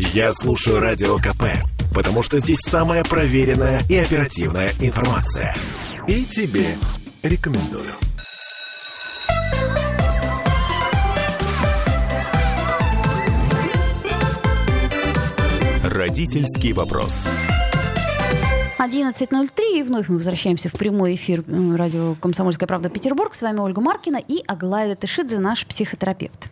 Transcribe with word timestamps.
Я 0.00 0.32
слушаю 0.32 0.78
Радио 0.78 1.16
КП, 1.16 1.42
потому 1.92 2.22
что 2.22 2.38
здесь 2.38 2.60
самая 2.60 3.02
проверенная 3.02 3.82
и 3.90 3.96
оперативная 3.96 4.70
информация. 4.80 5.52
И 6.06 6.24
тебе 6.24 6.76
рекомендую. 7.24 7.82
Родительский 15.82 16.72
вопрос. 16.72 17.12
11.03, 18.78 19.80
и 19.80 19.82
вновь 19.82 20.08
мы 20.08 20.14
возвращаемся 20.14 20.68
в 20.68 20.74
прямой 20.74 21.16
эфир 21.16 21.42
радио 21.76 22.14
«Комсомольская 22.14 22.68
правда. 22.68 22.88
Петербург». 22.88 23.34
С 23.34 23.42
вами 23.42 23.58
Ольга 23.58 23.80
Маркина 23.80 24.18
и 24.18 24.44
Аглая 24.46 24.94
Тышидзе, 24.94 25.40
наш 25.40 25.66
психотерапевт. 25.66 26.50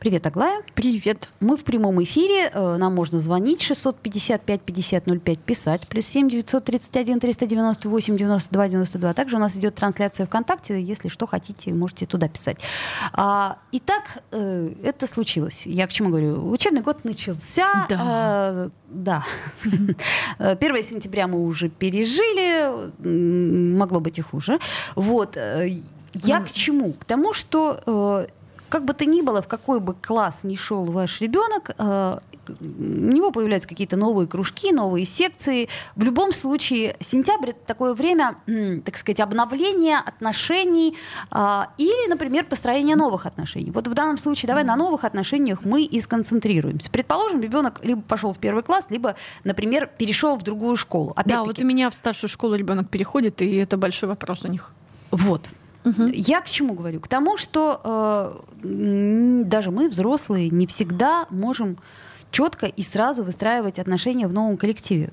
Привет, 0.00 0.26
Аглая. 0.26 0.62
Привет. 0.74 1.28
Мы 1.40 1.56
в 1.56 1.64
прямом 1.64 2.02
эфире. 2.02 2.50
Э, 2.52 2.76
нам 2.76 2.94
можно 2.94 3.20
звонить 3.20 3.62
655 3.62 4.60
50 4.60 5.04
05 5.22 5.38
писать. 5.40 5.88
Плюс 5.88 6.06
7 6.06 6.28
931 6.28 7.20
398 7.20 8.16
92 8.16 8.68
92. 8.68 9.14
Также 9.14 9.36
у 9.36 9.38
нас 9.38 9.56
идет 9.56 9.74
трансляция 9.74 10.26
ВКонтакте. 10.26 10.80
Если 10.80 11.08
что 11.08 11.26
хотите, 11.26 11.72
можете 11.72 12.06
туда 12.06 12.28
писать. 12.28 12.58
А, 13.12 13.58
итак, 13.72 14.22
э, 14.30 14.72
это 14.82 15.06
случилось. 15.06 15.66
Я 15.66 15.86
к 15.86 15.90
чему 15.90 16.10
говорю? 16.10 16.50
Учебный 16.50 16.82
год 16.82 17.04
начался. 17.04 17.86
Да. 17.88 17.96
А, 17.98 18.70
да. 18.88 19.24
1 20.38 20.82
сентября 20.82 21.26
мы 21.26 21.44
уже 21.44 21.68
пережили. 21.68 22.92
Могло 23.76 24.00
быть 24.00 24.18
и 24.18 24.22
хуже. 24.22 24.58
Вот. 24.94 25.36
Я 26.14 26.40
к 26.40 26.50
чему? 26.50 26.94
К 26.94 27.04
тому, 27.04 27.32
что 27.32 28.28
как 28.68 28.84
бы 28.84 28.94
то 28.94 29.04
ни 29.04 29.22
было, 29.22 29.42
в 29.42 29.48
какой 29.48 29.80
бы 29.80 29.94
класс 29.94 30.40
ни 30.42 30.56
шел 30.56 30.84
ваш 30.84 31.20
ребенок, 31.20 31.70
э, 31.76 32.18
у 32.48 32.54
него 33.12 33.30
появляются 33.30 33.68
какие-то 33.68 33.96
новые 33.96 34.26
кружки, 34.26 34.72
новые 34.72 35.04
секции. 35.04 35.68
В 35.96 36.02
любом 36.02 36.32
случае, 36.32 36.96
сентябрь 37.00 37.50
это 37.50 37.60
такое 37.66 37.94
время, 37.94 38.36
так 38.84 38.96
сказать, 38.96 39.20
обновления 39.20 39.98
отношений 39.98 40.96
э, 41.30 41.62
или, 41.76 42.08
например, 42.08 42.44
построения 42.44 42.96
новых 42.96 43.26
отношений. 43.26 43.70
Вот 43.70 43.88
в 43.88 43.94
данном 43.94 44.18
случае 44.18 44.48
давай 44.48 44.64
на 44.64 44.76
новых 44.76 45.04
отношениях 45.04 45.64
мы 45.64 45.82
и 45.82 46.00
сконцентрируемся. 46.00 46.90
Предположим, 46.90 47.40
ребенок 47.40 47.84
либо 47.84 48.02
пошел 48.02 48.32
в 48.32 48.38
первый 48.38 48.62
класс, 48.62 48.86
либо, 48.90 49.16
например, 49.44 49.90
перешел 49.98 50.36
в 50.36 50.42
другую 50.42 50.76
шку. 50.76 51.14
Да, 51.24 51.44
вот 51.44 51.58
у 51.58 51.64
меня 51.64 51.90
в 51.90 51.94
старшую 51.94 52.30
школу 52.30 52.54
ребенок 52.54 52.88
переходит, 52.88 53.42
и 53.42 53.56
это 53.56 53.76
большой 53.76 54.08
вопрос 54.08 54.44
у 54.44 54.48
них. 54.48 54.72
Вот. 55.10 55.48
Угу. 55.90 56.08
Я 56.12 56.40
к 56.40 56.48
чему 56.48 56.74
говорю? 56.74 57.00
К 57.00 57.08
тому, 57.08 57.36
что 57.36 58.42
э, 58.62 59.42
даже 59.44 59.70
мы, 59.70 59.88
взрослые, 59.88 60.50
не 60.50 60.66
всегда 60.66 61.26
можем 61.30 61.76
четко 62.30 62.66
и 62.66 62.82
сразу 62.82 63.24
выстраивать 63.24 63.78
отношения 63.78 64.26
в 64.26 64.32
новом 64.32 64.56
коллективе. 64.56 65.12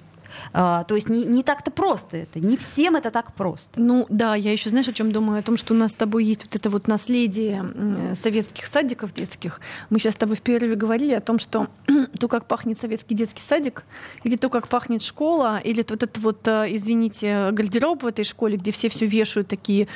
А, 0.53 0.83
то 0.83 0.95
есть 0.95 1.09
не, 1.09 1.23
не 1.23 1.43
так-то 1.43 1.71
просто 1.71 2.17
это, 2.17 2.39
не 2.39 2.57
всем 2.57 2.95
это 2.95 3.11
так 3.11 3.33
просто. 3.33 3.79
Ну 3.79 4.05
да, 4.09 4.35
я 4.35 4.51
еще 4.51 4.69
знаешь, 4.69 4.87
о 4.87 4.93
чем 4.93 5.11
думаю? 5.11 5.39
О 5.39 5.41
том, 5.41 5.57
что 5.57 5.73
у 5.73 5.77
нас 5.77 5.91
с 5.91 5.95
тобой 5.95 6.25
есть 6.25 6.45
вот 6.45 6.55
это 6.55 6.69
вот 6.69 6.87
наследие 6.87 7.63
советских 8.15 8.65
садиков 8.65 9.13
детских. 9.13 9.59
Мы 9.89 9.99
сейчас 9.99 10.13
с 10.13 10.17
тобой 10.17 10.35
в 10.35 10.41
перерыве 10.41 10.75
говорили 10.75 11.13
о 11.13 11.21
том, 11.21 11.39
что 11.39 11.67
то, 12.19 12.27
как 12.27 12.45
пахнет 12.45 12.77
советский 12.77 13.15
детский 13.15 13.41
садик, 13.41 13.83
или 14.23 14.35
то, 14.35 14.49
как 14.49 14.67
пахнет 14.67 15.01
школа, 15.01 15.59
или 15.63 15.77
вот 15.77 15.91
этот 15.91 16.17
вот, 16.19 16.47
э, 16.47 16.67
извините, 16.69 17.49
гардероб 17.51 18.03
в 18.03 18.07
этой 18.07 18.25
школе, 18.25 18.57
где 18.57 18.71
все 18.71 18.89
все 18.89 19.05
вешают 19.05 19.47
такие 19.47 19.87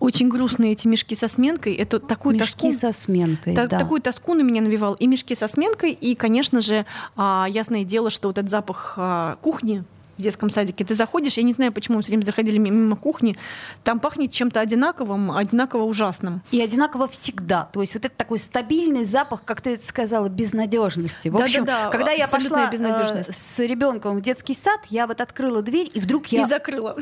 очень 0.00 0.28
грустные 0.28 0.72
эти 0.72 0.86
мешки 0.86 1.16
со 1.16 1.28
сменкой, 1.28 1.74
это 1.74 1.98
такую 1.98 2.34
мешки 2.34 2.70
тоску... 2.70 2.72
со 2.72 2.92
сменкой, 2.92 3.54
та, 3.54 3.66
да. 3.66 3.78
Такую 3.78 4.00
тоску 4.00 4.34
на 4.34 4.42
меня 4.42 4.62
навевал. 4.62 4.94
И 4.94 5.06
мешки 5.06 5.34
со 5.34 5.48
сменкой, 5.48 5.92
и, 5.92 6.14
конечно 6.14 6.60
же, 6.60 6.84
а, 7.16 7.46
ясное 7.48 7.84
дело, 7.84 8.10
что 8.10 8.28
вот 8.28 8.38
этот 8.38 8.50
запах 8.50 8.94
а, 8.96 9.36
кухни, 9.40 9.83
в 10.16 10.22
детском 10.22 10.50
садике. 10.50 10.84
Ты 10.84 10.94
заходишь, 10.94 11.36
я 11.36 11.42
не 11.42 11.52
знаю, 11.52 11.72
почему 11.72 11.96
мы 11.96 12.02
все 12.02 12.12
время 12.12 12.22
заходили 12.22 12.58
мимо 12.58 12.96
кухни, 12.96 13.36
там 13.82 14.00
пахнет 14.00 14.32
чем-то 14.32 14.60
одинаковым, 14.60 15.32
одинаково 15.32 15.84
ужасным. 15.84 16.42
И 16.50 16.60
одинаково 16.60 17.08
всегда. 17.08 17.68
То 17.72 17.80
есть 17.80 17.94
вот 17.94 18.04
это 18.04 18.14
такой 18.16 18.38
стабильный 18.38 19.04
запах, 19.04 19.44
как 19.44 19.60
ты 19.60 19.80
сказала, 19.84 20.28
безнадежности. 20.28 21.28
В 21.28 21.36
общем, 21.36 21.64
да, 21.64 21.84
да, 21.84 21.90
когда 21.90 22.12
я 22.12 22.26
пошла 22.26 22.70
э, 22.72 23.22
с 23.22 23.58
ребенком 23.58 24.18
в 24.18 24.22
детский 24.22 24.54
сад, 24.54 24.80
я 24.90 25.06
вот 25.06 25.20
открыла 25.20 25.62
дверь, 25.62 25.90
и 25.92 26.00
вдруг 26.00 26.26
я 26.28 26.42
и 26.42 26.48
закрыла. 26.48 26.96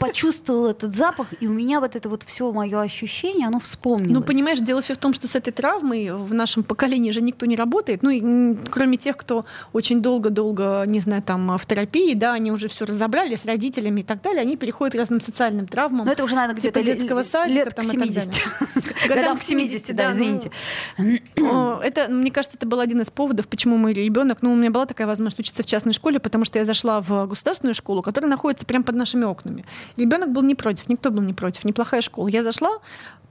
почувствовала 0.00 0.70
этот 0.70 0.94
запах, 0.94 1.28
и 1.40 1.46
у 1.46 1.52
меня 1.52 1.80
вот 1.80 1.96
это 1.96 2.08
вот 2.08 2.22
все 2.22 2.50
мое 2.52 2.80
ощущение, 2.80 3.46
оно 3.46 3.60
вспомнилось. 3.60 4.12
Ну, 4.12 4.22
понимаешь, 4.22 4.60
дело 4.60 4.82
все 4.82 4.94
в 4.94 4.98
том, 4.98 5.14
что 5.14 5.28
с 5.28 5.34
этой 5.34 5.52
травмой 5.52 6.12
в 6.12 6.34
нашем 6.34 6.62
поколении 6.62 7.10
же 7.10 7.20
никто 7.20 7.46
не 7.46 7.56
работает. 7.56 8.02
Ну, 8.02 8.10
и, 8.10 8.56
кроме 8.70 8.96
тех, 8.96 9.16
кто 9.16 9.44
очень 9.72 10.02
долго-долго, 10.02 10.84
не 10.86 11.00
знаю, 11.00 11.22
там, 11.22 11.56
в 11.56 11.66
терапии, 11.66 12.14
да, 12.14 12.34
они 12.34 12.49
уже 12.52 12.68
все 12.68 12.84
разобрали 12.84 13.36
с 13.36 13.44
родителями 13.44 14.00
и 14.00 14.04
так 14.04 14.22
далее, 14.22 14.42
они 14.42 14.56
переходят 14.56 14.94
к 14.94 14.98
разным 14.98 15.20
социальным 15.20 15.66
травмам. 15.66 16.06
Но 16.06 16.12
это 16.12 16.24
уже, 16.24 16.34
наверное, 16.34 16.60
типа 16.60 16.80
где-то 16.80 16.98
детского 16.98 17.22
садика 17.22 17.64
лет 17.64 17.74
там, 17.74 17.84
к 17.84 17.90
70. 17.90 18.42
Годам 19.08 19.38
к 19.38 19.42
70, 19.42 19.96
да, 19.96 20.12
извините. 20.12 20.50
Это, 20.96 22.08
мне 22.08 22.30
кажется, 22.30 22.56
это 22.56 22.66
был 22.66 22.80
один 22.80 23.00
из 23.00 23.10
поводов, 23.10 23.48
почему 23.48 23.76
мой 23.76 23.92
ребенок, 23.92 24.38
ну, 24.42 24.52
у 24.52 24.56
меня 24.56 24.70
была 24.70 24.86
такая 24.86 25.06
возможность 25.06 25.38
учиться 25.38 25.62
в 25.62 25.66
частной 25.66 25.92
школе, 25.92 26.18
потому 26.18 26.44
что 26.44 26.58
я 26.58 26.64
зашла 26.64 27.00
в 27.00 27.26
государственную 27.26 27.74
школу, 27.74 28.02
которая 28.02 28.30
находится 28.30 28.66
прямо 28.66 28.84
под 28.84 28.96
нашими 28.96 29.24
окнами. 29.24 29.64
Ребенок 29.96 30.30
был 30.32 30.42
не 30.42 30.54
против, 30.54 30.88
никто 30.88 31.10
был 31.10 31.22
не 31.22 31.32
против, 31.32 31.64
неплохая 31.64 32.00
школа. 32.00 32.28
Я 32.28 32.42
зашла, 32.42 32.78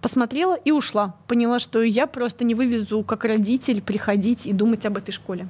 посмотрела 0.01 0.55
и 0.55 0.71
ушла. 0.71 1.15
Поняла, 1.27 1.59
что 1.59 1.81
я 1.81 2.07
просто 2.07 2.43
не 2.45 2.55
вывезу 2.55 3.03
как 3.03 3.25
родитель 3.25 3.81
приходить 3.81 4.47
и 4.47 4.53
думать 4.53 4.85
об 4.85 4.97
этой 4.97 5.11
школе. 5.11 5.47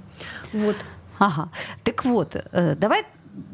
Вот. 0.54 0.76
Ага. 1.20 1.50
Так 1.84 2.06
вот, 2.06 2.36
э, 2.36 2.76
давай 2.76 3.06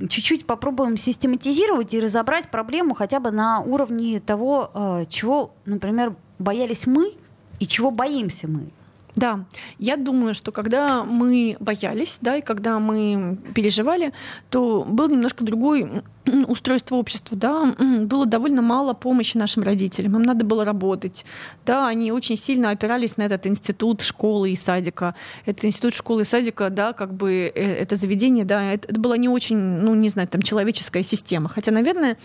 чуть-чуть 0.09 0.45
попробуем 0.45 0.97
систематизировать 0.97 1.93
и 1.93 1.99
разобрать 1.99 2.49
проблему 2.49 2.93
хотя 2.93 3.19
бы 3.19 3.31
на 3.31 3.59
уровне 3.61 4.19
того, 4.19 4.71
э, 4.73 5.05
чего, 5.09 5.53
например, 5.65 6.15
боялись 6.39 6.87
мы 6.87 7.13
и 7.59 7.67
чего 7.67 7.91
боимся 7.91 8.47
мы. 8.47 8.71
Да, 9.15 9.45
я 9.79 9.95
думаю, 9.95 10.35
что 10.35 10.51
когда 10.51 11.05
мы 11.05 11.55
боялись, 11.61 12.17
да, 12.19 12.35
и 12.35 12.41
когда 12.41 12.79
мы 12.79 13.37
переживали, 13.53 14.11
то 14.49 14.83
был 14.83 15.07
немножко 15.07 15.45
другой 15.45 16.03
устройство 16.47 16.95
общества, 16.95 17.37
да, 17.37 17.73
было 18.01 18.25
довольно 18.25 18.61
мало 18.61 18.93
помощи 18.93 19.37
нашим 19.37 19.63
родителям, 19.63 20.15
им 20.15 20.23
надо 20.23 20.43
было 20.43 20.65
работать, 20.65 21.25
да, 21.65 21.87
они 21.87 22.11
очень 22.11 22.37
сильно 22.37 22.71
опирались 22.71 23.15
на 23.15 23.23
этот 23.23 23.47
институт 23.47 24.01
школы 24.01 24.51
и 24.51 24.55
садика. 24.57 25.15
Это 25.45 25.65
институт 25.67 25.93
школы 25.93 26.23
и 26.23 26.25
садика, 26.25 26.69
да, 26.69 26.91
как 26.91 27.13
бы 27.13 27.51
э, 27.55 27.75
это 27.75 27.95
заведение, 27.95 28.43
да, 28.43 28.73
это, 28.73 28.89
это 28.89 28.99
была 28.99 29.15
не 29.15 29.29
очень, 29.29 29.57
ну, 29.57 29.95
не 29.95 30.09
знаю, 30.09 30.27
там, 30.27 30.41
человеческая 30.41 31.03
система. 31.03 31.47
Хотя, 31.47 31.71
наверное, 31.71 32.17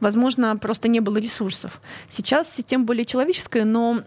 возможно, 0.00 0.56
просто 0.56 0.88
не 0.88 1.00
было 1.00 1.18
ресурсов. 1.18 1.82
Сейчас 2.08 2.50
система 2.54 2.84
более 2.84 3.04
человеческая, 3.04 3.64
но 3.64 3.98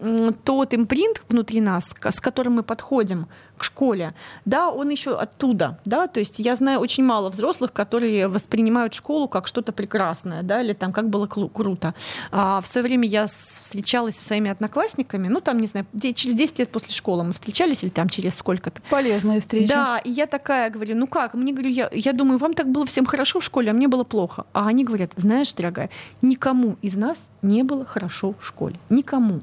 тот 0.43 0.73
импринт 0.73 1.23
внутри 1.29 1.61
нас, 1.61 1.93
с 1.99 2.22
которым 2.23 2.53
мы 2.53 2.63
подходим 2.63 3.27
к 3.57 3.63
школе, 3.63 4.13
да, 4.45 4.71
он 4.71 4.89
еще 4.89 5.15
оттуда, 5.15 5.79
да, 5.85 6.07
то 6.07 6.19
есть 6.19 6.39
я 6.39 6.55
знаю 6.55 6.79
очень 6.79 7.03
мало 7.03 7.29
взрослых, 7.29 7.71
которые 7.71 8.27
воспринимают 8.27 8.93
школу 8.93 9.27
как 9.27 9.47
что-то 9.47 9.71
прекрасное, 9.71 10.41
да, 10.41 10.61
или 10.61 10.73
там 10.73 10.91
как 10.91 11.09
было 11.09 11.27
круто. 11.27 11.93
А 12.31 12.61
в 12.61 12.67
свое 12.67 12.83
время 12.83 13.07
я 13.07 13.27
встречалась 13.27 14.17
со 14.17 14.25
своими 14.25 14.49
одноклассниками, 14.49 15.27
ну 15.27 15.39
там, 15.39 15.59
не 15.59 15.67
знаю, 15.67 15.85
через 16.15 16.33
10 16.33 16.59
лет 16.59 16.69
после 16.69 16.93
школы 16.93 17.23
мы 17.23 17.33
встречались 17.33 17.83
или 17.83 17.91
там 17.91 18.09
через 18.09 18.35
сколько-то. 18.35 18.81
Полезная 18.89 19.39
встреча. 19.39 19.73
Да, 19.73 19.99
и 19.99 20.09
я 20.09 20.25
такая 20.25 20.69
говорю, 20.69 20.95
ну 20.95 21.07
как, 21.07 21.33
мне 21.33 21.53
говорю, 21.53 21.69
я, 21.69 21.89
я 21.91 22.13
думаю, 22.13 22.39
вам 22.39 22.53
так 22.53 22.67
было 22.69 22.85
всем 22.85 23.05
хорошо 23.05 23.39
в 23.39 23.43
школе, 23.43 23.69
а 23.71 23.73
мне 23.73 23.87
было 23.87 24.03
плохо. 24.03 24.45
А 24.53 24.67
они 24.67 24.83
говорят, 24.83 25.11
знаешь, 25.15 25.53
дорогая, 25.53 25.89
никому 26.21 26.77
из 26.81 26.95
нас 26.95 27.17
не 27.41 27.63
было 27.63 27.85
хорошо 27.85 28.33
в 28.39 28.45
школе. 28.45 28.75
Никому. 28.89 29.41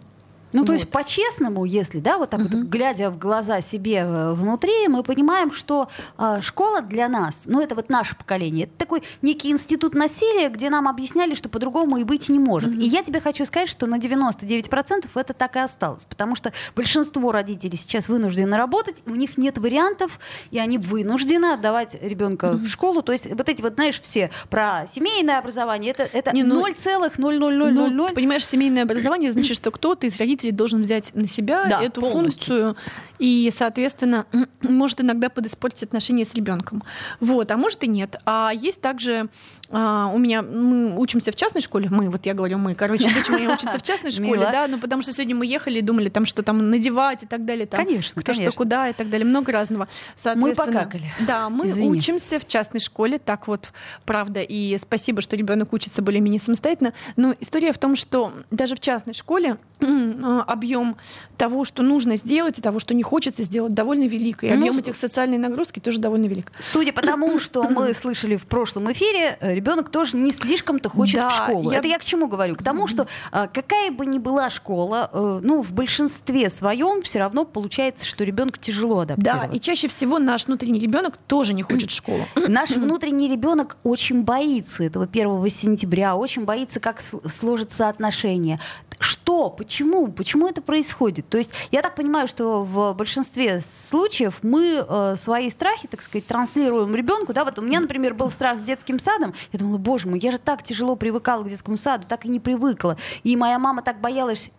Ну, 0.53 0.61
вот. 0.61 0.67
то 0.67 0.73
есть 0.73 0.89
по-честному, 0.91 1.65
если, 1.65 2.01
да, 2.01 2.19
вот 2.19 2.31
так 2.31 2.41
угу. 2.41 2.49
вот, 2.51 2.67
глядя 2.67 3.11
в 3.11 3.19
глаза 3.19 3.61
себе 3.61 3.99
э, 3.99 4.33
внутри, 4.33 4.89
мы 4.89 5.03
понимаем, 5.03 5.53
что 5.53 5.89
э, 6.19 6.41
школа 6.41 6.83
для 6.83 7.09
нас, 7.09 7.35
ну, 7.45 7.61
это 7.61 7.75
вот 7.75 7.89
наше 7.89 8.17
поколение, 8.17 8.67
это 8.67 8.75
такой 8.77 9.03
некий 9.23 9.51
институт 9.51 9.95
насилия, 9.95 10.49
где 10.49 10.71
нам 10.71 10.89
объясняли, 10.89 11.35
что 11.35 11.49
по-другому 11.49 11.99
и 11.99 12.05
быть 12.05 12.29
не 12.29 12.39
может. 12.39 12.71
Угу. 12.71 12.81
И 12.81 12.87
я 12.87 13.03
тебе 13.03 13.21
хочу 13.21 13.45
сказать, 13.45 13.69
что 13.69 13.87
на 13.87 13.99
99% 13.99 15.09
это 15.15 15.33
так 15.35 15.57
и 15.57 15.61
осталось, 15.61 16.05
потому 16.05 16.35
что 16.35 16.53
большинство 16.75 17.33
родителей 17.33 17.77
сейчас 17.77 18.09
вынуждены 18.09 18.57
работать, 18.57 19.03
у 19.07 19.15
них 19.15 19.39
нет 19.39 19.59
вариантов, 19.59 20.19
и 20.51 20.59
они 20.59 20.79
вынуждены 20.79 21.53
отдавать 21.53 21.97
ребенка 22.03 22.53
угу. 22.53 22.65
в 22.65 22.69
школу. 22.69 23.03
То 23.03 23.13
есть 23.13 23.27
вот 23.33 23.49
эти 23.49 23.63
вот, 23.63 23.75
знаешь, 23.75 24.01
все 24.01 24.31
про 24.49 24.87
семейное 24.93 25.39
образование, 25.39 25.93
это, 25.93 26.09
это 26.13 26.33
не, 26.33 26.43
ну, 26.43 26.67
0,0000. 26.67 27.91
Ну, 27.91 28.09
понимаешь, 28.09 28.47
семейное 28.47 28.83
образование 28.83 29.33
значит, 29.33 29.57
что 29.57 29.71
кто-то 29.71 30.07
из 30.07 30.19
родителей 30.19 30.40
родителей 30.41 30.53
должен 30.53 30.83
взять 30.83 31.15
на 31.15 31.29
себя 31.29 31.67
Да, 31.69 31.83
эту 31.83 32.01
полностью. 32.01 32.23
функцию 32.23 32.77
и, 33.19 33.51
соответственно, 33.53 34.27
может 34.63 35.01
иногда 35.01 35.29
подиспортить 35.29 35.83
отношения 35.85 36.25
с 36.25 36.35
ребенком. 36.35 36.83
Вот, 37.21 37.51
а 37.51 37.57
может 37.57 37.85
и 37.85 37.89
нет. 37.89 38.17
А 38.25 38.51
есть 38.55 38.81
также 38.81 39.29
а, 39.73 40.11
у 40.13 40.19
меня 40.19 40.43
мы 40.43 40.99
учимся 40.99 41.31
в 41.31 41.37
частной 41.37 41.61
школе, 41.61 41.89
мы, 41.91 42.11
вот 42.11 42.27
я 42.27 42.35
говорю 42.35 42.59
мы, 42.59 42.75
короче, 42.75 43.09
дочь 43.15 43.29
моя 43.29 43.53
учится 43.53 43.79
в 43.79 43.83
частной 43.83 44.11
школе, 44.11 44.33
Мило. 44.33 44.51
да, 44.51 44.67
ну 44.67 44.79
потому 44.79 45.03
что 45.03 45.13
сегодня 45.13 45.35
мы 45.37 45.47
ехали 45.47 45.79
и 45.79 45.83
думали 45.83 46.09
там, 46.09 46.27
что 46.27 46.43
там 46.43 46.71
надевать 46.71 47.23
и 47.23 47.27
так 47.27 47.45
далее, 47.45 47.67
там, 47.67 47.85
Конечно, 47.85 48.21
кто 48.21 48.33
конечно. 48.33 48.51
что 48.51 48.57
куда 48.57 48.89
и 48.89 48.93
так 48.93 49.09
далее, 49.11 49.27
много 49.27 49.53
разного. 49.53 49.89
Соответственно, 50.21 50.73
покакали. 50.73 51.13
Да, 51.21 51.49
мы 51.49 51.67
Извини. 51.67 51.89
учимся 51.89 52.41
в 52.41 52.47
частной 52.47 52.81
школе, 52.81 53.19
так 53.19 53.47
вот, 53.47 53.69
правда, 54.05 54.41
и 54.43 54.77
спасибо, 54.79 55.21
что 55.21 55.37
ребенок 55.37 55.73
учится 55.73 56.03
более-менее 56.03 56.41
самостоятельно, 56.41 56.93
но 57.17 57.35
история 57.41 57.73
в 57.73 57.79
том, 57.79 57.95
что 57.95 58.33
даже 58.51 58.75
в 58.75 58.81
частной 58.81 59.15
школе 59.15 59.57
объем 60.47 60.97
того, 61.41 61.65
что 61.65 61.83
нужно 61.83 62.17
сделать, 62.17 62.59
и 62.59 62.61
того, 62.63 62.79
что 62.81 62.93
не 62.95 63.03
хочется 63.03 63.43
сделать, 63.45 63.73
довольно 63.73 64.05
велик, 64.05 64.45
и 64.45 64.49
Ну, 64.49 64.55
объем 64.57 64.77
этих 64.79 64.95
социальной 64.95 65.39
нагрузки 65.39 65.81
тоже 65.81 65.99
довольно 65.99 66.27
велик. 66.27 66.53
Судя 66.61 66.93
по 66.93 67.01
тому, 67.01 67.39
что 67.39 67.63
мы 67.77 67.95
слышали 67.95 68.37
в 68.37 68.45
прошлом 68.45 68.93
эфире, 68.93 69.39
э, 69.41 69.55
ребенок 69.55 69.89
тоже 69.89 70.19
не 70.19 70.33
слишком-то 70.33 70.91
хочет 70.91 71.17
Да, 71.23 71.29
в 71.31 71.35
школу. 71.35 71.71
я- 71.73 71.79
Это 71.79 71.89
я 71.89 71.99
к 71.99 72.05
чему 72.05 72.27
говорю? 72.29 72.55
К 72.57 72.63
тому, 72.63 72.87
что 72.87 73.07
э, 73.33 73.49
какая 73.55 73.91
бы 73.91 74.05
ни 74.05 74.19
была 74.19 74.51
школа, 74.51 75.09
э, 75.13 75.41
ну, 75.43 75.63
в 75.63 75.73
большинстве 75.73 76.51
своем 76.51 77.01
все 77.01 77.19
равно 77.21 77.47
получается, 77.47 78.05
что 78.07 78.23
ребенку 78.25 78.59
тяжело 78.59 78.97
Да, 79.07 79.15
адаптироваться. 79.15 79.57
и 79.57 79.61
чаще 79.61 79.89
всего 79.89 80.19
наш 80.19 80.47
внутренний 80.47 80.79
ребенок 80.81 81.17
тоже 81.17 81.55
не 81.55 81.63
хочет 81.63 81.91
в 81.91 81.95
школу. 81.95 82.21
Наш 82.49 82.71
внутренний 82.73 83.29
ребенок 83.29 83.79
очень 83.83 84.25
боится 84.25 84.85
этого 84.85 85.07
1 85.07 85.49
сентября, 85.49 86.17
очень 86.17 86.45
боится, 86.45 86.81
как 86.81 87.01
сложатся 87.01 87.89
отношения. 87.89 88.61
Что? 88.99 89.49
Почему? 89.49 90.09
Почему 90.09 90.47
это 90.47 90.61
происходит? 90.61 91.25
То 91.31 91.39
есть 91.39 91.53
я 91.71 91.81
так 91.81 91.95
понимаю, 91.95 92.27
что 92.27 92.65
в 92.65 92.93
большинстве 92.95 93.61
случаев 93.61 94.41
мы 94.43 94.85
э, 94.87 95.15
свои 95.17 95.49
страхи, 95.51 95.89
так 95.89 96.03
сказать, 96.03 96.27
транслируем 96.27 96.95
ребенку. 96.95 97.33
Да? 97.33 97.45
Вот 97.45 97.59
у 97.59 97.63
меня, 97.63 97.81
например, 97.81 98.15
был 98.15 98.31
страх 98.31 98.59
с 98.59 98.63
детским 98.63 98.99
садом. 98.99 99.33
Я 99.53 99.61
думала, 99.61 99.79
боже 99.79 100.09
мой, 100.09 100.19
я 100.19 100.33
же 100.33 100.39
так 100.39 100.63
тяжело 100.63 100.97
привыкала 100.97 101.45
к 101.45 101.49
детскому 101.49 101.77
саду, 101.77 102.05
так 102.09 102.27
и 102.27 102.29
не 102.29 102.41
привыкла. 102.41 102.97
И 103.23 103.37
моя 103.37 103.59
мама 103.59 103.83
так 103.83 104.01
боялась. 104.01 104.51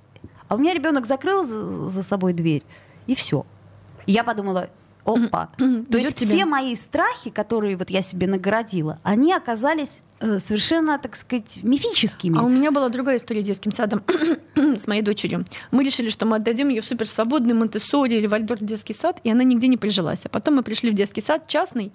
А 0.48 0.56
у 0.56 0.58
меня 0.58 0.74
ребенок 0.74 1.06
закрыл 1.06 1.46
за, 1.46 1.90
за 1.90 2.04
собой 2.04 2.34
дверь, 2.34 2.64
и 3.08 3.16
все. 3.16 3.46
Я 4.06 4.24
подумала, 4.24 4.70
опа. 5.06 5.50
То 5.58 5.98
есть 5.98 6.16
тебе. 6.16 6.30
все 6.30 6.46
мои 6.46 6.76
страхи, 6.76 7.30
которые 7.30 7.78
вот 7.78 7.90
я 7.90 8.02
себе 8.02 8.28
нагородила, 8.28 9.00
они 9.04 9.34
оказались 9.34 10.02
э, 10.20 10.40
совершенно, 10.40 10.98
так 11.00 11.16
сказать, 11.16 11.60
мифическими. 11.64 12.38
А 12.38 12.44
у 12.44 12.50
меня 12.50 12.72
была 12.72 12.90
другая 12.90 13.18
история 13.18 13.42
с 13.42 13.46
детским 13.46 13.72
садом 13.72 14.04
с 14.80 14.88
моей 14.88 15.02
дочерью. 15.02 15.46
Мы 15.72 15.84
решили, 15.84 16.10
что 16.10 16.26
мы 16.26 16.38
отдадим 16.38 16.70
ее 16.70 16.82
в 16.82 16.86
суперсвободный 16.86 17.54
Монтессори 17.54 18.16
или 18.16 18.28
Вальдорф 18.28 18.62
детский 18.62 18.94
сад, 18.94 19.20
и 19.24 19.32
она 19.32 19.44
нигде 19.44 19.68
не 19.68 19.78
прижилась. 19.78 20.26
А 20.26 20.30
потом 20.30 20.56
мы 20.56 20.64
пришли 20.64 20.92
в 20.92 20.94
детский 20.94 21.22
сад 21.22 21.48
частный, 21.48 21.92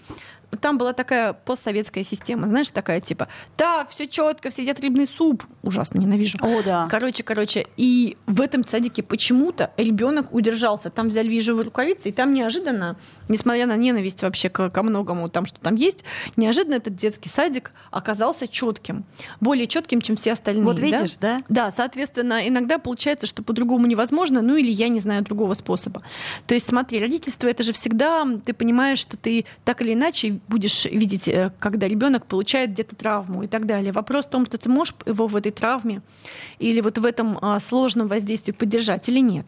там 0.61 0.79
была 0.79 0.93
такая 0.93 1.33
постсоветская 1.33 2.05
система, 2.05 2.49
знаешь, 2.49 2.71
такая 2.71 3.01
типа, 3.01 3.29
так, 3.57 3.91
все 3.91 4.07
четко, 4.07 4.51
все 4.51 4.63
едят 4.63 4.81
рыбный 4.81 5.07
суп. 5.07 5.45
Ужасно 5.63 5.99
ненавижу. 5.99 6.39
О, 6.41 6.63
да. 6.63 6.89
Короче, 6.91 7.23
короче, 7.23 7.67
и 7.77 8.17
в 8.27 8.41
этом 8.41 8.67
садике 8.67 9.03
почему-то 9.03 9.71
ребенок 9.77 10.33
удержался. 10.33 10.91
Там 10.91 11.09
взяли 11.09 11.29
вижу 11.29 11.63
рукавицы, 11.63 12.09
и 12.09 12.13
там 12.13 12.33
неожиданно, 12.35 12.97
несмотря 13.29 13.67
на 13.67 13.77
ненависть 13.77 14.23
вообще 14.23 14.49
к- 14.49 14.71
ко 14.71 14.83
многому, 14.83 15.29
там 15.29 15.47
что 15.47 15.59
там 15.61 15.75
есть, 15.75 16.05
неожиданно 16.37 16.75
этот 16.75 16.97
детский 16.97 17.29
садик 17.29 17.73
оказался 17.91 18.49
четким, 18.49 19.05
более 19.41 19.67
четким, 19.67 20.01
чем 20.01 20.17
все 20.17 20.33
остальные. 20.33 20.65
Вот 20.65 20.77
да? 20.77 20.83
видишь, 20.83 21.17
да? 21.19 21.43
Да, 21.49 21.73
соответственно, 21.73 22.47
иногда 22.49 22.79
получается, 22.79 23.27
что 23.27 23.43
по-другому 23.43 23.87
невозможно, 23.87 24.43
ну 24.43 24.57
или 24.57 24.71
я 24.71 24.89
не 24.89 25.01
знаю 25.01 25.23
другого 25.23 25.55
способа. 25.55 26.03
То 26.47 26.55
есть, 26.55 26.67
смотри, 26.67 27.01
родительство 27.01 27.49
это 27.49 27.63
же 27.63 27.73
всегда, 27.73 28.27
ты 28.45 28.53
понимаешь, 28.53 28.99
что 28.99 29.17
ты 29.17 29.45
так 29.65 29.83
или 29.83 29.95
иначе 29.95 30.36
будешь 30.49 30.85
видеть, 30.85 31.29
э, 31.29 31.53
когда 31.59 31.89
ребенок 31.89 32.27
получает 32.27 32.71
где-то 32.71 32.97
травму 32.97 33.43
и 33.43 33.47
так 33.47 33.67
далее. 33.67 33.93
Вопрос 33.93 34.27
в 34.27 34.31
том, 34.31 34.47
что 34.47 34.59
ты 34.59 34.69
можешь 34.69 34.95
его 35.07 35.27
в 35.27 35.37
этой 35.37 35.53
травме 35.53 36.03
или 36.59 36.81
вот 36.81 36.99
в 36.99 37.05
этом 37.05 37.39
а, 37.41 37.61
сложном 37.61 38.09
воздействии 38.09 38.53
поддержать 38.53 39.09
или 39.09 39.21
нет. 39.21 39.47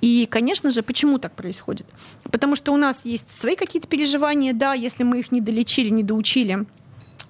И, 0.00 0.26
конечно 0.30 0.70
же, 0.70 0.82
почему 0.82 1.18
так 1.18 1.34
происходит? 1.34 1.86
Потому 2.30 2.56
что 2.56 2.72
у 2.72 2.76
нас 2.76 3.04
есть 3.04 3.30
свои 3.30 3.56
какие-то 3.56 3.88
переживания, 3.88 4.52
да, 4.52 4.74
если 4.74 5.04
мы 5.04 5.20
их 5.20 5.32
не 5.32 5.40
долечили, 5.40 5.90
не 5.90 6.02
доучили, 6.02 6.66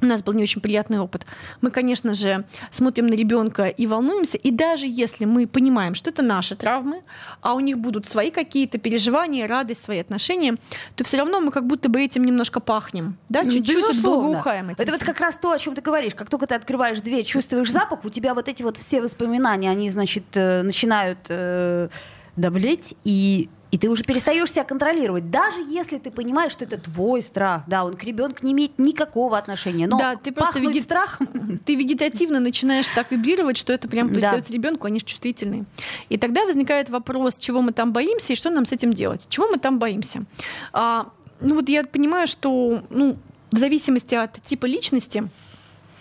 у 0.02 0.06
нас 0.06 0.22
был 0.22 0.32
не 0.32 0.42
очень 0.42 0.60
приятный 0.60 0.98
опыт. 0.98 1.26
Мы, 1.60 1.70
конечно 1.70 2.14
же, 2.14 2.44
смотрим 2.70 3.06
на 3.06 3.14
ребенка 3.14 3.66
и 3.66 3.86
волнуемся. 3.86 4.36
И 4.38 4.50
даже 4.50 4.86
если 4.86 5.24
мы 5.24 5.46
понимаем, 5.46 5.94
что 5.94 6.10
это 6.10 6.22
наши 6.22 6.56
травмы, 6.56 7.02
а 7.40 7.54
у 7.54 7.60
них 7.60 7.78
будут 7.78 8.06
свои 8.06 8.30
какие-то 8.30 8.78
переживания, 8.78 9.46
радость, 9.46 9.82
свои 9.82 9.98
отношения, 9.98 10.56
то 10.94 11.04
все 11.04 11.18
равно 11.18 11.40
мы 11.40 11.50
как 11.50 11.66
будто 11.66 11.88
бы 11.88 12.00
этим 12.02 12.24
немножко 12.24 12.60
пахнем. 12.60 13.16
Да, 13.28 13.42
Ну, 13.42 13.50
чуть-чуть 13.50 13.80
вот 13.80 13.90
безусловно. 13.90 14.28
благоухаем 14.28 14.70
этим 14.70 14.82
Это 14.82 14.92
вот 14.92 15.00
как 15.04 15.20
раз 15.20 15.36
то, 15.36 15.52
о 15.52 15.58
чем 15.58 15.74
ты 15.74 15.82
говоришь. 15.82 16.14
Как 16.14 16.30
только 16.30 16.46
ты 16.46 16.54
открываешь 16.54 17.00
дверь, 17.00 17.24
чувствуешь 17.24 17.70
запах, 17.70 18.04
у 18.04 18.08
тебя 18.10 18.34
вот 18.34 18.48
эти 18.48 18.62
вот 18.62 18.76
все 18.76 19.00
воспоминания, 19.02 19.70
они, 19.70 19.90
значит, 19.90 20.24
э, 20.34 20.62
начинают 20.62 21.18
э, 21.28 21.88
давлеть, 22.36 22.94
и, 23.04 23.48
и 23.70 23.78
ты 23.78 23.88
уже 23.88 24.02
перестаешь 24.04 24.50
себя 24.50 24.64
контролировать. 24.64 25.30
Даже 25.30 25.60
если 25.60 25.98
ты 25.98 26.10
понимаешь, 26.10 26.52
что 26.52 26.64
это 26.64 26.76
твой 26.78 27.22
страх, 27.22 27.62
да, 27.68 27.84
он 27.84 27.96
к 27.96 28.02
ребенку 28.04 28.44
не 28.44 28.52
имеет 28.52 28.78
никакого 28.78 29.38
отношения. 29.38 29.86
Но 29.86 29.96
Да, 29.98 30.16
ты 30.16 30.32
просто 30.32 30.58
вегет- 30.58 30.82
страхом 30.84 31.28
ты 31.64 31.74
вегетативно 31.76 32.40
начинаешь 32.40 32.88
так 32.88 33.10
вибрировать, 33.12 33.56
что 33.56 33.72
это 33.72 33.86
прям 33.88 34.08
Да. 34.08 34.14
передается 34.14 34.52
ребенку, 34.52 34.86
они 34.86 34.98
же 34.98 35.04
чувствительные. 35.06 35.64
И 36.08 36.18
тогда 36.18 36.44
возникает 36.44 36.90
вопрос, 36.90 37.36
чего 37.36 37.62
мы 37.62 37.72
там 37.72 37.92
боимся 37.92 38.32
и 38.32 38.36
что 38.36 38.50
нам 38.50 38.66
с 38.66 38.72
этим 38.72 38.92
делать. 38.92 39.26
Чего 39.28 39.46
мы 39.48 39.58
там 39.58 39.78
боимся? 39.78 40.24
А, 40.72 41.06
ну 41.40 41.54
вот 41.54 41.68
я 41.68 41.84
понимаю, 41.84 42.26
что 42.26 42.82
ну, 42.90 43.16
в 43.52 43.58
зависимости 43.58 44.14
от 44.14 44.42
типа 44.42 44.66
личности 44.66 45.28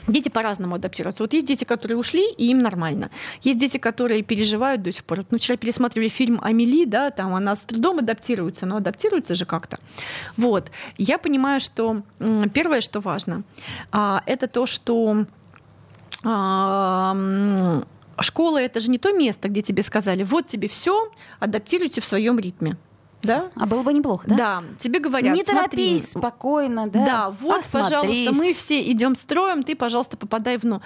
Дети 0.10 0.30
по-разному 0.30 0.76
адаптируются. 0.76 1.24
Вот 1.24 1.34
есть 1.34 1.46
дети, 1.46 1.66
которые 1.66 1.98
ушли, 1.98 2.32
и 2.32 2.50
им 2.50 2.60
нормально. 2.60 3.12
Есть 3.42 3.60
дети, 3.60 3.78
которые 3.78 4.24
переживают 4.24 4.82
до 4.82 4.92
сих 4.92 5.04
пор. 5.04 5.26
Мы 5.30 5.38
вчера 5.38 5.56
пересматривали 5.56 6.10
фильм 6.10 6.40
«Амели», 6.42 6.86
да, 6.86 7.12
там 7.12 7.36
она 7.36 7.56
с 7.56 7.62
трудом 7.62 8.00
адаптируется, 8.00 8.66
но 8.66 8.78
адаптируется 8.78 9.36
же 9.36 9.46
как-то. 9.46 9.78
Вот. 10.36 10.72
Я 10.98 11.20
понимаю, 11.20 11.62
что 11.62 12.02
первое, 12.54 12.82
что 12.82 13.00
важно, 13.02 13.44
а, 13.92 14.24
это 14.26 14.48
то, 14.48 14.66
что 14.66 15.26
а, 16.24 17.16
школа 18.20 18.60
это 18.62 18.80
же 18.80 18.90
не 18.90 18.98
то 18.98 19.12
место, 19.12 19.48
где 19.48 19.62
тебе 19.62 19.84
сказали, 19.84 20.24
вот 20.24 20.48
тебе 20.48 20.68
все, 20.68 21.12
адаптируйте 21.40 22.02
в 22.02 22.06
своем 22.06 22.40
ритме. 22.40 22.78
Да? 23.22 23.46
А 23.56 23.66
было 23.66 23.84
бы 23.84 23.94
неплохо, 23.94 24.26
да? 24.28 24.36
Да, 24.36 24.64
тебе 24.80 25.00
говорят, 25.00 25.36
Не 25.36 25.44
смотри, 25.44 25.88
торопись, 25.90 26.12
спокойно, 26.12 26.88
да? 26.88 27.06
да, 27.06 27.36
вот, 27.42 27.64
пожалуйста, 27.72 28.34
мы 28.34 28.54
все 28.54 28.82
идем 28.92 29.16
строем, 29.16 29.64
ты, 29.64 29.76
пожалуйста, 29.76 30.16
попадай 30.16 30.58
в 30.58 30.64
ну. 30.64 30.82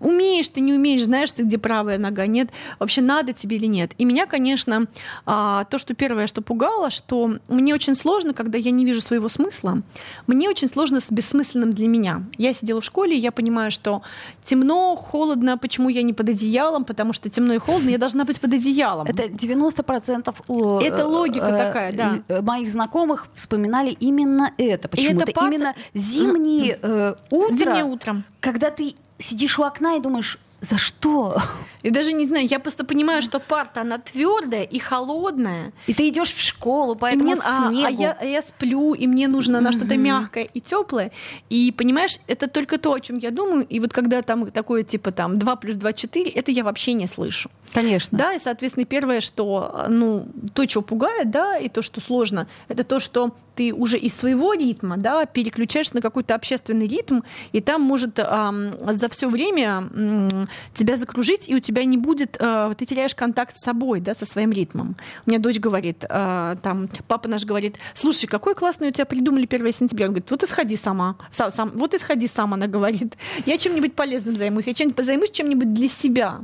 Умеешь 0.00 0.48
ты, 0.48 0.60
не 0.60 0.72
умеешь, 0.72 1.04
знаешь 1.04 1.32
ты, 1.32 1.42
где 1.42 1.58
правая 1.58 1.98
нога, 1.98 2.26
нет, 2.26 2.48
вообще 2.78 3.02
надо 3.02 3.32
тебе 3.32 3.56
или 3.56 3.66
нет. 3.66 3.92
И 3.98 4.04
меня, 4.04 4.26
конечно, 4.26 4.86
а, 5.26 5.64
то, 5.64 5.78
что 5.78 5.94
первое, 5.94 6.26
что 6.26 6.40
пугало, 6.40 6.90
что 6.90 7.34
мне 7.48 7.74
очень 7.74 7.94
сложно, 7.94 8.32
когда 8.32 8.56
я 8.56 8.70
не 8.70 8.84
вижу 8.84 9.00
своего 9.00 9.28
смысла, 9.28 9.82
мне 10.26 10.48
очень 10.48 10.68
сложно 10.68 11.00
с 11.00 11.10
бессмысленным 11.10 11.72
для 11.72 11.88
меня. 11.88 12.22
Я 12.38 12.54
сидела 12.54 12.80
в 12.80 12.84
школе, 12.84 13.16
и 13.16 13.20
я 13.20 13.30
понимаю, 13.32 13.70
что 13.70 14.02
темно, 14.42 14.96
холодно, 14.96 15.58
почему 15.58 15.88
я 15.90 16.02
не 16.02 16.12
под 16.12 16.30
одеялом, 16.30 16.84
потому 16.84 17.12
что 17.12 17.28
темно 17.28 17.54
и 17.54 17.58
холодно, 17.58 17.90
я 17.90 17.98
должна 17.98 18.24
быть 18.24 18.40
под 18.40 18.54
одеялом. 18.54 19.06
Это 19.06 19.24
90% 19.24 20.34
у, 20.48 20.78
Это 20.78 21.02
э, 21.02 21.04
логика 21.04 21.46
э, 21.46 21.72
такая, 21.74 21.92
да. 21.92 22.22
э, 22.28 22.40
моих 22.42 22.70
знакомых 22.70 23.26
вспоминали 23.34 23.90
именно 23.90 24.52
это. 24.58 24.88
Почему-то 24.88 25.24
это 25.24 25.32
пат- 25.32 25.46
именно 25.52 25.74
зимние 25.94 26.78
э, 26.82 27.14
утро, 27.30 27.56
Зимнее 27.56 27.84
утро. 27.84 28.22
когда 28.40 28.70
ты 28.70 28.94
сидишь 29.18 29.58
у 29.58 29.62
окна 29.64 29.96
и 29.96 30.00
думаешь, 30.00 30.38
за 30.60 30.78
что? 30.78 31.36
И 31.82 31.90
даже 31.90 32.14
не 32.14 32.26
знаю, 32.26 32.46
я 32.46 32.58
просто 32.58 32.86
понимаю, 32.86 33.20
что 33.20 33.38
парта, 33.38 33.82
она 33.82 33.98
твердая 33.98 34.62
и 34.62 34.78
холодная. 34.78 35.72
И 35.86 35.92
ты 35.92 36.08
идешь 36.08 36.30
в 36.32 36.40
школу 36.40 36.96
по 36.96 37.10
И 37.12 37.16
мне- 37.16 37.34
а, 37.34 37.70
снегу. 37.70 37.86
а 37.86 37.90
я, 37.90 38.16
а 38.18 38.24
я 38.24 38.40
сплю, 38.40 38.94
и 38.94 39.06
мне 39.06 39.28
нужно 39.28 39.60
на 39.60 39.72
что-то 39.72 39.98
мягкое 39.98 40.44
и 40.44 40.60
теплое. 40.62 41.10
И 41.50 41.70
понимаешь, 41.76 42.18
это 42.28 42.48
только 42.48 42.78
то, 42.78 42.94
о 42.94 43.00
чем 43.00 43.18
я 43.18 43.30
думаю. 43.30 43.66
И 43.66 43.78
вот 43.78 43.92
когда 43.92 44.22
там 44.22 44.50
такое 44.50 44.84
типа 44.84 45.10
там 45.10 45.38
2 45.38 45.56
плюс 45.56 45.76
2 45.76 45.92
4, 45.92 46.30
это 46.30 46.50
я 46.50 46.64
вообще 46.64 46.94
не 46.94 47.06
слышу. 47.06 47.50
Конечно. 47.74 48.16
Да, 48.16 48.32
и, 48.32 48.38
соответственно, 48.38 48.86
первое, 48.86 49.20
что, 49.20 49.86
ну, 49.88 50.26
то, 50.54 50.68
что 50.68 50.80
пугает, 50.80 51.30
да, 51.30 51.58
и 51.58 51.68
то, 51.68 51.82
что 51.82 52.00
сложно, 52.00 52.46
это 52.68 52.84
то, 52.84 53.00
что 53.00 53.34
ты 53.56 53.72
уже 53.72 53.98
из 53.98 54.14
своего 54.14 54.54
ритма, 54.54 54.96
да, 54.96 55.26
переключаешься 55.26 55.96
на 55.96 56.00
какой-то 56.02 56.34
общественный 56.34 56.86
ритм, 56.86 57.20
и 57.52 57.60
там 57.60 57.82
может 57.82 58.18
ам, 58.18 58.72
за 58.94 59.08
все 59.08 59.28
время 59.28 59.88
м, 59.94 60.48
тебя 60.74 60.96
закружить, 60.96 61.48
и 61.48 61.54
у 61.54 61.60
тебя 61.60 61.84
не 61.84 61.96
будет, 61.96 62.36
э, 62.38 62.74
ты 62.76 62.86
теряешь 62.86 63.14
контакт 63.14 63.56
с 63.56 63.62
собой, 63.62 64.00
да, 64.00 64.14
со 64.14 64.24
своим 64.24 64.52
ритмом. 64.52 64.96
У 65.26 65.30
меня 65.30 65.40
дочь 65.40 65.58
говорит, 65.58 66.04
э, 66.08 66.56
там, 66.62 66.88
папа 67.08 67.28
наш 67.28 67.44
говорит, 67.44 67.76
слушай, 67.94 68.26
какой 68.26 68.54
классный 68.54 68.88
у 68.88 68.90
тебя 68.90 69.04
придумали 69.04 69.46
1 69.46 69.72
сентября. 69.72 70.06
Он 70.06 70.12
говорит, 70.12 70.30
вот 70.30 70.42
исходи 70.42 70.76
сама, 70.76 71.16
сам, 71.30 71.50
сам, 71.50 71.72
вот 71.74 71.94
исходи 71.94 72.26
сам, 72.26 72.54
она 72.54 72.66
говорит. 72.66 73.16
Я 73.46 73.58
чем-нибудь 73.58 73.94
полезным 73.94 74.36
займусь, 74.36 74.66
я 74.66 74.74
чем-нибудь 74.74 75.04
займусь 75.04 75.30
чем-нибудь 75.30 75.74
для 75.74 75.88
себя. 75.88 76.40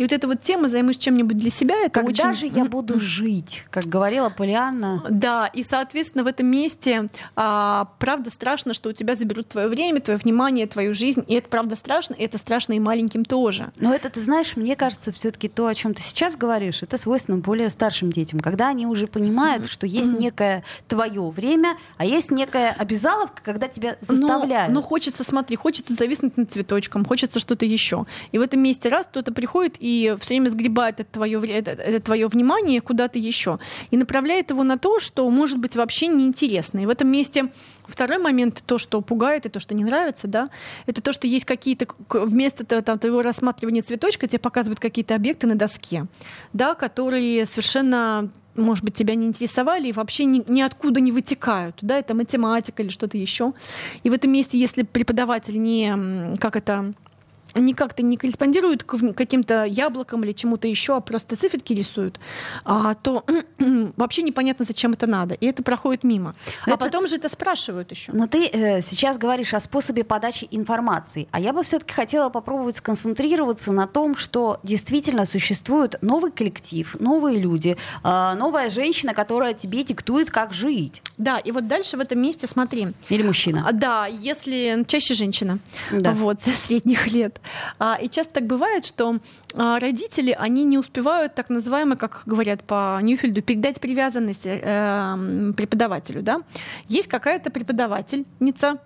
И 0.00 0.02
вот 0.02 0.12
эта 0.12 0.26
вот 0.26 0.40
тема 0.40 0.70
«займусь 0.70 0.96
чем-нибудь 0.96 1.36
для 1.36 1.50
себя»— 1.50 1.74
это 1.84 2.00
Когда 2.00 2.30
очень... 2.30 2.32
же 2.32 2.46
я 2.46 2.64
буду 2.64 2.98
жить, 2.98 3.64
как 3.68 3.84
говорила 3.84 4.30
Полианна? 4.30 5.04
Да, 5.10 5.46
и, 5.48 5.62
соответственно, 5.62 6.24
в 6.24 6.26
этом 6.26 6.46
месте 6.46 7.10
а, 7.36 7.86
правда 7.98 8.30
страшно, 8.30 8.72
что 8.72 8.88
у 8.88 8.92
тебя 8.94 9.14
заберут 9.14 9.48
твое 9.48 9.68
время, 9.68 10.00
твое 10.00 10.18
внимание, 10.18 10.66
твою 10.66 10.94
жизнь, 10.94 11.22
и 11.28 11.34
это 11.34 11.50
правда 11.50 11.76
страшно, 11.76 12.14
и 12.14 12.22
это 12.22 12.38
страшно 12.38 12.72
и 12.72 12.80
маленьким 12.80 13.26
тоже. 13.26 13.72
Но 13.76 13.92
это, 13.92 14.08
ты 14.08 14.22
знаешь, 14.22 14.56
мне 14.56 14.74
кажется, 14.74 15.12
все-таки 15.12 15.50
то, 15.50 15.66
о 15.66 15.74
чем 15.74 15.92
ты 15.92 16.00
сейчас 16.00 16.34
говоришь, 16.34 16.82
это 16.82 16.96
свойственно 16.96 17.36
более 17.36 17.68
старшим 17.68 18.10
детям, 18.10 18.40
когда 18.40 18.68
они 18.68 18.86
уже 18.86 19.06
понимают, 19.06 19.66
что 19.66 19.86
есть 19.86 20.18
некое 20.18 20.64
твое 20.88 21.28
время, 21.28 21.76
а 21.98 22.06
есть 22.06 22.30
некая 22.30 22.70
обязаловка, 22.70 23.42
когда 23.44 23.68
тебя 23.68 23.98
заставляют. 24.00 24.72
Но, 24.72 24.80
но 24.80 24.82
хочется, 24.82 25.24
смотри, 25.24 25.56
хочется 25.56 25.92
зависнуть 25.92 26.38
над 26.38 26.50
цветочком, 26.50 27.04
хочется 27.04 27.38
что-то 27.38 27.66
еще. 27.66 28.06
И 28.32 28.38
в 28.38 28.40
этом 28.40 28.62
месте 28.62 28.88
раз 28.88 29.06
кто-то 29.06 29.34
приходит 29.34 29.76
и 29.78 29.89
все 30.20 30.34
время 30.34 30.50
сгребает 30.50 31.00
это 31.00 31.10
твое, 31.12 31.40
это, 31.46 31.70
это 31.70 32.00
твое 32.00 32.26
внимание 32.28 32.80
куда-то 32.80 33.18
еще 33.18 33.58
и 33.90 33.96
направляет 33.96 34.50
его 34.50 34.62
на 34.64 34.78
то, 34.78 35.00
что 35.00 35.28
может 35.30 35.58
быть 35.58 35.76
вообще 35.76 36.06
неинтересно. 36.06 36.80
И 36.80 36.86
в 36.86 36.90
этом 36.90 37.08
месте 37.08 37.52
второй 37.86 38.18
момент, 38.18 38.62
то, 38.66 38.78
что 38.78 39.00
пугает 39.00 39.46
и 39.46 39.48
то, 39.48 39.60
что 39.60 39.74
не 39.74 39.84
нравится, 39.84 40.26
да, 40.26 40.50
это 40.86 41.02
то, 41.02 41.12
что 41.12 41.26
есть 41.26 41.44
какие-то 41.44 41.86
вместо 42.08 42.64
там, 42.64 42.98
твоего 42.98 43.22
рассматривания 43.22 43.82
цветочка 43.82 44.26
тебе 44.26 44.38
показывают 44.38 44.80
какие-то 44.80 45.14
объекты 45.14 45.46
на 45.46 45.54
доске, 45.54 46.06
да, 46.52 46.74
которые 46.74 47.46
совершенно 47.46 48.30
может 48.56 48.84
быть, 48.84 48.94
тебя 48.94 49.14
не 49.14 49.26
интересовали 49.26 49.88
и 49.88 49.92
вообще 49.92 50.24
ни, 50.24 50.44
ниоткуда 50.46 51.00
не 51.00 51.12
вытекают. 51.12 51.76
Да, 51.80 51.98
это 51.98 52.14
математика 52.14 52.82
или 52.82 52.90
что-то 52.90 53.16
еще. 53.16 53.52
И 54.02 54.10
в 54.10 54.12
этом 54.12 54.32
месте, 54.32 54.58
если 54.58 54.82
преподаватель 54.82 55.60
не, 55.60 56.36
как 56.38 56.56
это, 56.56 56.92
никак-то 57.54 58.02
не 58.02 58.16
корреспондируют 58.16 58.84
к 58.84 59.14
каким-то 59.14 59.64
яблокам 59.64 60.24
или 60.24 60.32
чему-то 60.32 60.68
еще, 60.68 60.96
а 60.96 61.00
просто 61.00 61.36
циферки 61.36 61.72
рисуют, 61.72 62.20
а, 62.64 62.94
то 62.94 63.24
вообще 63.96 64.22
непонятно, 64.22 64.64
зачем 64.64 64.92
это 64.92 65.06
надо. 65.06 65.34
И 65.34 65.46
это 65.46 65.62
проходит 65.62 66.04
мимо. 66.04 66.34
А 66.64 66.70
это... 66.70 66.78
потом 66.78 67.06
же 67.06 67.16
это 67.16 67.28
спрашивают 67.28 67.90
еще. 67.90 68.12
Но 68.12 68.26
ты 68.26 68.46
э, 68.46 68.82
сейчас 68.82 69.18
говоришь 69.18 69.54
о 69.54 69.60
способе 69.60 70.04
подачи 70.04 70.48
информации. 70.50 71.28
А 71.30 71.40
я 71.40 71.52
бы 71.52 71.62
все-таки 71.62 71.92
хотела 71.92 72.28
попробовать 72.30 72.76
сконцентрироваться 72.76 73.72
на 73.72 73.86
том, 73.86 74.16
что 74.16 74.60
действительно 74.62 75.24
существует 75.24 75.96
новый 76.02 76.30
коллектив, 76.30 76.96
новые 77.00 77.38
люди, 77.38 77.76
э, 78.04 78.34
новая 78.34 78.70
женщина, 78.70 79.14
которая 79.14 79.54
тебе 79.54 79.84
диктует, 79.84 80.30
как 80.30 80.52
жить. 80.52 81.02
Да, 81.20 81.38
и 81.38 81.52
вот 81.52 81.68
дальше 81.68 81.98
в 81.98 82.00
этом 82.00 82.18
месте 82.18 82.46
смотри. 82.46 82.88
Или 83.10 83.22
мужчина. 83.22 83.66
А, 83.68 83.72
да, 83.72 84.06
если 84.06 84.84
чаще 84.86 85.12
женщина. 85.12 85.58
Да. 85.92 86.12
Вот, 86.12 86.40
средних 86.54 87.12
лет. 87.12 87.40
А, 87.78 87.98
и 88.00 88.08
часто 88.08 88.32
так 88.32 88.46
бывает, 88.46 88.86
что 88.86 89.18
а, 89.54 89.78
родители, 89.78 90.34
они 90.38 90.64
не 90.64 90.78
успевают, 90.78 91.34
так 91.34 91.50
называемое, 91.50 91.96
как 91.96 92.22
говорят 92.24 92.64
по 92.64 92.98
Ньюфельду, 93.02 93.42
передать 93.42 93.80
привязанность 93.80 94.46
э, 94.46 95.52
преподавателю. 95.56 96.22
Да? 96.22 96.40
Есть 96.88 97.08
какая-то 97.08 97.50
преподавательница, 97.50 98.78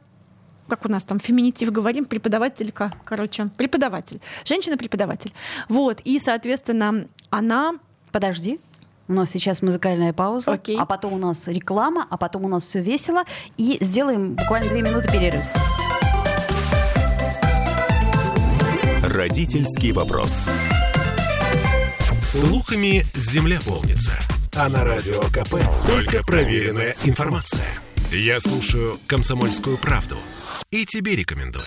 как 0.66 0.84
у 0.84 0.88
нас 0.88 1.04
там 1.04 1.20
феминитив 1.20 1.70
говорим, 1.70 2.04
преподавателька, 2.04 2.92
короче, 3.04 3.46
преподаватель. 3.56 4.20
Женщина-преподаватель. 4.44 5.32
Вот, 5.68 6.00
и, 6.04 6.18
соответственно, 6.18 7.06
она... 7.30 7.74
Подожди, 8.10 8.60
у 9.08 9.12
нас 9.12 9.30
сейчас 9.30 9.62
музыкальная 9.62 10.12
пауза, 10.12 10.52
Окей. 10.52 10.78
а 10.78 10.86
потом 10.86 11.12
у 11.14 11.18
нас 11.18 11.46
реклама, 11.46 12.06
а 12.08 12.16
потом 12.16 12.44
у 12.44 12.48
нас 12.48 12.64
все 12.64 12.80
весело. 12.80 13.24
И 13.56 13.78
сделаем 13.80 14.34
буквально 14.34 14.70
две 14.70 14.82
минуты 14.82 15.10
перерыв. 15.10 15.42
Родительский 19.02 19.92
вопрос. 19.92 20.32
Слухами 22.18 23.04
земля 23.14 23.58
полнится. 23.64 24.18
А 24.56 24.68
на 24.68 24.84
радио 24.84 25.20
КП 25.24 25.56
только 25.86 26.24
проверенная 26.24 26.96
информация. 27.04 27.66
Я 28.10 28.40
слушаю 28.40 28.98
«Комсомольскую 29.06 29.76
правду» 29.78 30.16
и 30.70 30.84
тебе 30.86 31.16
рекомендую. 31.16 31.64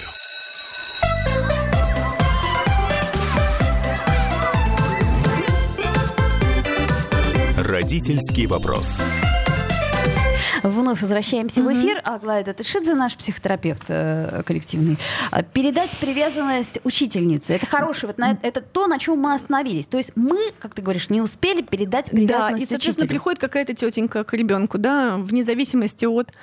Родительский 7.87 8.47
вопрос. 8.47 8.85
Вновь 10.61 11.01
возвращаемся 11.01 11.63
в 11.63 11.73
эфир. 11.73 12.01
Аглая 12.03 12.43
Датышидзе, 12.43 12.93
наш 12.95 13.15
психотерапевт 13.15 13.83
э, 13.87 14.43
коллективный. 14.45 14.97
А, 15.31 15.41
передать 15.41 15.91
привязанность 15.91 16.81
учительнице. 16.83 17.53
Это 17.53 17.65
хорошее, 17.65 18.09
вот 18.09 18.17
на, 18.17 18.37
это 18.41 18.59
то, 18.59 18.87
на 18.87 18.99
чем 18.99 19.19
мы 19.19 19.33
остановились. 19.33 19.85
То 19.85 19.95
есть 19.95 20.11
мы, 20.15 20.37
как 20.59 20.73
ты 20.73 20.81
говоришь, 20.81 21.09
не 21.09 21.21
успели 21.21 21.61
передать 21.61 22.11
привязанность 22.11 22.57
Да, 22.57 22.63
и, 22.63 22.65
соответственно, 22.65 23.05
учителю. 23.05 23.07
приходит 23.07 23.39
какая-то 23.39 23.73
тетенька 23.73 24.25
к 24.25 24.33
ребенку, 24.33 24.77
да, 24.77 25.15
вне 25.15 25.45
зависимости 25.45 26.03
от 26.03 26.33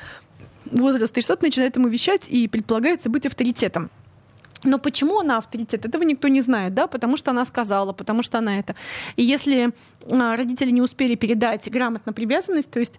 возраста, 0.70 1.20
и 1.20 1.22
что-то 1.22 1.44
начинает 1.44 1.76
ему 1.76 1.88
вещать 1.88 2.26
и 2.26 2.48
предполагается 2.48 3.10
быть 3.10 3.26
авторитетом. 3.26 3.90
Но 4.64 4.78
почему 4.78 5.20
она 5.20 5.38
авторитет, 5.38 5.84
этого 5.84 6.02
никто 6.02 6.28
не 6.28 6.40
знает, 6.40 6.74
да, 6.74 6.86
потому 6.86 7.16
что 7.16 7.30
она 7.30 7.44
сказала, 7.44 7.92
потому 7.92 8.22
что 8.22 8.38
она 8.38 8.58
это. 8.58 8.74
И 9.16 9.22
если 9.22 9.72
а, 10.10 10.36
родители 10.36 10.70
не 10.70 10.82
успели 10.82 11.14
передать 11.14 11.70
грамотно 11.70 12.12
привязанность, 12.12 12.70
то 12.70 12.80
есть 12.80 12.98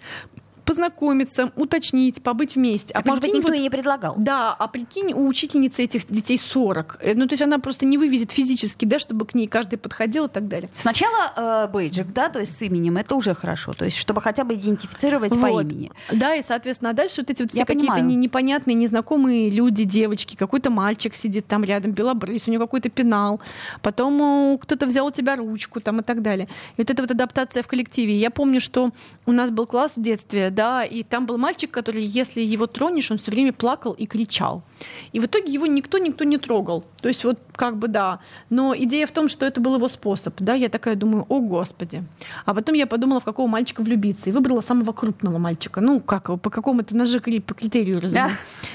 познакомиться, 0.66 1.52
уточнить, 1.56 2.22
побыть 2.22 2.56
вместе. 2.56 2.94
А 2.94 3.02
может 3.06 3.22
быть, 3.22 3.34
никто 3.34 3.50
вот, 3.50 3.58
и 3.58 3.62
не 3.62 3.70
предлагал. 3.70 4.16
Да, 4.18 4.54
а 4.54 4.68
прикинь, 4.68 5.14
у 5.14 5.28
учительницы 5.28 5.84
этих 5.84 6.08
детей 6.08 6.40
40. 6.40 6.98
Э, 7.02 7.14
ну, 7.16 7.28
то 7.28 7.34
есть 7.34 7.42
она 7.42 7.60
просто 7.60 7.86
не 7.86 7.98
вывезет 7.98 8.32
физически, 8.32 8.86
да, 8.86 9.00
чтобы 9.00 9.26
к 9.26 9.36
ней 9.36 9.48
каждый 9.48 9.78
подходил 9.78 10.26
и 10.26 10.30
так 10.30 10.48
далее. 10.48 10.70
Сначала 10.76 11.68
э, 11.68 11.72
бейджик, 11.72 12.08
да, 12.08 12.30
то 12.30 12.40
есть 12.40 12.58
с 12.58 12.62
именем, 12.62 12.98
это 12.98 13.16
уже 13.16 13.36
хорошо. 13.36 13.74
То 13.74 13.86
есть 13.86 13.98
чтобы 13.98 14.22
хотя 14.22 14.44
бы 14.44 14.56
идентифицировать 14.56 15.36
вот. 15.36 15.42
по 15.42 15.62
имени. 15.62 15.92
Да, 16.12 16.36
и, 16.36 16.42
соответственно, 16.42 16.92
а 16.92 16.94
дальше 16.94 17.22
вот 17.22 17.30
эти 17.30 17.44
вот 17.44 17.52
все 17.52 17.66
какие-то 17.66 18.02
непонятные, 18.02 18.76
незнакомые 18.76 19.50
люди, 19.50 19.84
девочки, 19.84 20.36
какой-то 20.36 20.70
мальчик 20.70 21.16
сидит 21.16 21.48
там 21.48 21.64
рядом, 21.64 21.92
белобрыс, 21.92 22.48
у 22.48 22.52
него 22.52 22.66
какой-то 22.66 22.90
пенал, 22.90 23.40
потом 23.82 24.58
кто-то 24.58 24.86
взял 24.88 25.08
у 25.08 25.12
тебя 25.12 25.36
ручку 25.36 25.80
там 25.80 26.00
и 26.00 26.04
так 26.04 26.22
далее. 26.22 26.48
И 26.78 26.82
вот 26.82 26.90
эта 26.90 27.02
вот 27.04 27.12
адаптация 27.12 27.62
в 27.62 27.68
коллективе. 27.68 28.16
Я 28.16 28.32
помню, 28.32 28.60
что 28.60 28.92
у 29.26 29.32
нас 29.32 29.52
был 29.52 29.68
класс 29.68 29.98
в 29.98 30.02
детстве, 30.02 30.50
да, 30.56 30.84
и 30.84 31.04
там 31.04 31.26
был 31.26 31.38
мальчик, 31.38 31.70
который, 31.70 32.04
если 32.04 32.42
его 32.42 32.66
тронешь, 32.68 33.12
он 33.12 33.18
все 33.18 33.32
время 33.32 33.54
плакал 33.54 33.92
и 33.92 34.06
кричал. 34.06 34.64
И 35.12 35.20
в 35.20 35.26
итоге 35.26 35.52
его 35.52 35.66
никто, 35.66 35.98
никто 35.98 36.24
не 36.24 36.38
трогал. 36.38 36.84
То 37.02 37.10
есть 37.10 37.24
вот 37.24 37.40
как 37.56 37.78
бы 37.78 37.88
да. 37.88 38.20
Но 38.50 38.76
идея 38.76 39.06
в 39.06 39.12
том, 39.12 39.28
что 39.28 39.46
это 39.46 39.62
был 39.62 39.76
его 39.76 39.88
способ, 39.90 40.34
да, 40.40 40.54
я 40.54 40.70
такая 40.70 40.96
думаю, 40.96 41.26
о 41.30 41.40
господи. 41.40 42.04
А 42.46 42.54
потом 42.54 42.76
я 42.76 42.88
подумала, 42.88 43.20
в 43.20 43.26
какого 43.26 43.48
мальчика 43.48 43.82
влюбиться, 43.82 44.30
и 44.30 44.34
выбрала 44.34 44.62
самого 44.62 44.92
крупного 44.92 45.38
мальчика. 45.38 45.82
Ну, 45.82 46.00
как 46.00 46.42
по 46.42 46.50
какому-то 46.50 46.96
ножи 46.96 47.20
по 47.20 47.54
критерию 47.54 48.02
разумею. 48.02 48.32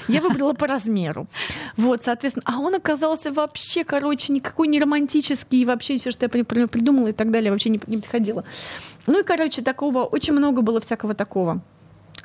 Я 0.07 0.21
выбрала 0.21 0.53
по 0.53 0.67
размеру. 0.67 1.27
Вот, 1.77 2.03
соответственно, 2.03 2.43
а 2.45 2.59
он 2.59 2.75
оказался 2.75 3.31
вообще, 3.31 3.83
короче, 3.83 4.31
никакой 4.33 4.67
не 4.67 4.79
романтический, 4.79 5.61
и 5.61 5.65
вообще 5.65 5.97
все, 5.97 6.11
что 6.11 6.25
я 6.25 6.29
придумала 6.29 7.07
и 7.07 7.13
так 7.13 7.31
далее, 7.31 7.51
вообще 7.51 7.69
не, 7.69 7.79
не 7.87 7.97
подходило. 7.97 8.43
Ну 9.07 9.19
и, 9.19 9.23
короче, 9.23 9.61
такого, 9.61 10.03
очень 10.03 10.33
много 10.33 10.61
было 10.61 10.79
всякого 10.79 11.13
такого. 11.13 11.61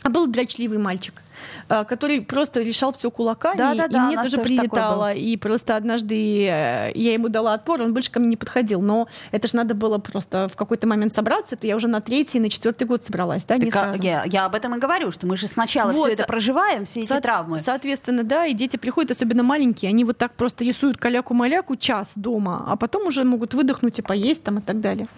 А 0.07 0.09
был 0.09 0.29
дрочливый 0.29 0.79
мальчик. 0.79 1.21
А, 1.69 1.85
который 1.85 2.21
просто 2.21 2.63
решал 2.63 2.93
все 2.93 3.11
кулаками, 3.11 3.57
да, 3.59 3.75
да, 3.75 3.89
да, 3.89 3.99
и 3.99 4.07
мне 4.07 4.17
тоже 4.17 4.39
прилетало. 4.39 5.13
И 5.13 5.37
просто 5.37 5.77
однажды 5.77 6.47
э, 6.47 6.93
я 6.95 7.13
ему 7.13 7.29
дала 7.29 7.55
отпор, 7.55 7.83
он 7.83 7.93
больше 7.93 8.11
ко 8.11 8.21
мне 8.21 8.29
не 8.29 8.37
подходил. 8.37 8.81
Но 8.81 9.09
это 9.33 9.49
же 9.49 9.57
надо 9.57 9.75
было 9.75 9.99
просто 9.99 10.49
в 10.53 10.57
какой-то 10.57 10.87
момент 10.87 11.13
собраться. 11.15 11.55
Это 11.55 11.67
я 11.67 11.77
уже 11.77 11.89
на 11.89 12.01
третий, 12.01 12.41
на 12.41 12.51
четвертый 12.51 12.85
год 12.85 13.05
собралась, 13.05 13.45
да? 13.45 13.59
Так, 13.59 13.77
а, 13.77 13.97
я, 14.01 14.25
я 14.27 14.45
об 14.47 14.55
этом 14.55 14.75
и 14.75 14.79
говорю, 14.79 15.11
что 15.11 15.27
мы 15.27 15.37
же 15.37 15.47
сначала 15.47 15.93
вот, 15.93 16.07
все 16.07 16.15
это 16.15 16.25
проживаем, 16.25 16.85
все 16.85 17.01
эти 17.01 17.09
со- 17.09 17.21
травмы. 17.21 17.59
Соответственно, 17.59 18.23
да, 18.23 18.47
и 18.47 18.53
дети 18.53 18.77
приходят, 18.77 19.11
особенно 19.11 19.43
маленькие, 19.43 19.89
они 19.89 20.05
вот 20.05 20.19
так 20.19 20.33
просто 20.33 20.65
рисуют 20.65 20.99
каляку-маляку 20.99 21.77
час 21.77 22.13
дома, 22.17 22.65
а 22.69 22.77
потом 22.77 23.07
уже 23.07 23.25
могут 23.25 23.55
выдохнуть 23.55 23.99
и 23.99 24.03
поесть 24.03 24.43
там 24.43 24.59
и 24.59 24.63
так 24.63 24.81
далее. 24.81 25.09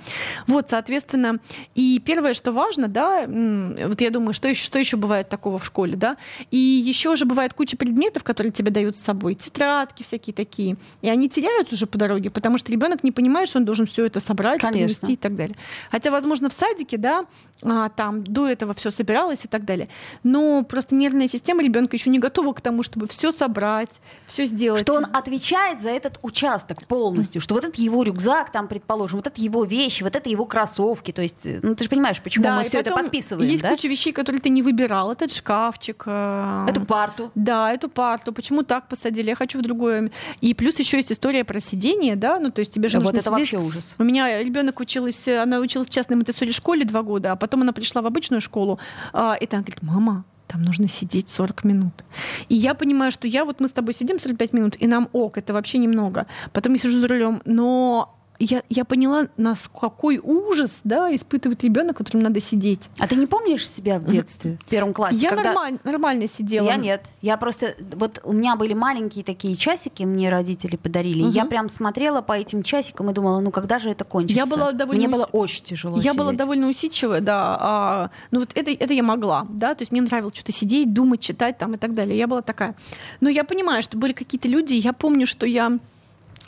Вот, 0.46 0.70
соответственно, 0.70 1.38
и 1.74 2.00
первое, 2.04 2.34
что 2.34 2.52
важно, 2.52 2.88
да, 2.88 3.26
вот 3.26 4.00
я 4.00 4.10
думаю, 4.10 4.32
что 4.34 4.48
еще, 4.48 4.64
что 4.64 4.78
еще 4.78 4.96
бывает 4.96 5.28
такого 5.28 5.58
в 5.58 5.64
школе, 5.66 5.96
да, 5.96 6.07
и 6.50 6.56
еще 6.56 7.16
же 7.16 7.24
бывает 7.24 7.54
куча 7.54 7.76
предметов, 7.76 8.24
которые 8.24 8.52
тебе 8.52 8.70
дают 8.70 8.96
с 8.96 9.00
собой, 9.00 9.34
тетрадки 9.34 10.02
всякие 10.02 10.34
такие. 10.34 10.76
И 11.02 11.08
они 11.08 11.28
теряются 11.28 11.74
уже 11.74 11.86
по 11.86 11.98
дороге, 11.98 12.30
потому 12.30 12.58
что 12.58 12.72
ребенок 12.72 13.04
не 13.04 13.12
понимает, 13.12 13.48
что 13.48 13.58
он 13.58 13.64
должен 13.64 13.86
все 13.86 14.06
это 14.06 14.20
собрать, 14.20 14.60
Конечно. 14.60 14.86
принести 14.86 15.12
и 15.12 15.16
так 15.16 15.36
далее. 15.36 15.56
Хотя, 15.90 16.10
возможно, 16.10 16.48
в 16.48 16.52
садике, 16.52 16.96
да, 16.96 17.26
а, 17.62 17.88
там 17.88 18.22
до 18.22 18.46
этого 18.46 18.74
все 18.74 18.90
собиралось 18.90 19.44
и 19.44 19.48
так 19.48 19.64
далее. 19.64 19.88
Но 20.22 20.62
просто 20.62 20.94
нервная 20.94 21.28
система 21.28 21.62
ребенка 21.62 21.96
еще 21.96 22.10
не 22.10 22.18
готова 22.18 22.52
к 22.52 22.60
тому, 22.60 22.82
чтобы 22.82 23.06
все 23.06 23.32
собрать, 23.32 24.00
все 24.26 24.46
сделать. 24.46 24.82
Что 24.82 24.94
он 24.94 25.06
отвечает 25.12 25.82
за 25.82 25.90
этот 25.90 26.18
участок 26.22 26.86
полностью, 26.86 27.40
что 27.40 27.54
вот 27.54 27.64
это 27.64 27.80
его 27.80 28.02
рюкзак, 28.02 28.52
там, 28.52 28.68
предположим, 28.68 29.18
вот 29.18 29.26
это 29.26 29.40
его 29.40 29.64
вещи, 29.64 30.02
вот 30.02 30.14
это 30.14 30.30
его 30.30 30.44
кроссовки. 30.44 31.12
То 31.12 31.22
есть, 31.22 31.46
ну 31.62 31.74
ты 31.74 31.84
же 31.84 31.90
понимаешь, 31.90 32.20
почему 32.22 32.44
да, 32.44 32.60
мы 32.60 32.64
все 32.64 32.78
это 32.78 32.92
подписываем. 32.92 33.50
Есть 33.50 33.62
да? 33.62 33.70
куча 33.70 33.88
вещей, 33.88 34.12
которые 34.12 34.40
ты 34.40 34.50
не 34.50 34.62
выбирал. 34.62 35.10
Этот 35.10 35.32
шкафчик, 35.32 36.04
э, 36.06 36.66
Эту 36.68 36.82
парту. 36.82 37.30
Да, 37.34 37.72
эту 37.72 37.88
парту. 37.88 38.32
Почему 38.32 38.62
так 38.62 38.88
посадили? 38.88 39.30
Я 39.30 39.34
хочу 39.34 39.58
в 39.58 39.62
другое. 39.62 40.10
И 40.40 40.54
плюс 40.54 40.78
еще 40.78 40.98
есть 40.98 41.10
история 41.10 41.44
про 41.44 41.60
сидение, 41.60 42.14
да, 42.14 42.38
ну 42.38 42.50
то 42.50 42.60
есть 42.60 42.72
тебе 42.72 42.88
же 42.88 42.98
Да, 42.98 43.04
вот 43.04 43.14
нужно 43.14 43.28
это 43.28 43.36
сидеть. 43.36 43.52
вообще 43.52 43.66
ужас. 43.66 43.94
У 43.98 44.04
меня 44.04 44.42
ребенок 44.42 44.78
училась, 44.80 45.26
она 45.26 45.58
училась 45.58 45.88
в 45.88 45.90
частной 45.90 46.16
монтессори 46.16 46.52
школе 46.52 46.84
два 46.84 47.02
года, 47.02 47.32
а 47.32 47.36
потом 47.36 47.47
она 47.54 47.72
пришла 47.72 48.02
в 48.02 48.06
обычную 48.06 48.40
школу, 48.40 48.78
а, 49.12 49.36
и 49.40 49.46
там 49.46 49.60
говорит, 49.60 49.82
мама, 49.82 50.24
там 50.46 50.62
нужно 50.62 50.88
сидеть 50.88 51.28
40 51.28 51.64
минут. 51.64 52.04
И 52.48 52.54
я 52.54 52.74
понимаю, 52.74 53.12
что 53.12 53.26
я 53.26 53.44
вот 53.44 53.60
мы 53.60 53.68
с 53.68 53.72
тобой 53.72 53.94
сидим 53.94 54.18
45 54.18 54.52
минут, 54.52 54.76
и 54.80 54.86
нам 54.86 55.08
ок, 55.12 55.38
это 55.38 55.52
вообще 55.52 55.78
немного. 55.78 56.26
Потом 56.52 56.72
я 56.72 56.78
сижу 56.78 56.98
за 56.98 57.08
рулем, 57.08 57.42
но 57.44 58.17
я, 58.44 58.62
я 58.68 58.84
поняла, 58.84 59.26
нас 59.36 59.68
какой 59.68 60.18
ужас, 60.22 60.80
да, 60.84 61.14
испытывает 61.14 61.62
ребенок, 61.64 61.96
которым 61.96 62.22
надо 62.22 62.40
сидеть. 62.40 62.88
А 62.98 63.08
ты 63.08 63.16
не 63.16 63.26
помнишь 63.26 63.68
себя 63.68 63.98
в 63.98 64.04
детстве, 64.10 64.58
в 64.64 64.70
первом 64.70 64.92
классе? 64.94 65.16
я 65.16 65.30
когда- 65.30 65.52
нормаль- 65.52 65.78
нормально 65.84 66.28
сидела. 66.28 66.66
Я 66.66 66.76
нет. 66.76 67.02
Я 67.20 67.36
просто... 67.36 67.74
Вот 67.94 68.20
у 68.22 68.32
меня 68.32 68.54
были 68.54 68.74
маленькие 68.74 69.24
такие 69.24 69.56
часики, 69.56 70.04
мне 70.04 70.28
родители 70.30 70.76
подарили. 70.76 71.24
и 71.24 71.28
Я 71.30 71.46
прям 71.46 71.68
смотрела 71.68 72.22
по 72.22 72.32
этим 72.32 72.62
часикам 72.62 73.10
и 73.10 73.12
думала, 73.12 73.40
ну 73.40 73.50
когда 73.50 73.78
же 73.80 73.90
это 73.90 74.04
кончится? 74.04 74.36
Я 74.36 74.46
была 74.46 74.70
довольно 74.72 74.98
Мне 75.00 75.08
ус- 75.08 75.14
было 75.14 75.24
очень 75.32 75.64
тяжело 75.64 75.98
Я 75.98 76.14
была 76.14 76.26
сидеть. 76.28 76.38
довольно 76.38 76.68
усидчивая, 76.68 77.20
да. 77.20 77.56
а, 77.60 78.10
ну 78.30 78.40
вот 78.40 78.50
это, 78.54 78.70
это 78.70 78.92
я 78.94 79.02
могла, 79.02 79.46
да, 79.50 79.74
то 79.74 79.82
есть 79.82 79.90
мне 79.92 80.00
нравилось 80.02 80.34
что-то 80.34 80.52
сидеть, 80.52 80.92
думать, 80.92 81.20
читать 81.20 81.58
там 81.58 81.74
и 81.74 81.76
так 81.78 81.94
далее. 81.94 82.16
Я 82.16 82.26
была 82.28 82.42
такая. 82.42 82.74
Но 83.20 83.28
я 83.28 83.42
понимаю, 83.44 83.82
что 83.82 83.96
были 83.98 84.12
какие-то 84.12 84.46
люди, 84.48 84.74
я 84.74 84.92
помню, 84.92 85.26
что 85.26 85.44
я 85.46 85.78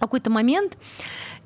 какой-то 0.00 0.30
момент 0.30 0.76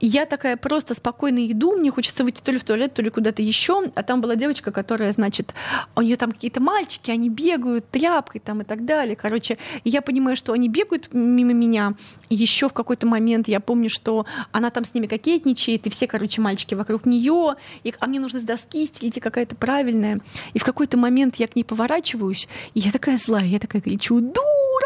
я 0.01 0.27
такая 0.27 0.57
просто 0.57 0.95
спокойно 0.95 1.51
иду, 1.51 1.77
мне 1.77 1.91
хочется 1.91 2.25
выйти 2.25 2.41
то 2.43 2.53
ли 2.53 2.59
в 2.59 2.65
туалет, 2.65 2.95
то 2.95 3.03
ли 3.03 3.11
куда-то 3.11 3.43
еще, 3.43 3.85
а 3.95 4.03
там 4.03 4.21
была 4.21 4.37
девочка, 4.37 4.73
которая, 4.73 5.13
значит, 5.13 5.55
у 5.97 6.03
нее 6.03 6.17
там 6.17 6.33
какие-то 6.33 6.61
мальчики, 6.61 7.11
они 7.11 7.29
бегают 7.29 7.89
тряпкой 7.91 8.41
там 8.41 8.61
и 8.61 8.65
так 8.65 8.85
далее, 8.85 9.17
короче, 9.17 9.57
я 9.85 10.03
понимаю, 10.03 10.37
что 10.37 10.53
они 10.53 10.69
бегают 10.69 11.15
мимо 11.15 11.53
меня, 11.53 11.95
еще 12.29 12.69
в 12.69 12.73
какой-то 12.73 13.07
момент 13.07 13.49
я 13.49 13.61
помню, 13.61 13.89
что 13.89 14.27
она 14.53 14.71
там 14.71 14.85
с 14.85 14.95
ними 14.95 15.07
кокетничает, 15.07 15.87
и 15.87 15.91
все, 15.91 16.07
короче, 16.07 16.41
мальчики 16.41 16.75
вокруг 16.75 17.07
нее, 17.07 17.55
и, 17.85 17.95
а 17.99 18.07
мне 18.07 18.21
нужно 18.21 18.41
с 18.41 18.43
доски 18.43 18.87
стелить, 18.87 19.21
какая-то 19.21 19.57
правильная, 19.57 20.21
и 20.53 20.59
в 20.59 20.65
какой-то 20.65 20.97
момент 20.97 21.37
я 21.37 21.47
к 21.47 21.57
ней 21.57 21.65
поворачиваюсь, 21.65 22.49
и 22.75 22.81
я 22.81 22.91
такая 22.91 23.17
злая, 23.17 23.47
я 23.47 23.59
такая 23.59 23.81
кричу, 23.81 24.21
дура! 24.21 24.84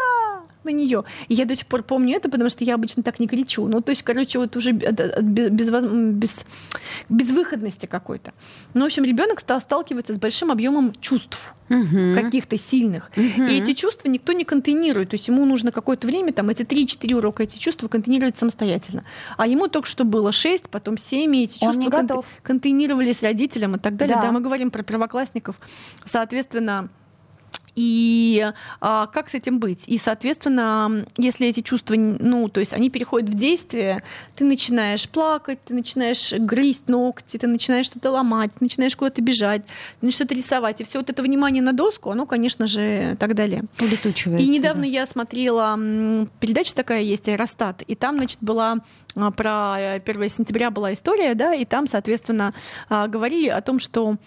На 0.63 0.69
нее. 0.71 1.03
И 1.29 1.33
я 1.35 1.45
до 1.45 1.55
сих 1.55 1.65
пор 1.67 1.83
помню 1.83 2.15
это, 2.17 2.29
потому 2.29 2.49
что 2.49 2.63
я 2.63 2.75
обычно 2.75 3.01
так 3.01 3.19
не 3.19 3.27
кричу. 3.27 3.65
Ну, 3.67 3.81
то 3.81 3.91
есть, 3.91 4.03
короче, 4.03 4.39
вот 4.39 4.55
уже 4.57 4.71
от 4.71 5.21
без, 5.21 5.49
безвоз- 5.49 6.11
без, 6.11 6.45
безвыходности 7.09 7.85
какой-то. 7.85 8.33
Ну, 8.73 8.81
в 8.81 8.85
общем, 8.85 9.03
ребенок 9.03 9.39
стал 9.39 9.61
сталкиваться 9.61 10.13
с 10.13 10.17
большим 10.19 10.51
объемом 10.51 10.93
чувств 10.99 11.53
Мгм. 11.69 12.15
каких-то 12.15 12.57
сильных. 12.57 13.11
Мгм. 13.15 13.47
И 13.47 13.53
эти 13.59 13.73
чувства 13.73 14.09
никто 14.09 14.33
не 14.33 14.43
контейнирует. 14.43 15.09
То 15.11 15.15
есть 15.15 15.27
ему 15.27 15.45
нужно 15.45 15.71
какое-то 15.71 16.07
время, 16.07 16.33
там, 16.33 16.49
эти 16.49 16.63
3-4 16.63 17.15
урока, 17.15 17.43
эти 17.43 17.57
чувства 17.57 17.87
контейнировать 17.87 18.37
самостоятельно. 18.37 19.05
А 19.37 19.47
ему 19.47 19.67
только 19.67 19.87
что 19.87 20.03
было 20.03 20.31
6, 20.31 20.67
потом 20.69 20.97
7, 20.97 21.35
и 21.35 21.43
эти 21.43 21.63
Он 21.63 21.73
чувства 21.73 21.89
конте- 21.89 22.07
готов. 22.07 22.25
контейнировались 22.43 23.21
родителям 23.23 23.75
и 23.75 23.79
так 23.79 23.95
далее. 23.95 24.15
Да. 24.15 24.23
Да. 24.23 24.31
мы 24.31 24.41
говорим 24.41 24.71
про 24.71 24.83
первоклассников. 24.83 25.55
Соответственно, 26.05 26.89
и 27.79 28.45
а, 28.81 29.07
как 29.07 29.29
с 29.29 29.35
этим 29.35 29.59
быть? 29.59 29.85
И, 29.87 29.97
соответственно, 29.97 31.05
если 31.17 31.47
эти 31.47 31.61
чувства, 31.61 31.95
ну, 31.95 32.49
то 32.49 32.59
есть 32.59 32.73
они 32.73 32.89
переходят 32.89 33.29
в 33.29 33.33
действие, 33.33 34.03
ты 34.35 34.43
начинаешь 34.43 35.07
плакать, 35.07 35.59
ты 35.65 35.73
начинаешь 35.73 36.33
грызть 36.33 36.89
ногти, 36.89 37.37
ты 37.37 37.47
начинаешь 37.47 37.85
что-то 37.85 38.11
ломать, 38.11 38.51
ты 38.51 38.65
начинаешь 38.65 38.97
куда-то 38.97 39.21
бежать, 39.21 39.65
ты 39.65 40.05
начинаешь 40.07 40.15
что-то 40.15 40.35
рисовать. 40.35 40.81
И 40.81 40.83
все 40.83 40.99
вот 40.99 41.09
это 41.09 41.23
внимание 41.23 41.63
на 41.63 41.71
доску, 41.71 42.09
оно, 42.09 42.25
конечно 42.25 42.67
же, 42.67 43.15
так 43.17 43.33
далее. 43.33 43.63
Улетучивается. 43.79 44.45
И 44.45 44.49
недавно 44.49 44.81
да. 44.81 44.87
я 44.89 45.05
смотрела 45.05 45.79
передача 46.41 46.75
такая 46.75 47.01
есть 47.01 47.29
Аэростат, 47.29 47.83
и 47.83 47.95
там, 47.95 48.17
значит, 48.17 48.39
была 48.41 48.79
а, 49.15 49.31
про 49.31 49.75
э, 49.79 50.01
1 50.05 50.29
сентября 50.29 50.69
была 50.69 50.91
история, 50.91 51.33
да, 51.33 51.53
и 51.53 51.63
там, 51.63 51.87
соответственно, 51.87 52.53
а, 52.89 53.07
говорили 53.07 53.47
о 53.47 53.61
том, 53.61 53.79
что 53.79 54.17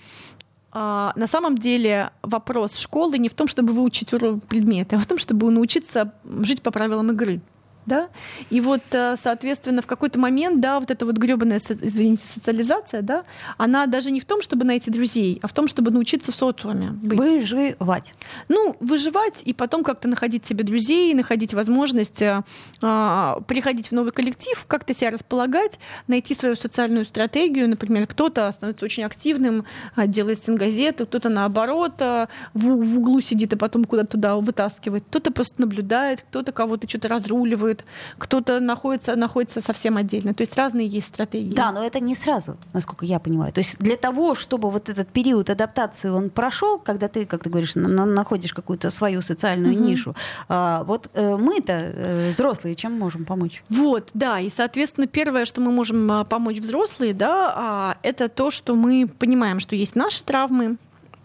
на 0.74 1.26
самом 1.26 1.58
деле 1.58 2.10
вопрос 2.22 2.78
школы 2.78 3.18
не 3.18 3.28
в 3.28 3.34
том, 3.34 3.46
чтобы 3.46 3.72
выучить 3.72 4.10
предметы, 4.48 4.96
а 4.96 4.98
в 4.98 5.06
том, 5.06 5.18
чтобы 5.18 5.50
научиться 5.50 6.14
жить 6.24 6.62
по 6.62 6.70
правилам 6.70 7.10
игры. 7.12 7.40
Да? 7.86 8.08
И 8.50 8.60
вот, 8.60 8.82
э, 8.92 9.16
соответственно, 9.20 9.82
в 9.82 9.86
какой-то 9.86 10.18
момент, 10.18 10.60
да, 10.60 10.78
вот 10.78 10.90
эта 10.90 11.04
вот 11.04 11.16
гребаная, 11.16 11.58
извините, 11.58 12.26
социализация, 12.26 13.02
да, 13.02 13.24
она 13.58 13.86
даже 13.86 14.10
не 14.10 14.20
в 14.20 14.24
том, 14.24 14.42
чтобы 14.42 14.64
найти 14.64 14.90
друзей, 14.90 15.38
а 15.42 15.48
в 15.48 15.52
том, 15.52 15.66
чтобы 15.68 15.90
научиться 15.90 16.32
в 16.32 16.36
социуме 16.36 16.90
быть. 16.90 17.18
Выживать. 17.18 18.12
Ну, 18.48 18.76
выживать 18.80 19.42
и 19.44 19.52
потом 19.52 19.82
как-то 19.84 20.08
находить 20.08 20.44
себе 20.44 20.64
друзей, 20.64 21.14
находить 21.14 21.54
возможность 21.54 22.22
э, 22.22 22.42
а, 22.82 23.40
приходить 23.46 23.88
в 23.88 23.92
новый 23.92 24.12
коллектив, 24.12 24.64
как-то 24.68 24.94
себя 24.94 25.10
располагать, 25.10 25.78
найти 26.06 26.34
свою 26.34 26.56
социальную 26.56 27.04
стратегию. 27.04 27.68
Например, 27.68 28.06
кто-то 28.06 28.50
становится 28.52 28.84
очень 28.84 29.04
активным, 29.04 29.64
а, 29.94 30.06
делает 30.06 30.38
стенгазеты, 30.38 31.06
кто-то 31.06 31.28
наоборот 31.28 31.94
а, 32.00 32.28
в, 32.54 32.66
в 32.66 32.98
углу 32.98 33.20
сидит 33.20 33.52
и 33.52 33.56
потом 33.56 33.84
куда-то 33.84 34.12
туда 34.12 34.36
вытаскивает. 34.36 35.04
Кто-то 35.08 35.32
просто 35.32 35.60
наблюдает, 35.60 36.22
кто-то 36.22 36.52
кого-то 36.52 36.88
что-то 36.88 37.08
разруливает, 37.08 37.71
кто-то 38.18 38.60
находится, 38.60 39.16
находится 39.16 39.60
совсем 39.60 39.96
отдельно. 39.96 40.34
То 40.34 40.42
есть 40.42 40.56
разные 40.56 40.86
есть 40.86 41.08
стратегии. 41.08 41.54
Да, 41.54 41.72
но 41.72 41.82
это 41.84 42.00
не 42.00 42.14
сразу, 42.14 42.56
насколько 42.72 43.04
я 43.06 43.18
понимаю. 43.18 43.52
То 43.52 43.58
есть 43.60 43.78
для 43.78 43.96
того, 43.96 44.34
чтобы 44.34 44.70
вот 44.70 44.88
этот 44.88 45.08
период 45.08 45.50
адаптации 45.50 46.08
он 46.10 46.30
прошел, 46.30 46.78
когда 46.78 47.08
ты, 47.08 47.26
как 47.26 47.42
ты 47.44 47.50
говоришь, 47.50 47.74
на- 47.74 47.88
на- 47.88 48.06
находишь 48.06 48.52
какую-то 48.52 48.90
свою 48.90 49.22
социальную 49.22 49.74
Мгм. 49.74 49.86
нишу, 49.86 50.14
а, 50.48 50.84
вот 50.84 51.08
э, 51.14 51.36
мы-то 51.36 51.72
э, 51.72 52.30
взрослые 52.32 52.74
чем 52.74 52.98
можем 52.98 53.24
помочь? 53.24 53.62
Вот, 53.68 54.10
да, 54.14 54.40
и, 54.40 54.50
соответственно, 54.50 55.06
первое, 55.06 55.44
что 55.44 55.60
мы 55.60 55.70
можем 55.72 56.10
а, 56.10 56.24
помочь 56.24 56.58
взрослые, 56.58 57.14
да, 57.14 57.52
а, 57.56 57.96
это 58.02 58.28
то, 58.28 58.50
что 58.50 58.74
мы 58.74 59.06
понимаем, 59.18 59.60
что 59.60 59.74
есть 59.76 59.94
наши 59.96 60.24
травмы, 60.24 60.76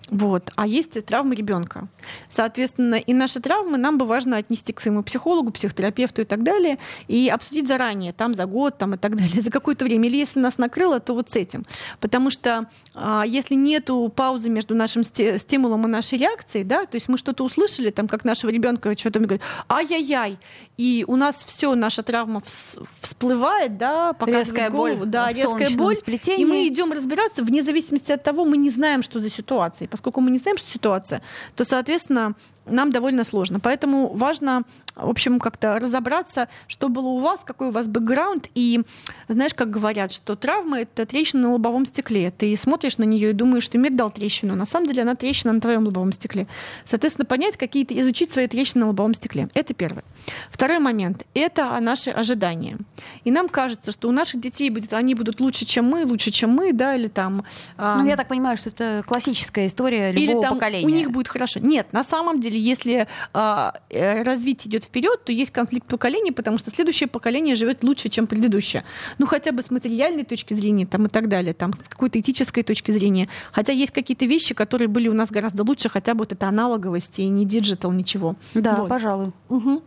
вот, 0.09 0.51
а 0.55 0.65
есть 0.65 1.05
травмы 1.05 1.35
ребенка. 1.35 1.87
Соответственно, 2.29 2.95
и 2.95 3.13
наши 3.13 3.41
травмы 3.41 3.77
нам 3.77 3.97
бы 3.97 4.05
важно 4.05 4.37
отнести 4.37 4.71
к 4.71 4.79
своему 4.79 5.03
психологу, 5.03 5.51
психотерапевту 5.51 6.21
и 6.21 6.25
так 6.25 6.43
далее, 6.43 6.77
и 7.07 7.29
обсудить 7.29 7.67
заранее, 7.67 8.13
там 8.13 8.33
за 8.33 8.45
год, 8.45 8.77
там 8.77 8.93
и 8.93 8.97
так 8.97 9.15
далее, 9.17 9.41
за 9.41 9.51
какое-то 9.51 9.83
время. 9.85 10.07
Или 10.07 10.17
если 10.17 10.39
нас 10.39 10.57
накрыло, 10.57 10.99
то 10.99 11.13
вот 11.13 11.29
с 11.29 11.35
этим. 11.35 11.65
Потому 11.99 12.29
что 12.29 12.69
а, 12.95 13.23
если 13.27 13.55
нету 13.55 14.11
паузы 14.15 14.49
между 14.49 14.75
нашим 14.75 15.03
стимулом 15.03 15.85
и 15.85 15.89
нашей 15.89 16.17
реакцией, 16.17 16.63
да, 16.63 16.85
то 16.85 16.95
есть 16.95 17.09
мы 17.09 17.17
что-то 17.17 17.43
услышали, 17.43 17.89
там, 17.89 18.07
как 18.07 18.23
нашего 18.23 18.49
ребенка 18.49 18.97
что-то 18.97 19.19
говорит, 19.19 19.41
ай-яй-яй, 19.69 20.39
и 20.77 21.03
у 21.07 21.15
нас 21.15 21.43
все, 21.43 21.75
наша 21.75 22.03
травма 22.03 22.39
вс- 22.39 22.85
всплывает, 23.01 23.77
да, 23.77 24.15
Резкая 24.25 24.69
голову, 24.69 24.99
боль 24.99 25.07
да, 25.07 25.33
резкая 25.33 25.69
боль, 25.71 25.95
сплетении. 25.95 26.43
и 26.43 26.45
мы 26.45 26.67
идем 26.67 26.91
разбираться 26.91 27.43
вне 27.43 27.63
зависимости 27.63 28.11
от 28.11 28.23
того, 28.23 28.45
мы 28.45 28.57
не 28.57 28.69
знаем, 28.69 29.03
что 29.03 29.19
за 29.19 29.29
ситуация. 29.29 29.87
Поскольку 29.97 30.21
мы 30.21 30.29
не 30.29 30.37
знаем, 30.37 30.57
что 30.57 30.69
ситуация, 30.69 31.23
то, 31.55 31.65
соответственно, 31.65 32.35
нам 32.69 32.91
довольно 32.91 33.23
сложно. 33.23 33.59
Поэтому 33.59 34.13
важно, 34.13 34.63
в 34.95 35.09
общем, 35.09 35.39
как-то 35.39 35.79
разобраться, 35.79 36.47
что 36.67 36.89
было 36.89 37.07
у 37.07 37.19
вас, 37.19 37.41
какой 37.43 37.67
у 37.67 37.71
вас 37.71 37.87
бэкграунд. 37.87 38.49
И 38.55 38.81
знаешь, 39.27 39.53
как 39.53 39.69
говорят, 39.69 40.11
что 40.11 40.35
травма— 40.35 40.79
это 40.81 41.05
трещина 41.05 41.43
на 41.43 41.51
лобовом 41.53 41.85
стекле. 41.85 42.31
Ты 42.31 42.55
смотришь 42.57 42.97
на 42.97 43.03
нее 43.03 43.31
и 43.31 43.33
думаешь, 43.33 43.63
что 43.63 43.77
мир 43.77 43.93
дал 43.93 44.09
трещину. 44.09 44.55
На 44.55 44.65
самом 44.65 44.87
деле 44.87 45.01
она 45.03 45.15
трещина 45.15 45.53
на 45.53 45.61
твоем 45.61 45.85
лобовом 45.85 46.11
стекле. 46.11 46.47
Соответственно, 46.85 47.25
понять 47.25 47.57
какие-то, 47.57 47.99
изучить 47.99 48.31
свои 48.31 48.47
трещины 48.47 48.81
на 48.81 48.87
лобовом 48.87 49.13
стекле. 49.13 49.47
Это 49.53 49.73
первое. 49.73 50.03
Второй 50.51 50.79
момент— 50.79 51.25
это 51.33 51.77
наши 51.79 52.09
ожидания. 52.09 52.77
И 53.23 53.31
нам 53.31 53.49
кажется, 53.49 53.91
что 53.91 54.09
у 54.09 54.11
наших 54.11 54.41
детей 54.41 54.69
будет, 54.69 54.93
они 54.93 55.15
будут 55.15 55.39
лучше, 55.39 55.65
чем 55.65 55.85
мы, 55.85 56.05
лучше, 56.05 56.31
чем 56.31 56.51
мы, 56.51 56.73
да, 56.73 56.95
или 56.95 57.07
там... 57.07 57.43
Ну, 57.77 58.05
я 58.05 58.15
так 58.15 58.27
понимаю, 58.27 58.57
что 58.57 58.69
это 58.69 59.03
классическая 59.07 59.67
история 59.67 60.11
или 60.11 60.27
любого 60.27 60.41
там 60.43 60.53
поколения. 60.55 60.85
у 60.85 60.89
них 60.89 61.11
будет 61.11 61.27
хорошо. 61.27 61.59
Нет, 61.59 61.93
на 61.93 62.03
самом 62.03 62.39
деле, 62.41 62.56
если 62.57 63.07
а, 63.33 63.73
э, 63.89 64.23
развитие 64.23 64.69
идет 64.69 64.83
вперед, 64.83 65.23
то 65.23 65.31
есть 65.31 65.51
конфликт 65.51 65.87
поколений, 65.87 66.31
потому 66.31 66.57
что 66.57 66.71
следующее 66.71 67.07
поколение 67.07 67.55
живет 67.55 67.83
лучше, 67.83 68.09
чем 68.09 68.27
предыдущее. 68.27 68.83
Ну, 69.17 69.25
хотя 69.25 69.51
бы 69.51 69.61
с 69.61 69.71
материальной 69.71 70.23
точки 70.23 70.53
зрения 70.53 70.85
там, 70.85 71.05
и 71.05 71.09
так 71.09 71.27
далее, 71.27 71.53
там, 71.53 71.73
с 71.73 71.87
какой-то 71.87 72.19
этической 72.19 72.63
точки 72.63 72.91
зрения. 72.91 73.27
Хотя 73.51 73.73
есть 73.73 73.91
какие-то 73.91 74.25
вещи, 74.25 74.53
которые 74.53 74.87
были 74.87 75.07
у 75.07 75.13
нас 75.13 75.31
гораздо 75.31 75.63
лучше, 75.63 75.89
хотя 75.89 76.13
бы 76.13 76.19
вот 76.19 76.31
это 76.31 76.47
аналоговость 76.47 77.19
и 77.19 77.27
не 77.27 77.45
digital, 77.45 77.91
ничего. 77.91 78.35
Да, 78.53 78.75
Вот. 78.77 78.89
пожалуй. 78.89 79.31
Мгм. 79.49 79.81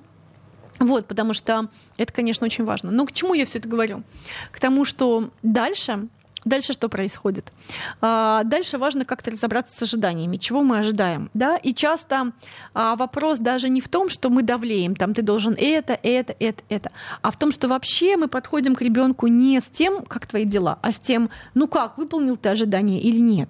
Вот, 0.81 1.07
потому 1.07 1.35
что 1.35 1.69
это, 1.99 2.13
конечно, 2.13 2.47
очень 2.47 2.65
важно. 2.65 2.91
Но 2.91 3.05
к 3.05 3.13
чему 3.13 3.35
я 3.35 3.45
все 3.45 3.59
это 3.59 3.69
говорю? 3.69 4.03
К 4.51 4.59
тому, 4.59 4.87
что 4.87 5.31
дальше 5.43 6.09
Дальше 6.45 6.73
что 6.73 6.89
происходит? 6.89 7.53
А, 8.01 8.45
дальше 8.45 8.79
важно 8.79 9.05
как-то 9.05 9.31
разобраться 9.31 9.77
с 9.77 9.83
ожиданиями, 9.83 10.37
чего 10.37 10.63
мы 10.63 10.79
ожидаем. 10.79 11.31
Да? 11.35 11.57
И 11.57 11.75
часто 11.75 12.33
а, 12.73 12.97
вопрос 12.97 13.39
даже 13.39 13.69
не 13.69 13.81
в 13.81 13.89
том, 13.89 14.09
что 14.09 14.31
мы 14.31 14.43
давлеем, 14.43 14.95
там 14.95 15.13
ты 15.13 15.23
должен 15.23 15.55
это, 15.59 15.99
это, 16.03 16.35
это, 16.39 16.63
это, 16.69 16.91
а 17.23 17.31
в 17.31 17.39
том, 17.39 17.53
что 17.53 17.69
вообще 17.69 18.17
мы 18.17 18.29
подходим 18.29 18.75
к 18.75 18.83
ребенку 18.83 19.27
не 19.27 19.61
с 19.61 19.67
тем, 19.67 20.03
как 20.05 20.27
твои 20.27 20.45
дела, 20.45 20.79
а 20.83 20.93
с 20.93 20.99
тем, 20.99 21.31
ну 21.55 21.69
как, 21.69 21.99
выполнил 21.99 22.37
ты 22.37 22.49
ожидания 22.49 23.01
или 23.01 23.19
нет. 23.19 23.49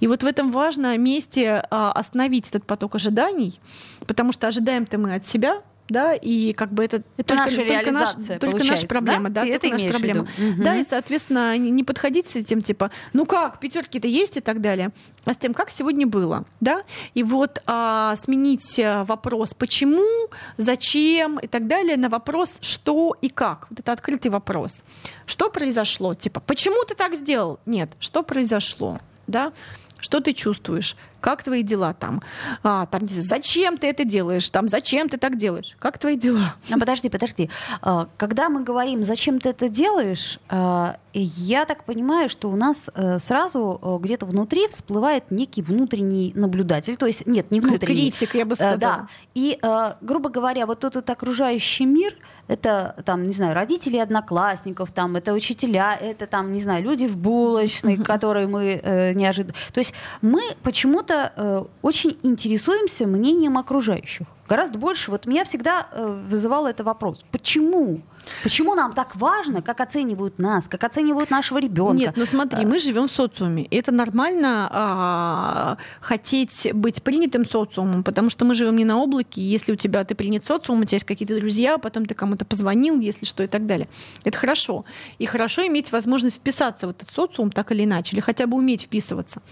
И 0.00 0.06
вот 0.06 0.22
в 0.22 0.26
этом 0.26 0.50
важно 0.52 0.96
месте 0.98 1.64
а, 1.70 1.92
остановить 1.92 2.48
этот 2.48 2.64
поток 2.64 2.94
ожиданий, 2.94 3.60
потому 4.06 4.32
что 4.32 4.48
ожидаем-то 4.48 4.98
мы 4.98 5.14
от 5.14 5.26
себя, 5.26 5.62
да, 5.92 6.14
и 6.14 6.52
как 6.52 6.72
бы 6.72 6.84
это, 6.84 7.02
это 7.16 7.36
только, 7.36 7.44
наша 7.44 7.56
только, 7.56 7.92
наш, 7.92 8.10
только 8.40 8.64
наша 8.64 8.86
проблема, 8.86 9.30
да, 9.30 9.44
да 9.44 9.58
только 9.58 9.68
наша 9.68 9.90
проблема. 9.90 10.22
Угу. 10.22 10.62
Да, 10.62 10.76
и, 10.76 10.84
соответственно, 10.84 11.56
не 11.58 11.84
подходить 11.84 12.26
с 12.26 12.36
этим, 12.36 12.62
типа, 12.62 12.90
ну 13.12 13.26
как, 13.26 13.60
пятерки-то 13.60 14.08
есть 14.08 14.36
и 14.36 14.40
так 14.40 14.60
далее, 14.60 14.90
а 15.24 15.34
с 15.34 15.36
тем, 15.36 15.54
как 15.54 15.70
сегодня 15.70 16.06
было, 16.06 16.44
да, 16.60 16.82
и 17.14 17.22
вот 17.22 17.62
а, 17.66 18.16
сменить 18.16 18.78
э, 18.78 19.04
вопрос 19.04 19.54
«почему?», 19.54 20.30
«зачем?» 20.56 21.38
и 21.38 21.46
так 21.46 21.68
далее 21.68 21.96
на 21.96 22.08
вопрос 22.08 22.56
«что?» 22.60 23.14
и 23.20 23.28
«как?». 23.28 23.66
Вот 23.70 23.80
это 23.80 23.92
открытый 23.92 24.30
вопрос. 24.30 24.82
Что 25.26 25.50
произошло? 25.50 26.14
Типа, 26.14 26.40
почему 26.40 26.84
ты 26.84 26.94
так 26.94 27.14
сделал? 27.14 27.60
Нет, 27.66 27.90
что 28.00 28.22
произошло? 28.22 28.98
Да? 29.26 29.52
Что 30.00 30.20
ты 30.20 30.32
чувствуешь? 30.32 30.96
Как 31.22 31.44
твои 31.44 31.62
дела 31.62 31.94
там? 31.94 32.20
А, 32.64 32.86
там 32.86 33.02
зачем 33.06 33.78
ты 33.78 33.86
это 33.86 34.04
делаешь? 34.04 34.50
Там 34.50 34.66
зачем 34.66 35.08
ты 35.08 35.18
так 35.18 35.38
делаешь? 35.38 35.76
Как 35.78 35.96
твои 35.96 36.16
дела? 36.16 36.56
А 36.68 36.78
подожди, 36.78 37.08
подожди. 37.08 37.48
А, 37.80 38.08
когда 38.16 38.48
мы 38.48 38.64
говорим, 38.64 39.04
зачем 39.04 39.38
ты 39.38 39.50
это 39.50 39.68
делаешь, 39.68 40.40
а, 40.48 40.96
я 41.14 41.64
так 41.64 41.84
понимаю, 41.84 42.28
что 42.28 42.50
у 42.50 42.56
нас 42.56 42.88
э, 42.94 43.18
сразу 43.18 43.78
э, 43.82 43.98
где-то 44.02 44.24
внутри 44.24 44.66
всплывает 44.68 45.30
некий 45.30 45.62
внутренний 45.62 46.32
наблюдатель. 46.34 46.96
То 46.96 47.06
есть, 47.06 47.26
нет, 47.26 47.50
не 47.50 47.60
внутренний. 47.60 48.10
Критик, 48.10 48.34
я 48.34 48.44
бы 48.44 48.54
сказала. 48.54 48.78
Да. 48.78 49.08
И, 49.34 49.58
грубо 50.00 50.30
говоря, 50.30 50.66
вот 50.66 50.84
этот 50.84 51.08
окружающий 51.10 51.84
мир, 51.84 52.16
это 52.48 52.96
там, 53.04 53.24
не 53.24 53.32
знаю, 53.32 53.54
родители 53.54 53.96
одноклассников, 53.96 54.92
там, 54.92 55.16
это 55.16 55.32
учителя, 55.32 55.96
это 55.96 56.26
там, 56.26 56.52
не 56.52 56.60
знаю, 56.60 56.82
люди 56.82 57.06
в 57.06 57.16
булочной, 57.16 57.96
которые 57.96 58.46
мы 58.46 58.80
э, 58.82 59.12
неожиданно. 59.14 59.54
То 59.72 59.78
есть 59.78 59.94
мы 60.20 60.42
почему-то 60.62 61.11
почему-то 61.12 61.32
э, 61.36 61.64
очень 61.82 62.18
интересуемся 62.22 63.06
мнением 63.06 63.58
окружающих. 63.58 64.26
Гораздо 64.52 64.78
больше. 64.78 65.10
Вот 65.10 65.24
меня 65.24 65.44
всегда 65.44 65.86
э, 65.92 66.20
вызывал 66.28 66.66
это 66.66 66.84
вопрос. 66.84 67.24
Почему? 67.30 68.02
Почему 68.42 68.74
нам 68.74 68.92
так 68.92 69.16
важно, 69.16 69.62
как 69.62 69.80
оценивают 69.80 70.38
нас, 70.38 70.64
как 70.68 70.84
оценивают 70.84 71.30
нашего 71.30 71.58
ребенка? 71.58 71.96
Нет, 71.96 72.16
ну 72.16 72.26
смотри, 72.26 72.64
мы 72.64 72.78
живем 72.78 73.08
в 73.08 73.12
социуме. 73.12 73.64
И 73.64 73.76
это 73.76 73.92
нормально 73.92 74.68
а, 74.70 75.76
хотеть 76.00 76.68
быть 76.72 77.02
принятым 77.02 77.44
социумом, 77.44 78.02
потому 78.04 78.30
что 78.30 78.44
мы 78.44 78.54
живем 78.54 78.76
не 78.76 78.84
на 78.84 78.98
облаке. 78.98 79.40
Если 79.40 79.72
у 79.72 79.76
тебя 79.76 80.04
ты 80.04 80.14
принят 80.14 80.44
социумом, 80.44 80.82
у 80.82 80.84
тебя 80.84 80.96
есть 80.96 81.04
какие-то 81.04 81.36
друзья, 81.36 81.78
потом 81.78 82.06
ты 82.06 82.14
кому-то 82.14 82.44
позвонил, 82.44 83.00
если 83.00 83.24
что, 83.24 83.42
и 83.42 83.46
так 83.46 83.66
далее. 83.66 83.88
Это 84.24 84.38
хорошо. 84.38 84.84
И 85.18 85.26
хорошо 85.26 85.66
иметь 85.66 85.92
возможность 85.92 86.36
вписаться 86.36 86.86
в 86.86 86.90
этот 86.90 87.10
социум 87.10 87.50
так 87.50 87.72
или 87.72 87.84
иначе, 87.84 88.16
или 88.16 88.20
хотя 88.20 88.46
бы 88.46 88.56
уметь 88.56 88.82
вписываться. 88.82 89.42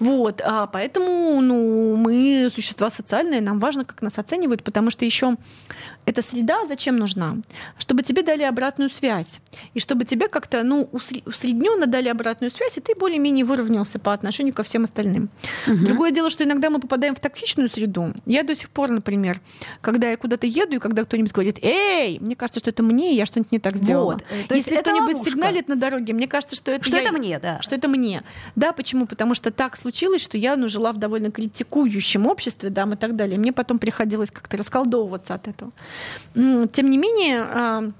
Вот. 0.00 0.40
А, 0.44 0.66
поэтому 0.66 1.40
ну, 1.40 1.96
мы 1.96 2.50
существа 2.54 2.90
социальные, 2.90 3.40
нам 3.40 3.58
важно, 3.58 3.84
как 3.84 4.00
нас 4.02 4.18
оценивают, 4.18 4.43
потому 4.48 4.90
что 4.90 5.04
еще 5.04 5.36
эта 6.06 6.22
среда 6.22 6.66
зачем 6.66 6.96
нужна? 6.96 7.36
Чтобы 7.78 8.02
тебе 8.02 8.22
дали 8.22 8.42
обратную 8.42 8.90
связь. 8.90 9.40
И 9.72 9.80
чтобы 9.80 10.04
тебе 10.04 10.28
как-то 10.28 10.62
ну, 10.62 10.88
усредненно 10.92 11.86
дали 11.86 12.08
обратную 12.08 12.50
связь, 12.50 12.76
и 12.76 12.80
ты 12.80 12.94
более-менее 12.94 13.44
выровнялся 13.44 13.98
по 13.98 14.12
отношению 14.12 14.54
ко 14.54 14.62
всем 14.62 14.84
остальным. 14.84 15.30
Угу. 15.66 15.76
Другое 15.76 16.10
дело, 16.10 16.30
что 16.30 16.44
иногда 16.44 16.70
мы 16.70 16.78
попадаем 16.78 17.14
в 17.14 17.20
токсичную 17.20 17.68
среду. 17.68 18.12
Я 18.26 18.42
до 18.42 18.54
сих 18.54 18.70
пор, 18.70 18.90
например, 18.90 19.40
когда 19.80 20.10
я 20.10 20.16
куда-то 20.16 20.46
еду, 20.46 20.76
и 20.76 20.78
когда 20.78 21.04
кто-нибудь 21.04 21.32
говорит, 21.32 21.58
эй, 21.62 22.18
мне 22.20 22.36
кажется, 22.36 22.60
что 22.60 22.70
это 22.70 22.82
мне, 22.82 23.14
я 23.14 23.26
что-нибудь 23.26 23.52
не 23.52 23.58
так 23.58 23.76
сделала. 23.76 24.12
Вот. 24.12 24.24
То 24.48 24.54
есть 24.54 24.66
Если 24.66 24.80
кто-нибудь 24.80 25.24
сигналит 25.24 25.68
на 25.68 25.76
дороге, 25.76 26.12
мне 26.12 26.28
кажется, 26.28 26.56
что 26.56 26.70
это 26.70 26.84
Что 26.84 26.96
я, 26.96 27.02
это 27.02 27.12
мне, 27.12 27.38
да. 27.38 27.62
Что 27.62 27.74
это 27.74 27.88
мне. 27.88 28.22
Да, 28.56 28.72
почему? 28.72 29.06
Потому 29.06 29.34
что 29.34 29.50
так 29.50 29.76
случилось, 29.76 30.22
что 30.22 30.36
я 30.36 30.56
ну, 30.56 30.68
жила 30.68 30.92
в 30.92 30.98
довольно 30.98 31.30
критикующем 31.30 32.26
обществе, 32.26 32.70
да, 32.70 32.84
и 32.84 32.96
так 32.96 33.16
далее. 33.16 33.38
Мне 33.38 33.52
потом 33.52 33.78
приходилось 33.78 34.23
как-то 34.30 34.56
расколдовываться 34.56 35.34
от 35.34 35.48
этого. 35.48 35.72
Тем 36.34 36.90
не 36.90 36.98
менее, 36.98 37.42
а, 37.42 37.90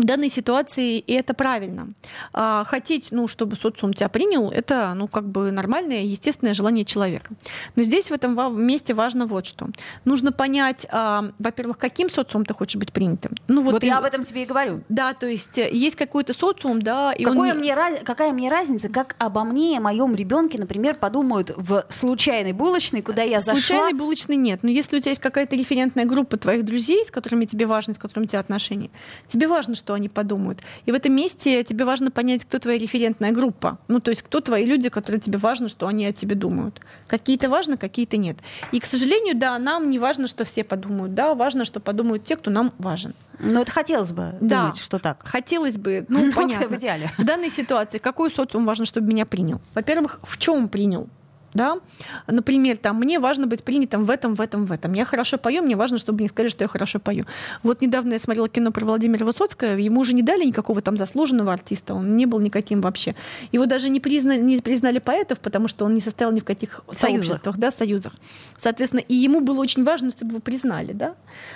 в 0.00 0.04
данной 0.04 0.30
ситуации 0.30 0.98
и 0.98 1.12
это 1.12 1.34
правильно. 1.34 1.88
А, 2.32 2.64
хотеть, 2.64 3.08
ну, 3.10 3.28
чтобы 3.28 3.56
социум 3.56 3.92
тебя 3.92 4.08
принял, 4.08 4.50
это, 4.50 4.92
ну, 4.94 5.08
как 5.08 5.28
бы 5.28 5.50
нормальное, 5.50 6.02
естественное 6.02 6.54
желание 6.54 6.84
человека. 6.84 7.32
Но 7.76 7.82
здесь 7.82 8.10
в 8.10 8.12
этом 8.12 8.64
месте 8.64 8.94
важно 8.94 9.26
вот 9.26 9.46
что. 9.46 9.68
Нужно 10.04 10.32
понять, 10.32 10.86
а, 10.90 11.26
во-первых, 11.38 11.78
каким 11.78 12.10
социумом 12.10 12.46
ты 12.46 12.54
хочешь 12.54 12.76
быть 12.76 12.92
принятым. 12.92 13.32
Ну, 13.48 13.60
вот 13.60 13.72
вот 13.72 13.80
ты... 13.80 13.86
я 13.86 13.98
об 13.98 14.04
этом 14.04 14.24
тебе 14.24 14.42
и 14.42 14.46
говорю. 14.46 14.80
Да, 14.88 15.12
то 15.14 15.26
есть 15.26 15.58
э, 15.58 15.70
есть 15.70 15.96
какой-то 15.96 16.32
социум, 16.32 16.80
да, 16.82 17.12
и 17.12 17.24
Какое 17.24 17.52
он... 17.52 17.58
мне, 17.58 17.74
какая 18.04 18.32
мне 18.32 18.48
разница, 18.48 18.88
как 18.88 19.16
обо 19.18 19.44
мне, 19.44 19.78
о 19.78 19.80
моем 19.80 20.14
ребенке, 20.14 20.58
например, 20.58 20.96
подумают 20.96 21.52
в 21.56 21.84
случайной 21.90 22.52
булочной, 22.52 23.02
куда 23.02 23.22
я 23.22 23.38
зашла? 23.38 23.60
Случайной 23.60 23.92
булочной 23.92 24.36
нет. 24.36 24.60
Но 24.62 24.70
если 24.70 24.96
у 24.96 25.00
тебя 25.00 25.10
есть 25.10 25.20
какая-то 25.20 25.56
референтная 25.56 26.06
группа 26.06 26.36
твоих 26.36 26.64
друзей, 26.64 27.04
с 27.04 27.10
которыми 27.10 27.44
тебе 27.44 27.66
важно, 27.66 27.94
с 27.94 27.98
которыми 27.98 28.24
у 28.24 28.28
тебя 28.28 28.40
отношения, 28.40 28.90
тебе 29.28 29.46
важно, 29.46 29.74
что 29.74 29.89
они 29.94 30.08
подумают. 30.08 30.60
И 30.86 30.92
в 30.92 30.94
этом 30.94 31.12
месте 31.12 31.62
тебе 31.64 31.84
важно 31.84 32.10
понять, 32.10 32.44
кто 32.44 32.58
твоя 32.58 32.78
референтная 32.78 33.32
группа. 33.32 33.78
Ну, 33.88 34.00
то 34.00 34.10
есть, 34.10 34.22
кто 34.22 34.40
твои 34.40 34.64
люди, 34.64 34.88
которые 34.88 35.20
тебе 35.20 35.38
важно, 35.38 35.68
что 35.68 35.86
они 35.86 36.06
о 36.06 36.12
тебе 36.12 36.34
думают. 36.34 36.80
Какие-то 37.06 37.48
важно, 37.48 37.76
какие-то 37.76 38.16
нет. 38.16 38.38
И, 38.72 38.80
к 38.80 38.84
сожалению, 38.84 39.36
да, 39.36 39.58
нам 39.58 39.90
не 39.90 39.98
важно, 39.98 40.28
что 40.28 40.44
все 40.44 40.64
подумают. 40.64 41.14
Да, 41.14 41.34
важно, 41.34 41.64
что 41.64 41.80
подумают 41.80 42.24
те, 42.24 42.36
кто 42.36 42.50
нам 42.50 42.72
важен. 42.78 43.14
Ну, 43.38 43.62
это 43.62 43.72
хотелось 43.72 44.12
бы 44.12 44.34
да. 44.40 44.62
думать, 44.62 44.78
что 44.78 44.98
так. 44.98 45.22
Хотелось 45.24 45.78
бы, 45.78 46.04
ну, 46.08 46.30
понятно. 46.34 46.68
В 46.68 46.78
идеале. 46.78 47.10
В 47.18 47.24
данной 47.24 47.50
ситуации 47.50 47.98
какой 47.98 48.30
социум 48.30 48.64
важно, 48.66 48.84
чтобы 48.84 49.06
меня 49.08 49.26
принял? 49.26 49.60
Во-первых, 49.74 50.20
в 50.22 50.38
чем 50.38 50.68
принял? 50.68 51.08
Да, 51.54 51.78
например, 52.26 52.76
там, 52.76 52.98
мне 53.00 53.18
важно 53.18 53.46
быть 53.46 53.64
принятым 53.64 54.04
в 54.04 54.10
этом, 54.10 54.34
в 54.34 54.40
этом, 54.40 54.66
в 54.66 54.72
этом. 54.72 54.92
Я 54.92 55.04
хорошо 55.04 55.38
пою, 55.38 55.62
мне 55.62 55.76
важно, 55.76 55.98
чтобы 55.98 56.20
мне 56.20 56.28
сказали, 56.28 56.50
что 56.50 56.64
я 56.64 56.68
хорошо 56.68 56.98
пою. 57.00 57.24
Вот 57.62 57.80
недавно 57.80 58.14
я 58.14 58.18
смотрела 58.18 58.48
кино 58.48 58.70
про 58.70 58.84
Владимира 58.84 59.26
Высоцкого, 59.26 59.76
ему 59.76 60.00
уже 60.00 60.14
не 60.14 60.22
дали 60.22 60.44
никакого 60.44 60.80
там 60.80 60.96
заслуженного 60.96 61.52
артиста, 61.52 61.94
он 61.94 62.16
не 62.16 62.26
был 62.26 62.40
никаким 62.40 62.80
вообще. 62.80 63.14
Его 63.52 63.66
даже 63.66 63.88
не, 63.88 64.00
призна, 64.00 64.36
не 64.36 64.58
признали 64.58 64.98
поэтов, 64.98 65.40
потому 65.40 65.68
что 65.68 65.84
он 65.84 65.94
не 65.94 66.00
состоял 66.00 66.32
ни 66.32 66.40
в 66.40 66.44
каких 66.44 66.82
союзах. 66.92 67.26
сообществах, 67.26 67.58
да, 67.58 67.70
союзах. 67.70 68.12
Соответственно, 68.58 69.00
и 69.00 69.14
ему 69.14 69.40
было 69.40 69.60
очень 69.60 69.84
важно, 69.84 70.10
чтобы 70.10 70.32
его 70.32 70.40
признали, 70.40 70.92
да. 70.92 71.14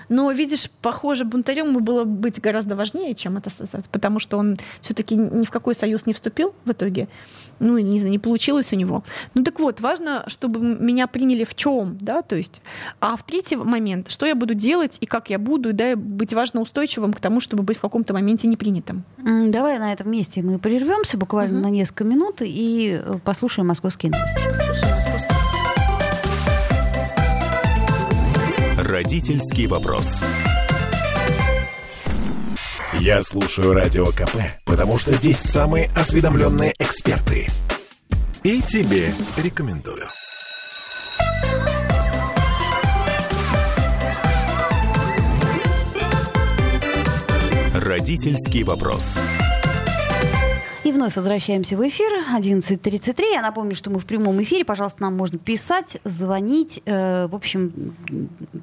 Но, 0.08 0.30
видишь, 0.32 0.70
похоже, 0.82 1.24
бунтарем 1.24 1.68
ему 1.68 1.80
было 1.80 2.04
быть 2.04 2.40
гораздо 2.40 2.76
важнее, 2.76 3.14
чем 3.14 3.36
это, 3.36 3.50
потому 3.90 4.18
что 4.18 4.38
он 4.38 4.58
все-таки 4.80 5.16
ни 5.16 5.44
в 5.44 5.50
какой 5.50 5.74
союз 5.74 6.06
не 6.06 6.12
вступил 6.12 6.54
в 6.64 6.72
итоге. 6.72 7.08
Ну, 7.60 7.78
не, 7.78 8.00
не 8.00 8.18
получилось 8.18 8.72
у 8.72 8.76
него. 8.76 9.04
Ну 9.34 9.44
так 9.44 9.60
вот, 9.60 9.80
важно, 9.84 10.24
чтобы 10.26 10.60
меня 10.60 11.06
приняли 11.06 11.44
в 11.44 11.54
чем, 11.54 11.98
да, 12.00 12.22
то 12.22 12.34
есть. 12.34 12.62
А 13.00 13.16
в 13.16 13.22
третий 13.22 13.54
момент, 13.56 14.10
что 14.10 14.26
я 14.26 14.34
буду 14.34 14.54
делать 14.54 14.96
и 15.00 15.06
как 15.06 15.30
я 15.30 15.38
буду, 15.38 15.72
да, 15.72 15.94
быть 15.94 16.32
важно 16.32 16.62
устойчивым 16.62 17.12
к 17.12 17.20
тому, 17.20 17.40
чтобы 17.40 17.62
быть 17.62 17.76
в 17.76 17.80
каком-то 17.82 18.14
моменте 18.14 18.48
непринятым. 18.48 19.04
Давай 19.18 19.78
на 19.78 19.92
этом 19.92 20.10
месте 20.10 20.42
мы 20.42 20.58
прервемся 20.58 21.18
буквально 21.18 21.58
угу. 21.58 21.66
на 21.66 21.70
несколько 21.70 22.04
минут 22.04 22.38
и 22.40 22.98
э, 23.00 23.18
послушаем 23.22 23.68
московские 23.68 24.12
новости. 24.12 24.48
Родительский 28.78 29.66
вопрос. 29.66 30.22
Я 33.00 33.22
слушаю 33.22 33.74
радио 33.74 34.06
КП, 34.06 34.36
потому 34.64 34.98
что 34.98 35.12
здесь 35.12 35.38
самые 35.38 35.90
осведомленные 35.94 36.72
эксперты– 36.78 37.48
и 38.44 38.60
тебе 38.60 39.14
рекомендую. 39.38 40.06
Родительский 47.72 48.62
вопрос. 48.62 49.18
И 50.84 50.92
вновь 50.92 51.16
возвращаемся 51.16 51.78
в 51.78 51.88
эфир. 51.88 52.12
11.33. 52.36 53.32
Я 53.32 53.40
напомню, 53.40 53.74
что 53.74 53.90
мы 53.90 53.98
в 53.98 54.04
прямом 54.04 54.42
эфире. 54.42 54.66
Пожалуйста, 54.66 55.02
нам 55.04 55.16
можно 55.16 55.38
писать, 55.38 55.96
звонить. 56.04 56.82
Э, 56.84 57.26
в 57.26 57.34
общем, 57.34 57.94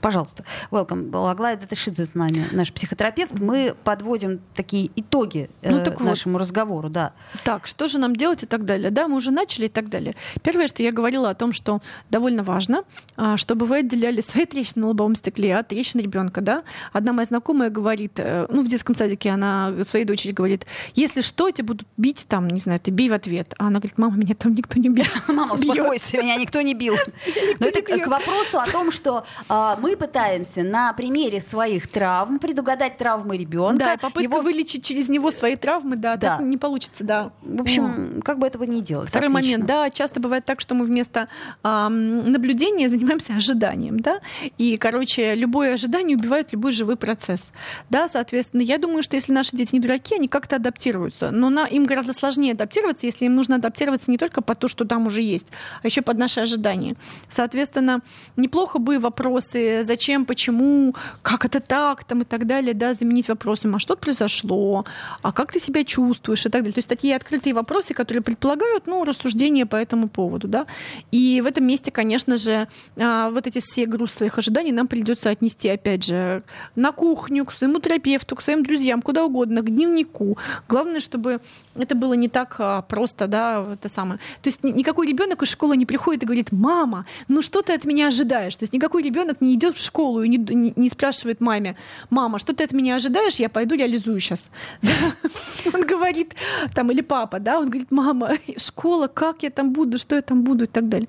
пожалуйста. 0.01 0.43
Welcome. 0.69 1.09
Аглая 1.31 1.57
Даташидзе 1.57 2.05
с 2.05 2.13
нами, 2.13 2.45
наш 2.51 2.71
психотерапевт. 2.71 3.39
Мы 3.39 3.73
подводим 3.83 4.39
такие 4.53 4.91
итоги 4.95 5.49
э, 5.63 5.71
ну, 5.71 5.83
так 5.83 5.99
нашему 5.99 6.33
вот. 6.33 6.41
разговору. 6.41 6.89
Да. 6.89 7.13
Так, 7.43 7.65
что 7.65 7.87
же 7.87 7.97
нам 7.97 8.15
делать 8.15 8.43
и 8.43 8.45
так 8.45 8.65
далее? 8.65 8.91
Да, 8.91 9.07
мы 9.07 9.17
уже 9.17 9.31
начали 9.31 9.65
и 9.65 9.69
так 9.69 9.89
далее. 9.89 10.13
Первое, 10.43 10.67
что 10.67 10.83
я 10.83 10.91
говорила 10.91 11.31
о 11.31 11.33
том, 11.33 11.53
что 11.53 11.81
довольно 12.11 12.43
важно, 12.43 12.83
а, 13.17 13.35
чтобы 13.35 13.65
вы 13.65 13.77
отделяли 13.77 14.21
свои 14.21 14.45
трещины 14.45 14.81
на 14.81 14.87
лобовом 14.89 15.15
стекле 15.15 15.57
от 15.57 15.69
трещин 15.69 15.99
ребенка. 15.99 16.41
Да? 16.41 16.61
Одна 16.93 17.13
моя 17.13 17.25
знакомая 17.25 17.71
говорит, 17.71 18.13
э, 18.17 18.45
ну, 18.47 18.61
в 18.61 18.67
детском 18.67 18.93
садике 18.93 19.31
она 19.31 19.73
своей 19.85 20.05
дочери 20.05 20.33
говорит, 20.33 20.67
если 20.93 21.21
что, 21.21 21.49
тебя 21.49 21.65
будут 21.65 21.87
бить 21.97 22.10
бить 22.11 22.25
там, 22.27 22.47
не 22.49 22.59
знаю, 22.59 22.79
ты 22.79 22.91
бей 22.91 23.09
в 23.09 23.13
ответ. 23.13 23.53
А 23.57 23.67
она 23.67 23.79
говорит, 23.79 23.97
мама, 23.97 24.17
меня 24.17 24.35
там 24.35 24.53
никто 24.53 24.79
не 24.79 24.89
бьет. 24.89 25.07
Мама, 25.27 25.53
успокойся, 25.53 26.17
меня 26.17 26.35
никто 26.35 26.61
не 26.61 26.73
бил. 26.73 26.95
Но 27.59 27.67
это 27.67 27.81
к 27.81 28.07
вопросу 28.07 28.59
о 28.59 28.65
том, 28.67 28.91
что 28.91 29.25
а, 29.47 29.77
мы 29.81 29.95
пытаемся 29.95 30.63
на 30.63 30.93
примере 30.93 31.39
своих 31.39 31.87
травм 31.87 32.39
предугадать 32.39 32.97
травмы 32.97 33.37
ребенка. 33.37 33.85
Да, 33.85 33.97
попытка 33.97 34.41
вылечить 34.41 34.83
через 34.85 35.09
него 35.09 35.31
свои 35.31 35.55
травмы, 35.55 35.95
да, 35.95 36.17
так 36.17 36.41
не 36.41 36.57
получится, 36.57 37.03
да. 37.03 37.31
В 37.41 37.61
общем, 37.61 38.21
как 38.23 38.39
бы 38.39 38.47
этого 38.47 38.63
не 38.63 38.81
делать. 38.81 39.09
Второй 39.09 39.29
момент, 39.29 39.65
да, 39.65 39.89
часто 39.89 40.19
бывает 40.19 40.45
так, 40.45 40.59
что 40.61 40.75
мы 40.75 40.85
вместо 40.85 41.27
наблюдения 41.63 42.89
занимаемся 42.89 43.35
ожиданием, 43.35 43.99
да, 43.99 44.19
и, 44.57 44.77
короче, 44.77 45.35
любое 45.35 45.75
ожидание 45.75 46.17
убивает 46.17 46.51
любой 46.51 46.71
живой 46.71 46.97
процесс, 46.97 47.51
да, 47.89 48.09
соответственно, 48.09 48.61
я 48.61 48.77
думаю, 48.77 49.03
что 49.03 49.15
если 49.15 49.31
наши 49.31 49.55
дети 49.55 49.75
не 49.75 49.79
дураки, 49.79 50.15
они 50.15 50.27
как-то 50.27 50.57
адаптируются, 50.57 51.31
но 51.31 51.49
на, 51.49 51.65
им 51.65 51.85
гораздо 51.85 52.00
сложнее 52.13 52.53
адаптироваться, 52.53 53.05
если 53.05 53.25
им 53.25 53.35
нужно 53.35 53.55
адаптироваться 53.55 54.11
не 54.11 54.17
только 54.17 54.41
под 54.41 54.59
то, 54.59 54.67
что 54.67 54.85
там 54.85 55.07
уже 55.07 55.21
есть, 55.21 55.47
а 55.83 55.87
еще 55.87 56.01
под 56.01 56.17
наши 56.17 56.39
ожидания. 56.39 56.95
Соответственно, 57.29 58.01
неплохо 58.35 58.79
бы 58.79 58.99
вопросы 58.99 59.83
«зачем?», 59.83 60.25
«почему?», 60.25 60.95
«как 61.21 61.45
это 61.45 61.59
так?», 61.59 62.03
там 62.03 62.21
и 62.21 62.25
так 62.25 62.45
далее, 62.45 62.73
да, 62.73 62.93
заменить 62.93 63.27
вопросом 63.27 63.75
«а 63.75 63.79
что 63.79 63.95
произошло?», 63.95 64.85
«а 65.21 65.31
как 65.31 65.51
ты 65.51 65.59
себя 65.59 65.83
чувствуешь?» 65.83 66.45
и 66.45 66.49
так 66.49 66.61
далее. 66.61 66.73
То 66.73 66.79
есть 66.79 66.89
такие 66.89 67.15
открытые 67.15 67.53
вопросы, 67.53 67.93
которые 67.93 68.23
предполагают, 68.23 68.87
ну, 68.87 69.03
рассуждения 69.03 69.65
по 69.65 69.75
этому 69.75 70.07
поводу, 70.07 70.47
да. 70.47 70.65
И 71.11 71.41
в 71.41 71.45
этом 71.45 71.65
месте, 71.65 71.91
конечно 71.91 72.37
же, 72.37 72.67
а, 72.97 73.29
вот 73.29 73.47
эти 73.47 73.59
все 73.59 73.85
груз 73.85 74.13
своих 74.13 74.37
ожиданий 74.37 74.71
нам 74.71 74.87
придется 74.87 75.29
отнести, 75.29 75.69
опять 75.69 76.05
же, 76.05 76.43
на 76.75 76.91
кухню, 76.91 77.45
к 77.45 77.51
своему 77.51 77.79
терапевту, 77.79 78.35
к 78.35 78.41
своим 78.41 78.63
друзьям, 78.63 79.01
куда 79.01 79.25
угодно, 79.25 79.61
к 79.61 79.69
дневнику. 79.69 80.37
Главное, 80.67 80.99
чтобы 80.99 81.39
это 81.75 81.90
было 81.95 82.13
не 82.13 82.27
так 82.27 82.55
а, 82.59 82.81
просто, 82.81 83.27
да, 83.27 83.65
это 83.73 83.89
самое. 83.89 84.19
То 84.41 84.47
есть 84.47 84.63
никакой 84.63 85.07
ребенок 85.07 85.41
из 85.43 85.49
школы 85.49 85.77
не 85.77 85.85
приходит 85.85 86.23
и 86.23 86.25
говорит, 86.25 86.51
мама, 86.51 87.05
ну 87.27 87.41
что 87.41 87.61
ты 87.61 87.73
от 87.73 87.85
меня 87.85 88.07
ожидаешь? 88.07 88.55
То 88.55 88.63
есть 88.63 88.73
никакой 88.73 89.03
ребенок 89.03 89.41
не 89.41 89.53
идет 89.53 89.77
в 89.77 89.83
школу 89.83 90.23
и 90.23 90.29
не, 90.29 90.37
не, 90.37 90.73
не 90.75 90.89
спрашивает 90.89 91.41
маме, 91.41 91.75
мама, 92.09 92.39
что 92.39 92.53
ты 92.53 92.63
от 92.63 92.71
меня 92.71 92.95
ожидаешь? 92.95 93.35
Я 93.35 93.49
пойду 93.49 93.75
реализую 93.75 94.19
сейчас. 94.19 94.49
Он 95.73 95.81
говорит, 95.81 96.35
там, 96.73 96.91
или 96.91 97.01
папа, 97.01 97.39
да, 97.39 97.59
он 97.59 97.69
говорит, 97.69 97.91
мама, 97.91 98.31
школа, 98.57 99.07
как 99.07 99.43
я 99.43 99.49
там 99.49 99.73
буду, 99.73 99.97
что 99.97 100.15
я 100.15 100.21
там 100.21 100.43
буду 100.43 100.65
и 100.65 100.67
так 100.67 100.89
далее. 100.89 101.07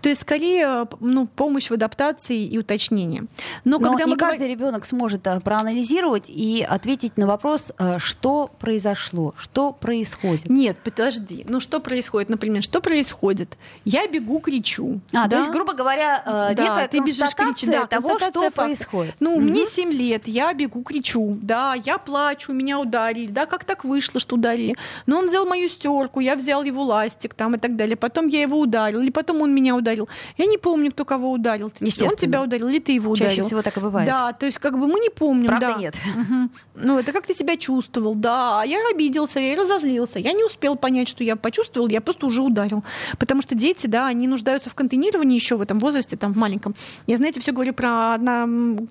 То 0.00 0.08
есть 0.08 0.22
скорее 0.22 0.86
ну, 1.00 1.26
помощь 1.26 1.68
в 1.68 1.74
адаптации 1.74 2.46
и 2.46 2.58
уточнении. 2.58 3.24
Но, 3.64 3.78
Но 3.78 3.90
когда 3.90 4.04
не 4.04 4.12
мы 4.12 4.16
каждый 4.16 4.48
говор... 4.48 4.50
ребенок 4.50 4.84
сможет 4.86 5.26
а, 5.26 5.40
проанализировать 5.40 6.24
и 6.28 6.66
ответить 6.68 7.16
на 7.16 7.26
вопрос, 7.26 7.72
а, 7.76 7.98
что 7.98 8.50
произошло, 8.58 9.34
что 9.36 9.72
происходит. 9.72 10.09
Нет, 10.48 10.76
подожди. 10.82 11.44
Ну 11.48 11.60
что 11.60 11.80
происходит? 11.80 12.30
Например, 12.30 12.62
что 12.62 12.80
происходит? 12.80 13.56
Я 13.84 14.06
бегу, 14.06 14.40
кричу. 14.40 15.00
А, 15.12 15.26
да? 15.26 15.28
то 15.28 15.36
есть, 15.38 15.50
грубо 15.50 15.72
говоря, 15.72 16.22
э, 16.24 16.54
да, 16.54 16.62
некая 16.62 16.88
ты 16.88 17.00
бежишь, 17.00 17.34
кричишь, 17.34 17.68
да, 17.68 17.86
того, 17.86 18.18
что 18.18 18.50
происходит. 18.50 19.14
Ну, 19.20 19.32
угу. 19.32 19.40
мне 19.40 19.66
7 19.66 19.90
лет, 19.92 20.28
я 20.28 20.52
бегу, 20.52 20.82
кричу. 20.82 21.38
Да, 21.42 21.74
я 21.74 21.98
плачу, 21.98 22.52
меня 22.52 22.78
ударили. 22.78 23.30
Да, 23.30 23.46
как 23.46 23.64
так 23.64 23.84
вышло, 23.84 24.20
что 24.20 24.36
ударили? 24.36 24.76
Но 25.06 25.18
он 25.18 25.26
взял 25.26 25.46
мою 25.46 25.68
стерку, 25.68 26.20
я 26.20 26.36
взял 26.36 26.62
его 26.62 26.82
ластик 26.82 27.34
там 27.34 27.54
и 27.54 27.58
так 27.58 27.76
далее. 27.76 27.96
Потом 27.96 28.28
я 28.28 28.42
его 28.42 28.58
ударил, 28.58 29.00
или 29.00 29.10
потом 29.10 29.42
он 29.42 29.54
меня 29.54 29.74
ударил. 29.74 30.08
Я 30.36 30.46
не 30.46 30.58
помню, 30.58 30.90
кто 30.92 31.04
кого 31.04 31.32
ударил. 31.32 31.72
Он 31.80 32.16
тебя 32.16 32.42
ударил 32.42 32.68
или 32.68 32.78
ты 32.78 32.92
его 32.92 33.12
ударил. 33.12 33.30
Чаще 33.30 33.42
всего 33.42 33.62
так 33.62 33.76
и 33.76 33.80
бывает. 33.80 34.08
Да, 34.08 34.32
то 34.32 34.46
есть 34.46 34.58
как 34.58 34.78
бы 34.78 34.86
мы 34.86 35.00
не 35.00 35.10
помним. 35.10 35.46
Правда 35.46 35.72
да. 35.74 35.78
нет. 35.78 35.94
Угу. 36.16 36.50
Ну, 36.74 36.98
это 36.98 37.12
как 37.12 37.26
ты 37.26 37.34
себя 37.34 37.56
чувствовал, 37.56 38.14
да. 38.14 38.62
Я 38.64 38.78
обиделся, 38.90 39.40
я 39.40 39.56
разозлился. 39.56 39.99
Я 40.18 40.32
не 40.32 40.44
успел 40.44 40.76
понять, 40.76 41.08
что 41.08 41.24
я 41.24 41.36
почувствовал, 41.36 41.88
я 41.88 42.00
просто 42.00 42.26
уже 42.26 42.42
ударил. 42.42 42.84
Потому 43.18 43.42
что 43.42 43.54
дети, 43.54 43.86
да, 43.86 44.06
они 44.06 44.26
нуждаются 44.26 44.70
в 44.70 44.74
контейнировании 44.74 45.34
еще 45.34 45.56
в 45.56 45.62
этом 45.62 45.78
возрасте, 45.78 46.16
там, 46.16 46.32
в 46.32 46.36
маленьком. 46.36 46.74
Я, 47.06 47.16
знаете, 47.16 47.40
все 47.40 47.52
говорю 47.52 47.72
про, 47.72 48.14
одна, 48.14 48.46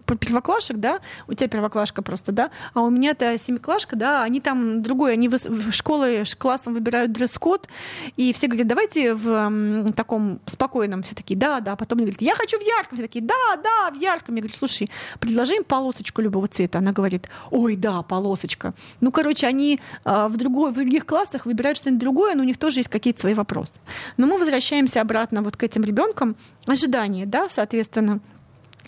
про 0.05 0.15
первоклашек, 0.15 0.77
да, 0.77 0.99
у 1.27 1.33
тебя 1.33 1.47
первоклашка 1.47 2.01
просто, 2.01 2.31
да, 2.31 2.49
а 2.73 2.81
у 2.81 2.89
меня 2.89 3.11
это 3.11 3.37
семиклашка, 3.37 3.95
да, 3.95 4.23
они 4.23 4.41
там 4.41 4.81
другое, 4.81 5.13
они 5.13 5.27
в 5.27 5.71
школы 5.71 6.23
классом 6.37 6.73
выбирают 6.73 7.11
дресс-код, 7.11 7.67
и 8.15 8.33
все 8.33 8.47
говорят, 8.47 8.67
давайте 8.67 9.13
в 9.13 9.91
таком 9.95 10.39
спокойном 10.45 10.79
спокойном. 10.79 11.03
Все 11.03 11.15
такие, 11.15 11.37
да, 11.37 11.59
да. 11.59 11.75
Потом 11.75 11.99
они 11.99 12.05
говорят, 12.05 12.21
я 12.21 12.35
хочу 12.35 12.57
в 12.57 12.61
ярком. 12.61 12.97
Все 12.97 13.07
такие, 13.07 13.25
да, 13.25 13.55
да, 13.63 13.91
в 13.91 14.01
ярком. 14.01 14.35
Я 14.35 14.41
говорю, 14.41 14.57
слушай, 14.57 14.89
предложи 15.19 15.55
им 15.55 15.63
полосочку 15.63 16.21
любого 16.21 16.47
цвета. 16.47 16.79
Она 16.79 16.91
говорит, 16.91 17.29
ой, 17.51 17.75
да, 17.75 18.01
полосочка. 18.01 18.73
Ну, 19.01 19.11
короче, 19.11 19.47
они 19.47 19.79
а, 20.03 20.27
в, 20.27 20.37
другой, 20.37 20.71
в 20.71 20.75
других 20.75 20.98
классах 21.05 21.45
выбирают 21.45 21.77
что-нибудь 21.77 21.99
другое, 21.99 22.35
но 22.35 22.43
у 22.43 22.45
них 22.45 22.57
тоже 22.57 22.79
есть 22.79 22.89
какие-то 22.89 23.19
свои 23.19 23.33
вопросы. 23.33 23.75
Но 24.17 24.27
мы 24.27 24.37
возвращаемся 24.37 25.01
обратно 25.01 25.41
вот 25.41 25.57
к 25.57 25.63
этим 25.63 25.83
ребенкам. 25.83 26.35
Ожидания, 26.65 27.25
да, 27.25 27.49
соответственно, 27.49 28.19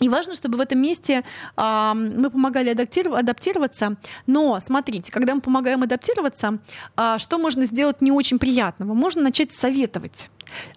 и 0.00 0.08
важно, 0.08 0.34
чтобы 0.34 0.58
в 0.58 0.60
этом 0.60 0.80
месте 0.80 1.22
э, 1.56 1.92
мы 1.94 2.30
помогали 2.30 2.70
адаптироваться. 2.70 3.96
Но 4.26 4.58
смотрите, 4.60 5.12
когда 5.12 5.34
мы 5.34 5.40
помогаем 5.40 5.82
адаптироваться, 5.82 6.58
э, 6.96 7.18
что 7.18 7.38
можно 7.38 7.66
сделать 7.66 8.00
не 8.00 8.10
очень 8.10 8.38
приятного? 8.38 8.94
Можно 8.94 9.22
начать 9.22 9.52
советовать 9.52 10.28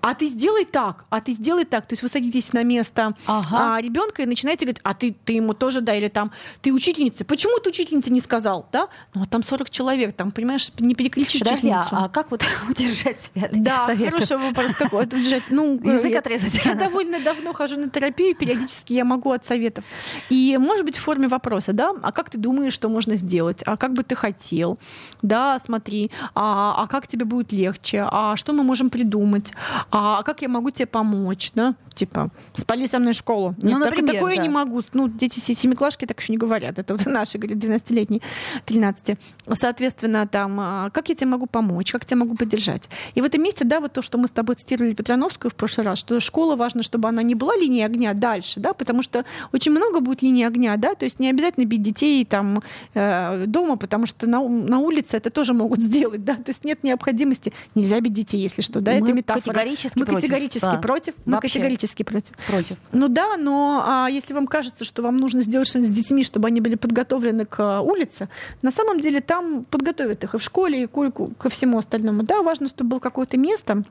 а 0.02 0.14
ты 0.14 0.28
сделай 0.28 0.66
так, 0.66 1.06
а 1.10 1.22
ты 1.22 1.34
сделай 1.34 1.66
так. 1.66 1.86
То 1.88 1.94
есть 1.94 2.04
вы 2.04 2.10
садитесь 2.10 2.54
на 2.54 2.64
место 2.64 3.16
ага. 3.26 3.76
а, 3.76 3.82
ребенка 3.82 4.24
и 4.24 4.26
начинаете 4.26 4.66
говорить, 4.66 4.82
а 4.84 4.94
ты, 4.94 5.16
ты 5.26 5.34
ему 5.34 5.54
тоже, 5.54 5.82
да, 5.82 5.96
или 5.96 6.08
там, 6.08 6.32
ты 6.62 6.72
учительница, 6.72 7.26
почему 7.26 7.60
ты 7.60 7.70
учительница 7.70 8.12
не 8.12 8.22
сказал, 8.22 8.68
да? 8.72 8.88
Ну, 9.14 9.24
а 9.24 9.26
там 9.26 9.44
40 9.44 9.70
человек, 9.70 10.16
там, 10.16 10.32
понимаешь, 10.32 10.72
не 10.80 10.96
переключишь 10.96 11.42
Подожди, 11.42 11.68
учительницу. 11.68 11.90
А, 11.92 12.06
а 12.06 12.10
как 12.10 12.32
вот 12.32 12.44
удержать 12.70 13.22
себя 13.22 13.46
от 13.46 13.62
Да, 13.62 13.96
хороший 13.96 14.38
вопрос 14.38 14.76
какой, 14.76 15.04
удержать. 15.04 15.46
Ну, 15.50 15.80
Язык 15.84 16.12
я, 16.12 16.20
отрезать. 16.20 16.64
Я 16.66 16.76
довольно 16.76 17.20
давно 17.20 17.54
хожу 17.54 17.78
на 17.78 17.90
терапию, 17.90 18.36
периодически 18.36 18.94
я 18.94 19.06
могу 19.06 19.32
от 19.32 19.46
советов. 19.46 19.84
И, 20.30 20.58
может 20.60 20.86
быть, 20.86 20.98
в 20.98 21.02
форме 21.02 21.28
вопроса, 21.28 21.74
да, 21.74 21.94
а 22.02 22.12
как 22.12 22.30
ты 22.30 22.38
думаешь, 22.38 22.74
что 22.74 22.90
можно 22.90 23.16
сделать? 23.16 23.62
А 23.66 23.78
как 23.78 23.94
бы 23.94 24.04
ты 24.04 24.16
хотел? 24.16 24.78
Да, 25.22 25.60
смотри, 25.60 26.12
а, 26.34 26.76
а 26.78 26.88
как 26.88 27.08
тебе 27.08 27.26
будет 27.26 27.52
легче? 27.52 28.08
А 28.10 28.36
что 28.36 28.54
мы 28.54 28.64
можем 28.64 28.90
придумать? 28.90 29.52
А 29.92 30.24
как 30.24 30.42
я 30.42 30.50
могу 30.50 30.72
тебе 30.72 30.86
помочь, 30.86 31.52
да? 31.56 31.76
Типа, 31.96 32.30
спали 32.54 32.86
со 32.86 33.00
мной 33.00 33.14
школу. 33.14 33.56
Ну, 33.62 33.70
Нет, 33.70 33.80
например, 33.80 34.06
так, 34.08 34.16
такое 34.16 34.36
да. 34.36 34.42
не 34.42 34.50
могу. 34.50 34.82
Ну, 34.94 35.08
дети 35.08 35.40
семиклашки 35.40 36.06
так 36.06 36.20
еще 36.20 36.34
не 36.34 36.38
говорят. 36.38 36.78
Это 36.78 36.94
вот 36.94 37.06
наши, 37.06 37.38
говорят, 37.38 37.58
12-летние, 37.58 38.22
13. 38.66 39.18
Соответственно, 39.54 40.28
там, 40.28 40.60
а, 40.60 40.90
как 40.92 41.10
я 41.10 41.16
тебе 41.16 41.28
могу 41.28 41.46
помочь, 41.46 41.92
как 41.92 42.06
тебя 42.06 42.18
могу 42.18 42.36
поддержать. 42.36 42.90
И 43.14 43.22
в 43.22 43.26
этом 43.26 43.42
месте, 43.42 43.64
да, 43.64 43.80
вот 43.80 43.94
то, 43.94 44.02
что 44.02 44.18
мы 44.18 44.28
с 44.28 44.32
тобой 44.32 44.56
цитировали 44.56 44.94
Петрановскую 44.94 45.50
в 45.52 45.56
прошлый 45.56 45.86
раз, 45.86 46.00
что 46.00 46.20
школа 46.20 46.56
важно, 46.56 46.84
чтобы 46.84 47.08
она 47.08 47.24
не 47.24 47.36
была 47.36 47.56
линией 47.56 47.84
огня 47.84 48.14
дальше, 48.14 48.60
да, 48.60 48.74
потому 48.74 49.04
что 49.04 49.24
очень 49.54 49.72
много 49.72 50.02
будет 50.02 50.22
линии 50.22 50.44
огня, 50.44 50.76
да, 50.78 50.96
то 50.96 51.06
есть 51.06 51.20
не 51.20 51.30
обязательно 51.30 51.66
бить 51.66 51.82
детей 51.82 52.26
там 52.26 52.62
э, 52.94 53.46
дома, 53.48 53.78
потому 53.78 54.06
что 54.06 54.28
на, 54.28 54.46
на 54.48 54.80
улице 54.80 55.18
это 55.18 55.30
тоже 55.30 55.54
могут 55.54 55.80
сделать, 55.82 56.24
да, 56.24 56.36
то 56.36 56.50
есть 56.50 56.66
нет 56.66 56.84
необходимости, 56.84 57.54
нельзя 57.74 58.02
бить 58.02 58.14
детей, 58.14 58.42
если 58.42 58.62
что, 58.62 58.82
да, 58.82 58.92
мы 58.92 58.98
это 58.98 59.14
метафора. 59.14 59.44
Категорически 59.44 60.00
мы 60.00 60.06
против. 60.06 60.22
категорически 60.22 60.66
да. 60.66 60.78
против, 60.78 61.14
мы 61.26 61.34
Вообще. 61.34 61.50
категорически 61.50 61.85
против. 62.04 62.34
Против. 62.48 62.78
Ну 62.92 63.08
да, 63.08 63.38
но 63.38 63.84
а, 63.86 64.08
если 64.10 64.34
вам 64.34 64.48
кажется, 64.48 64.84
что 64.84 65.02
вам 65.02 65.18
нужно 65.18 65.42
сделать 65.42 65.68
что-нибудь 65.68 65.92
с 65.92 65.96
детьми, 65.96 66.24
чтобы 66.24 66.48
они 66.48 66.62
были 66.62 66.76
подготовлены 66.76 67.46
к 67.46 67.60
а, 67.60 67.82
улице, 67.82 68.30
на 68.62 68.72
самом 68.72 69.00
деле 69.00 69.22
там 69.22 69.66
подготовят 69.66 70.24
их 70.24 70.36
и 70.36 70.38
в 70.38 70.44
школе, 70.44 70.84
и 70.84 70.88
ко 70.88 71.50
всему 71.50 71.78
остальному. 71.78 72.24
Да, 72.24 72.42
важно, 72.42 72.68
чтобы 72.68 72.92
было 72.92 73.00
какое-то 73.00 73.38
место, 73.38 73.84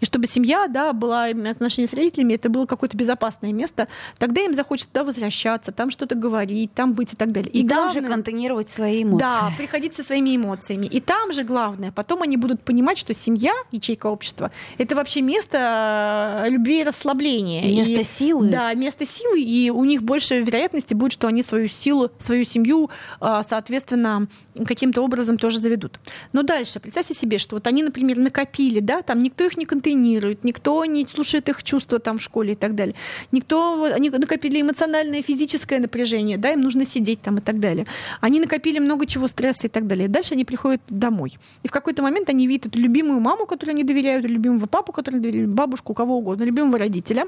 и 0.00 0.04
чтобы 0.04 0.26
семья, 0.26 0.66
да, 0.68 0.92
была 0.92 1.24
отношения 1.24 1.88
с 1.88 1.92
родителями, 1.92 2.34
это 2.34 2.48
было 2.48 2.66
какое-то 2.66 2.96
безопасное 2.96 3.52
место, 3.52 3.88
тогда 4.18 4.40
им 4.42 4.54
захочется 4.54 4.92
туда 4.92 5.04
возвращаться, 5.04 5.72
там 5.72 5.90
что-то 5.90 6.14
говорить, 6.14 6.72
там 6.74 6.92
быть 6.92 7.12
и 7.12 7.16
так 7.16 7.32
далее. 7.32 7.50
И, 7.52 7.64
и 7.64 7.68
там 7.68 7.92
же 7.92 8.02
контейнировать 8.02 8.70
свои 8.70 9.02
эмоции. 9.02 9.24
Да, 9.24 9.52
приходить 9.56 9.94
со 9.94 10.02
своими 10.02 10.36
эмоциями. 10.36 10.86
И 10.86 11.00
там 11.00 11.32
же 11.32 11.44
главное, 11.44 11.92
потом 11.92 12.22
они 12.22 12.36
будут 12.36 12.62
понимать, 12.62 12.98
что 12.98 13.14
семья, 13.14 13.52
ячейка 13.70 14.06
общества, 14.06 14.50
это 14.78 14.94
вообще 14.94 15.20
место 15.22 16.44
э, 16.46 16.50
любви 16.50 16.80
и 16.80 16.84
расслабления. 16.84 17.62
Место 17.62 18.00
и, 18.00 18.04
силы. 18.04 18.48
Да, 18.48 18.72
место 18.74 19.06
силы, 19.06 19.40
и 19.40 19.70
у 19.70 19.84
них 19.84 20.02
больше 20.02 20.40
вероятности 20.40 20.94
будет, 20.94 21.12
что 21.12 21.26
они 21.26 21.42
свою 21.42 21.68
силу, 21.68 22.10
свою 22.18 22.44
семью, 22.44 22.90
э, 23.20 23.42
соответственно, 23.48 24.26
каким-то 24.66 25.02
образом 25.02 25.38
тоже 25.38 25.58
заведут. 25.58 25.98
Но 26.32 26.42
дальше, 26.42 26.80
представьте 26.80 27.14
себе, 27.14 27.38
что 27.38 27.56
вот 27.56 27.66
они, 27.66 27.82
например, 27.82 28.18
накопили, 28.18 28.80
да, 28.80 29.02
там 29.02 29.22
никто 29.22 29.44
их 29.44 29.56
не 29.60 29.66
контейнирует, 29.66 30.44
никто 30.44 30.84
не 30.84 31.06
слушает 31.06 31.48
их 31.48 31.62
чувства 31.62 31.98
там 31.98 32.18
в 32.18 32.22
школе 32.22 32.52
и 32.52 32.56
так 32.56 32.74
далее. 32.74 32.94
Никто, 33.30 33.84
они 33.84 34.10
накопили 34.10 34.60
эмоциональное, 34.60 35.22
физическое 35.22 35.78
напряжение, 35.78 36.38
да, 36.38 36.52
им 36.52 36.60
нужно 36.60 36.84
сидеть 36.84 37.20
там 37.20 37.38
и 37.38 37.40
так 37.40 37.60
далее. 37.60 37.86
Они 38.20 38.40
накопили 38.40 38.80
много 38.80 39.06
чего, 39.06 39.28
стресса 39.28 39.66
и 39.66 39.70
так 39.70 39.86
далее. 39.86 40.08
Дальше 40.08 40.34
они 40.34 40.44
приходят 40.44 40.80
домой. 40.88 41.38
И 41.62 41.68
в 41.68 41.70
какой-то 41.70 42.02
момент 42.02 42.28
они 42.28 42.46
видят 42.46 42.66
эту 42.66 42.78
любимую 42.78 43.20
маму, 43.20 43.46
которой 43.46 43.70
они 43.70 43.84
доверяют, 43.84 44.24
любимого 44.24 44.66
папу, 44.66 44.92
которому 44.92 45.22
доверяют, 45.22 45.52
бабушку, 45.52 45.94
кого 45.94 46.16
угодно, 46.16 46.44
любимого 46.44 46.78
родителя. 46.78 47.26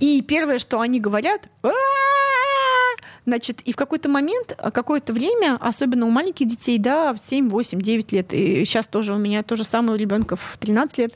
И 0.00 0.22
первое, 0.22 0.58
что 0.58 0.80
они 0.80 1.00
говорят, 1.00 1.48
Значит, 3.28 3.60
и 3.66 3.72
в 3.72 3.76
какой-то 3.76 4.08
момент, 4.08 4.54
а, 4.56 4.70
какое-то 4.70 5.12
время, 5.12 5.58
особенно 5.60 6.06
у 6.06 6.10
маленьких 6.10 6.48
детей, 6.48 6.78
да, 6.78 7.14
7, 7.14 7.50
8, 7.50 7.78
9 7.78 8.12
лет, 8.12 8.32
и 8.32 8.64
сейчас 8.64 8.86
тоже 8.86 9.12
у 9.12 9.18
меня 9.18 9.42
то 9.42 9.54
же 9.54 9.64
самое 9.64 9.92
у 9.92 9.96
ребенка 9.96 10.36
в 10.36 10.56
13 10.58 10.96
лет, 10.96 11.12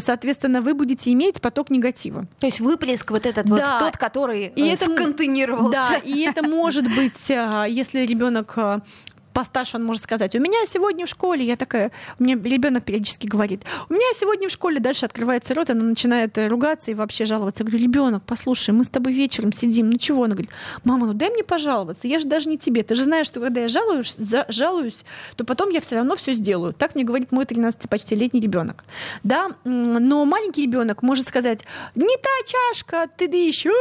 соответственно, 0.00 0.60
вы 0.60 0.74
будете 0.74 1.10
иметь 1.10 1.40
поток 1.40 1.70
негатива. 1.70 2.26
То 2.38 2.44
есть 2.44 2.60
выплеск 2.60 3.10
вот 3.10 3.24
этот 3.24 3.46
да. 3.46 3.54
вот 3.54 3.78
тот, 3.78 3.96
который 3.96 4.48
и 4.48 4.62
э, 4.62 4.74
это, 4.74 4.84
сконтейнировался. 4.84 5.72
Да, 5.72 5.96
и 6.04 6.20
это 6.20 6.42
может 6.42 6.84
быть, 6.94 7.30
а, 7.30 7.64
если 7.64 8.00
ребенок 8.00 8.52
а, 8.56 8.82
постарше 9.32 9.76
он 9.76 9.84
может 9.84 10.02
сказать, 10.02 10.34
у 10.34 10.40
меня 10.40 10.64
сегодня 10.66 11.06
в 11.06 11.08
школе, 11.08 11.44
я 11.44 11.56
такая, 11.56 11.90
у 12.18 12.24
меня 12.24 12.36
ребенок 12.36 12.84
периодически 12.84 13.26
говорит, 13.26 13.62
у 13.88 13.94
меня 13.94 14.06
сегодня 14.14 14.48
в 14.48 14.52
школе, 14.52 14.80
дальше 14.80 15.04
открывается 15.04 15.54
рот, 15.54 15.70
она 15.70 15.84
начинает 15.84 16.36
э, 16.38 16.48
ругаться 16.48 16.90
и 16.90 16.94
вообще 16.94 17.24
жаловаться. 17.24 17.62
Я 17.62 17.70
говорю, 17.70 17.84
ребенок, 17.84 18.22
послушай, 18.26 18.70
мы 18.70 18.84
с 18.84 18.88
тобой 18.88 19.12
вечером 19.12 19.52
сидим, 19.52 19.90
ну 19.90 19.98
чего? 19.98 20.24
Она 20.24 20.34
говорит, 20.34 20.50
мама, 20.84 21.06
ну 21.06 21.14
дай 21.14 21.30
мне 21.30 21.44
пожаловаться, 21.44 22.08
я 22.08 22.18
же 22.18 22.26
даже 22.26 22.48
не 22.48 22.58
тебе, 22.58 22.82
ты 22.82 22.94
же 22.94 23.04
знаешь, 23.04 23.26
что 23.26 23.40
когда 23.40 23.60
я 23.60 23.68
жалуюсь, 23.68 24.14
за, 24.16 24.46
жалуюсь, 24.48 25.04
то 25.36 25.44
потом 25.44 25.70
я 25.70 25.80
все 25.80 25.96
равно 25.96 26.16
все 26.16 26.32
сделаю. 26.32 26.72
Так 26.72 26.94
мне 26.94 27.04
говорит 27.04 27.32
мой 27.32 27.44
13 27.44 27.88
почти 27.88 28.14
летний 28.14 28.40
ребенок. 28.40 28.84
Да, 29.22 29.50
но 29.64 30.24
маленький 30.24 30.62
ребенок 30.62 31.02
может 31.02 31.26
сказать, 31.26 31.64
не 31.94 32.16
та 32.16 32.30
чашка, 32.46 33.08
ты 33.16 33.28
да 33.28 33.36
еще. 33.36 33.72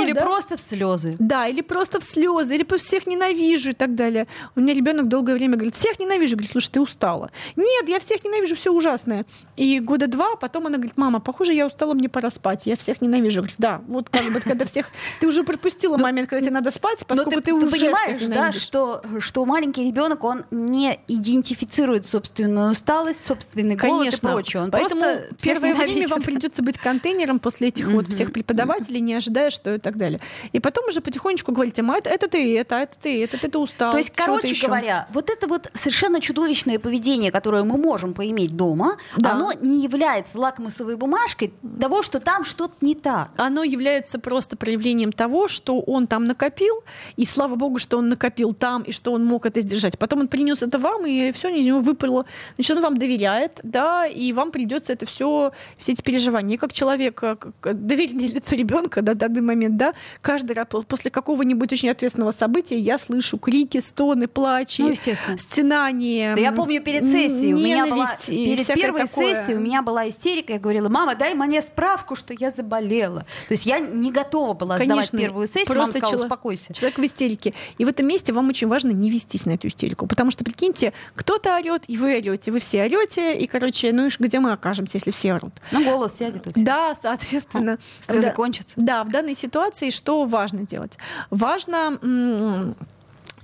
Или 0.00 0.12
да? 0.12 0.22
просто 0.22 0.56
в 0.56 0.60
слезы. 0.60 1.14
Да, 1.18 1.46
или 1.48 1.60
просто 1.60 2.00
в 2.00 2.04
слезы, 2.04 2.54
или 2.54 2.62
по 2.62 2.76
всех 2.76 3.06
ненавижу 3.06 3.70
и 3.70 3.74
так 3.74 3.94
далее. 3.94 4.26
У 4.56 4.60
меня 4.60 4.74
ребенок 4.84 5.08
долгое 5.08 5.34
время 5.34 5.56
говорит, 5.56 5.74
всех 5.74 5.98
ненавижу. 5.98 6.36
Говорит, 6.36 6.52
слушай, 6.52 6.70
ты 6.70 6.80
устала. 6.80 7.30
Нет, 7.56 7.88
я 7.88 7.98
всех 8.00 8.22
ненавижу, 8.24 8.54
все 8.54 8.70
ужасное. 8.70 9.24
И 9.56 9.80
года 9.80 10.06
два 10.06 10.36
потом 10.36 10.66
она 10.66 10.76
говорит, 10.76 10.96
мама, 10.96 11.20
похоже, 11.20 11.54
я 11.54 11.66
устала, 11.66 11.94
мне 11.94 12.08
пора 12.08 12.30
спать. 12.30 12.66
Я 12.66 12.76
всех 12.76 13.00
ненавижу. 13.00 13.40
Говорит, 13.40 13.56
да, 13.58 13.80
вот 13.88 14.10
как 14.10 14.30
бы, 14.32 14.40
когда 14.40 14.64
всех... 14.66 14.90
Ты 15.20 15.26
уже 15.26 15.42
пропустила 15.42 15.96
ну, 15.96 16.02
момент, 16.02 16.28
когда 16.28 16.42
тебе 16.42 16.52
надо 16.52 16.70
спать, 16.70 17.04
поскольку 17.06 17.40
ты, 17.40 17.52
уже 17.52 17.68
понимаешь, 17.68 18.20
да, 18.28 18.52
что, 18.52 19.02
что 19.20 19.44
маленький 19.46 19.86
ребенок, 19.86 20.22
он 20.24 20.44
не 20.50 20.98
идентифицирует 21.08 22.06
собственную 22.06 22.72
усталость, 22.72 23.24
собственный 23.24 23.76
голод 23.76 24.00
Конечно. 24.00 24.28
и 24.28 24.30
прочее. 24.30 24.62
Он 24.62 24.70
Поэтому 24.70 25.04
первое 25.40 25.74
время 25.74 26.08
вам 26.08 26.22
придется 26.22 26.62
быть 26.62 26.78
контейнером 26.78 27.38
после 27.38 27.68
этих 27.68 27.88
вот 27.88 28.08
всех 28.08 28.32
преподавателей, 28.32 29.00
не 29.00 29.14
ожидая, 29.14 29.50
что 29.50 29.74
и 29.74 29.78
так 29.78 29.96
далее. 29.96 30.20
И 30.52 30.60
потом 30.60 30.88
уже 30.88 31.00
потихонечку 31.00 31.52
говорите, 31.52 31.82
это, 31.82 32.10
это 32.10 32.28
ты, 32.28 32.58
это, 32.58 32.76
это 32.76 32.96
ты, 33.00 33.24
это 33.24 33.38
ты, 33.38 33.48
ты 33.48 33.58
устал. 33.58 33.92
То 33.92 33.98
есть, 33.98 34.10
короче 34.10 34.54
говоря, 34.54 34.73
вот 35.12 35.30
это 35.30 35.46
вот 35.46 35.70
совершенно 35.74 36.20
чудовищное 36.20 36.78
поведение, 36.78 37.30
которое 37.30 37.64
мы 37.64 37.76
можем 37.76 38.14
поиметь 38.14 38.56
дома, 38.56 38.96
да. 39.16 39.32
оно 39.32 39.52
не 39.52 39.82
является 39.82 40.38
лакмусовой 40.38 40.96
бумажкой 40.96 41.52
того, 41.80 42.02
что 42.02 42.20
там 42.20 42.44
что-то 42.44 42.74
не 42.80 42.94
так. 42.94 43.30
Оно 43.36 43.64
является 43.64 44.18
просто 44.18 44.56
проявлением 44.56 45.12
того, 45.12 45.48
что 45.48 45.80
он 45.80 46.06
там 46.06 46.26
накопил, 46.26 46.82
и 47.16 47.24
слава 47.24 47.54
богу, 47.56 47.78
что 47.78 47.98
он 47.98 48.08
накопил 48.08 48.54
там, 48.54 48.82
и 48.82 48.92
что 48.92 49.12
он 49.12 49.24
мог 49.24 49.46
это 49.46 49.60
сдержать. 49.60 49.98
Потом 49.98 50.20
он 50.20 50.28
принес 50.28 50.62
это 50.62 50.78
вам, 50.78 51.06
и 51.06 51.32
все 51.32 51.48
из 51.48 51.64
него 51.64 51.80
выпало. 51.80 52.26
Значит, 52.56 52.76
он 52.76 52.82
вам 52.82 52.98
доверяет, 52.98 53.60
да, 53.62 54.06
и 54.06 54.32
вам 54.32 54.50
придется 54.50 54.92
это 54.92 55.06
все, 55.06 55.52
все 55.78 55.92
эти 55.92 56.02
переживания. 56.02 56.54
И 56.54 56.58
как 56.58 56.72
человек, 56.72 57.14
как 57.14 57.52
доверенное 57.62 58.28
лицо 58.28 58.56
ребенка, 58.56 59.02
да, 59.02 59.14
данный 59.14 59.42
момент, 59.42 59.76
да, 59.76 59.94
каждый 60.20 60.52
раз 60.52 60.66
после 60.88 61.10
какого-нибудь 61.10 61.72
очень 61.72 61.90
ответственного 61.90 62.30
события 62.32 62.78
я 62.78 62.98
слышу 62.98 63.38
крики, 63.38 63.80
стоны, 63.80 64.28
плачи, 64.64 64.82
ну, 65.28 65.38
стенание. 65.38 66.34
Да 66.34 66.40
я 66.40 66.52
помню 66.52 66.82
перед 66.82 67.04
сессией, 67.04 67.54
у 67.54 67.58
меня 67.58 67.86
была, 67.86 68.08
перед 68.26 68.66
первой 68.66 69.06
такое. 69.06 69.34
сессией 69.34 69.56
у 69.56 69.60
меня 69.60 69.82
была 69.82 70.08
истерика, 70.08 70.54
я 70.54 70.58
говорила, 70.58 70.88
мама, 70.88 71.14
дай 71.14 71.34
мне 71.34 71.62
справку, 71.62 72.16
что 72.16 72.34
я 72.34 72.50
заболела. 72.50 73.20
То 73.48 73.52
есть 73.52 73.66
я 73.66 73.78
не 73.78 74.10
готова 74.10 74.54
была 74.54 74.78
Конечно, 74.78 75.04
сдавать 75.04 75.10
первую 75.10 75.46
сессию, 75.46 75.66
просто 75.66 75.98
сказала, 75.98 76.10
человек, 76.12 76.24
успокойся. 76.24 76.72
Человек 76.72 76.98
в 76.98 77.04
истерике. 77.04 77.54
И 77.78 77.84
в 77.84 77.88
этом 77.88 78.06
месте 78.06 78.32
вам 78.32 78.48
очень 78.48 78.68
важно 78.68 78.90
не 78.90 79.10
вестись 79.10 79.46
на 79.46 79.52
эту 79.52 79.68
истерику, 79.68 80.06
потому 80.06 80.30
что, 80.30 80.44
прикиньте, 80.44 80.92
кто-то 81.14 81.56
орет, 81.56 81.84
и 81.88 81.96
вы 81.96 82.16
орете, 82.16 82.50
вы 82.50 82.60
все 82.60 82.84
орете, 82.84 83.36
и, 83.36 83.46
короче, 83.46 83.92
ну 83.92 84.06
и 84.06 84.10
где 84.18 84.40
мы 84.40 84.52
окажемся, 84.52 84.96
если 84.96 85.10
все 85.10 85.34
орут? 85.34 85.54
Ну, 85.72 85.84
голос 85.84 86.16
сядет. 86.18 86.46
Да, 86.54 86.96
соответственно. 87.00 87.78
Слезы 88.00 88.28
да, 88.28 88.32
кончатся. 88.32 88.74
Да, 88.76 89.04
в 89.04 89.10
данной 89.10 89.34
ситуации 89.34 89.90
что 89.90 90.24
важно 90.24 90.66
делать? 90.66 90.98
Важно 91.30 91.98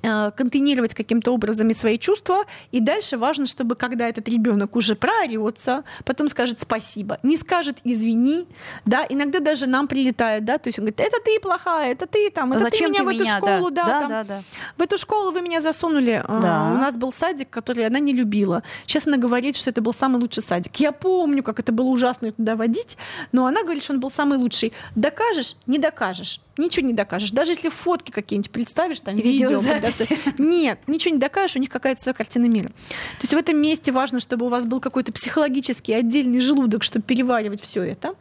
контейнировать 0.03 0.95
каким-то 0.95 1.33
образом 1.33 1.71
свои 1.75 1.99
чувства. 1.99 2.45
И 2.73 2.81
дальше 2.81 3.17
важно, 3.17 3.47
чтобы 3.47 3.75
когда 3.75 4.09
этот 4.09 4.29
ребенок 4.29 4.77
уже 4.77 4.95
проорется, 4.95 5.85
потом 6.05 6.29
скажет 6.29 6.61
спасибо, 6.61 7.19
не 7.23 7.37
скажет 7.37 7.79
извини, 7.85 8.47
да, 8.85 9.07
иногда 9.09 9.41
даже 9.41 9.67
нам 9.67 9.89
прилетает, 9.89 10.45
да, 10.45 10.59
то 10.59 10.69
есть 10.69 10.79
он 10.79 10.87
говорит, 10.87 11.01
это 11.01 11.17
ты 11.25 11.39
плохая, 11.41 11.93
это 11.93 12.07
ты 12.07 12.31
там, 12.31 12.53
это 12.53 12.63
Зачем 12.63 12.93
ты 12.93 13.03
меня 13.03 13.11
ты 13.11 13.19
в 13.19 13.21
эту 13.21 13.39
школу, 13.39 13.71
да, 13.71 13.85
да, 13.85 13.93
да, 13.93 14.01
там, 14.01 14.09
да, 14.09 14.25
да. 14.25 14.43
в 14.77 14.83
эту 14.83 14.99
школу 14.99 15.31
вы 15.33 15.43
меня 15.43 15.61
засунули. 15.61 16.23
Э, 16.25 16.41
да. 16.41 16.73
У 16.73 16.79
нас 16.79 16.97
был 16.97 17.13
садик, 17.13 17.51
который 17.51 17.87
она 17.87 17.99
не 17.99 18.13
любила. 18.13 18.63
Сейчас 18.87 19.07
она 19.07 19.17
говорит, 19.17 19.57
что 19.57 19.71
это 19.71 19.81
был 19.81 19.93
самый 19.93 20.21
лучший 20.21 20.43
садик. 20.43 20.77
Я 20.77 20.93
помню, 20.93 21.43
как 21.43 21.61
это 21.61 21.73
было 21.73 21.89
ужасно 21.89 22.33
туда 22.33 22.57
водить, 22.57 22.97
но 23.33 23.47
она 23.47 23.63
говорит, 23.63 23.85
что 23.85 23.93
он 23.93 24.01
был 24.01 24.11
самый 24.11 24.39
лучший. 24.39 24.73
Докажешь, 24.95 25.57
не 25.67 25.79
докажешь 25.79 26.41
ничего 26.61 26.87
не 26.87 26.93
докажешь. 26.93 27.33
Даже 27.33 27.53
если 27.53 27.69
фотки 27.69 28.11
какие-нибудь 28.11 28.51
представишь, 28.51 29.01
там 29.01 29.17
видео, 29.17 29.59
нет, 30.39 30.79
ничего 30.87 31.15
не 31.15 31.21
докажешь, 31.21 31.57
у 31.57 31.59
них 31.59 31.71
какая-то 31.71 32.03
своя 32.03 32.15
картина 32.15 32.47
мира. 32.47 32.69
То 32.69 33.23
есть 33.23 33.35
в 33.35 33.37
этом 33.37 33.57
месте 33.59 33.93
важно, 33.93 34.21
чтобы 34.21 34.47
у 34.47 34.49
вас 34.49 34.67
был 34.67 34.81
какой-то 34.81 35.13
психологический 35.13 35.93
отдельный 35.93 36.41
желудок, 36.41 36.83
чтобы 36.83 37.05
переваривать 37.05 37.63
все 37.63 37.83
это. 37.83 38.15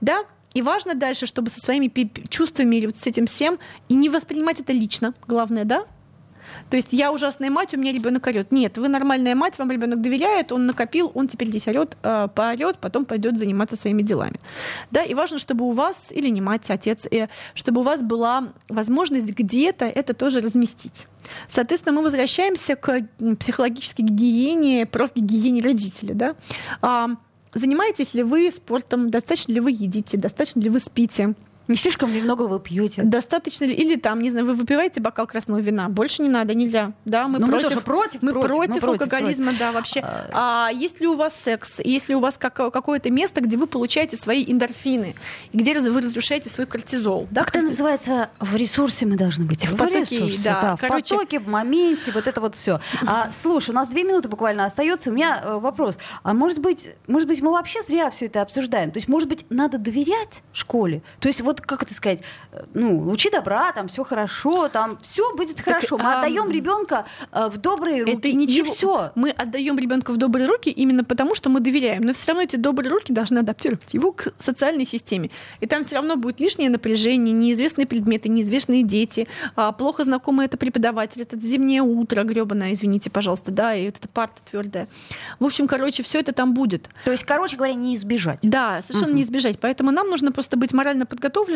Да, 0.00 0.24
и 0.54 0.62
важно 0.62 0.94
дальше, 0.94 1.26
чтобы 1.26 1.50
со 1.50 1.60
своими 1.60 1.90
чувствами 2.28 2.76
или 2.76 2.86
вот 2.86 2.96
с 2.96 3.06
этим 3.06 3.26
всем 3.26 3.58
и 3.88 3.94
не 3.94 4.08
воспринимать 4.08 4.60
это 4.60 4.72
лично, 4.72 5.14
главное, 5.26 5.64
да, 5.64 5.84
то 6.70 6.76
есть 6.76 6.92
я 6.92 7.12
ужасная 7.12 7.50
мать, 7.50 7.74
у 7.74 7.78
меня 7.78 7.92
ребенок 7.92 8.26
орет. 8.26 8.52
Нет, 8.52 8.78
вы 8.78 8.88
нормальная 8.88 9.34
мать, 9.34 9.58
вам 9.58 9.70
ребенок 9.70 10.00
доверяет, 10.00 10.52
он 10.52 10.66
накопил, 10.66 11.10
он 11.14 11.28
теперь 11.28 11.48
здесь 11.48 11.66
орет, 11.66 11.96
э, 12.02 12.28
поорет, 12.34 12.78
потом 12.78 13.04
пойдет 13.04 13.38
заниматься 13.38 13.76
своими 13.76 14.02
делами. 14.02 14.40
Да, 14.90 15.02
и 15.02 15.14
важно, 15.14 15.38
чтобы 15.38 15.64
у 15.64 15.72
вас, 15.72 16.12
или 16.12 16.28
не 16.28 16.40
мать, 16.40 16.70
а 16.70 16.74
отец, 16.74 17.06
э, 17.10 17.28
чтобы 17.54 17.80
у 17.80 17.84
вас 17.84 18.02
была 18.02 18.48
возможность 18.68 19.26
где-то 19.26 19.84
это 19.84 20.14
тоже 20.14 20.40
разместить. 20.40 21.06
Соответственно, 21.48 21.96
мы 21.96 22.02
возвращаемся 22.02 22.76
к 22.76 23.02
психологической 23.38 24.04
гигиене, 24.04 24.86
профгигиене 24.86 25.62
родителя. 25.62 26.14
Да? 26.14 26.36
А, 26.82 27.10
занимаетесь 27.54 28.14
ли 28.14 28.22
вы 28.22 28.50
спортом, 28.50 29.10
достаточно 29.10 29.52
ли 29.52 29.60
вы 29.60 29.72
едите, 29.72 30.16
достаточно 30.16 30.60
ли 30.60 30.70
вы 30.70 30.80
спите, 30.80 31.34
не 31.70 31.76
слишком 31.76 32.12
ли 32.12 32.20
много 32.20 32.42
вы 32.42 32.58
пьете? 32.60 33.02
Достаточно 33.02 33.64
ли? 33.64 33.72
Или 33.72 33.96
там, 33.96 34.20
не 34.20 34.30
знаю, 34.30 34.46
вы 34.46 34.54
выпиваете 34.54 35.00
бокал 35.00 35.26
красного 35.26 35.58
вина. 35.60 35.88
Больше 35.88 36.22
не 36.22 36.28
надо, 36.28 36.54
нельзя. 36.54 36.92
Да, 37.04 37.28
мы 37.28 37.38
Но 37.38 37.46
против. 37.46 37.64
Мы 37.64 37.70
тоже 37.70 37.80
против. 37.80 38.22
Мы 38.22 38.32
против, 38.32 38.48
против, 38.48 38.82
мы 38.82 38.88
алкоголизма, 38.88 39.44
против. 39.46 39.58
да, 39.60 39.72
вообще. 39.72 40.00
А, 40.00 40.66
а 40.68 40.72
есть 40.72 41.00
ли 41.00 41.06
у 41.06 41.14
вас 41.14 41.34
секс? 41.34 41.80
Есть 41.80 42.08
ли 42.08 42.14
у 42.14 42.20
вас 42.20 42.38
как, 42.38 42.54
какое-то 42.54 43.10
место, 43.10 43.40
где 43.40 43.56
вы 43.56 43.66
получаете 43.66 44.16
свои 44.16 44.44
эндорфины? 44.44 45.14
Где 45.52 45.78
вы 45.78 46.00
разрушаете 46.00 46.50
свой 46.50 46.66
кортизол? 46.66 47.28
Да, 47.30 47.44
как 47.44 47.56
это 47.56 47.66
называется? 47.66 48.30
В 48.40 48.56
ресурсе 48.56 49.06
мы 49.06 49.16
должны 49.16 49.44
быть. 49.44 49.66
В, 49.66 49.74
в 49.74 49.76
потоке, 49.76 50.00
ресурсе, 50.00 50.40
да. 50.44 50.60
да. 50.60 50.76
Короче... 50.76 51.14
В 51.14 51.18
потоке, 51.18 51.38
в 51.38 51.48
моменте, 51.48 52.10
вот 52.12 52.26
это 52.26 52.40
вот 52.40 52.56
все. 52.56 52.80
А, 53.06 53.30
слушай, 53.32 53.70
у 53.70 53.74
нас 53.74 53.88
две 53.88 54.02
минуты 54.02 54.28
буквально 54.28 54.64
остается. 54.64 55.10
У 55.10 55.12
меня 55.12 55.40
э, 55.44 55.58
вопрос. 55.58 55.98
А 56.24 56.34
может 56.34 56.58
быть, 56.58 56.90
может 57.06 57.28
быть, 57.28 57.40
мы 57.42 57.52
вообще 57.52 57.80
зря 57.82 58.10
все 58.10 58.26
это 58.26 58.42
обсуждаем? 58.42 58.90
То 58.90 58.98
есть, 58.98 59.08
может 59.08 59.28
быть, 59.28 59.46
надо 59.50 59.78
доверять 59.78 60.42
школе? 60.52 61.02
То 61.20 61.28
есть, 61.28 61.40
вот 61.40 61.59
как 61.66 61.82
это 61.82 61.94
сказать, 61.94 62.20
ну, 62.74 62.98
лучи 62.98 63.30
добра, 63.30 63.72
там 63.72 63.88
все 63.88 64.04
хорошо, 64.04 64.68
там 64.68 64.98
все 65.00 65.34
будет 65.36 65.60
хорошо. 65.60 65.98
Мы 65.98 66.04
а, 66.04 66.20
отдаем 66.20 66.50
ребенка 66.50 67.06
э, 67.32 67.48
в 67.48 67.58
добрые 67.58 68.04
руки. 68.04 68.16
Это 68.16 68.32
ничего. 68.32 68.66
Не 68.66 68.72
все. 68.72 69.12
Мы 69.14 69.30
отдаем 69.30 69.78
ребенка 69.78 70.12
в 70.12 70.16
добрые 70.16 70.46
руки 70.46 70.70
именно 70.70 71.04
потому, 71.04 71.34
что 71.34 71.50
мы 71.50 71.60
доверяем. 71.60 72.02
Но 72.02 72.12
все 72.12 72.28
равно 72.28 72.42
эти 72.42 72.56
добрые 72.56 72.90
руки 72.90 73.12
должны 73.12 73.38
адаптировать 73.38 73.94
его 73.94 74.12
к 74.12 74.32
социальной 74.38 74.86
системе. 74.86 75.30
И 75.60 75.66
там 75.66 75.84
все 75.84 75.96
равно 75.96 76.16
будет 76.16 76.40
лишнее 76.40 76.70
напряжение, 76.70 77.32
неизвестные 77.32 77.86
предметы, 77.86 78.28
неизвестные 78.28 78.82
дети, 78.82 79.28
а, 79.56 79.72
плохо 79.72 80.04
знакомый 80.04 80.46
это 80.46 80.56
преподаватель, 80.56 81.22
это 81.22 81.38
зимнее 81.38 81.82
утро 81.82 82.22
гребаное, 82.24 82.72
извините, 82.72 83.10
пожалуйста, 83.10 83.50
да, 83.50 83.74
и 83.74 83.86
вот 83.86 83.96
эта 83.96 84.08
парта 84.08 84.40
твердая. 84.50 84.88
В 85.38 85.44
общем, 85.44 85.66
короче, 85.66 86.02
все 86.02 86.20
это 86.20 86.32
там 86.32 86.54
будет. 86.54 86.88
То 87.04 87.12
есть, 87.12 87.24
короче 87.24 87.56
говоря, 87.56 87.74
не 87.74 87.94
избежать. 87.94 88.38
Да, 88.42 88.82
совершенно 88.86 89.12
uh-huh. 89.12 89.16
не 89.16 89.22
избежать. 89.22 89.58
Поэтому 89.60 89.90
нам 89.90 90.08
нужно 90.08 90.32
просто 90.32 90.56
быть 90.56 90.72
морально 90.72 91.06
подготовленными 91.06 91.49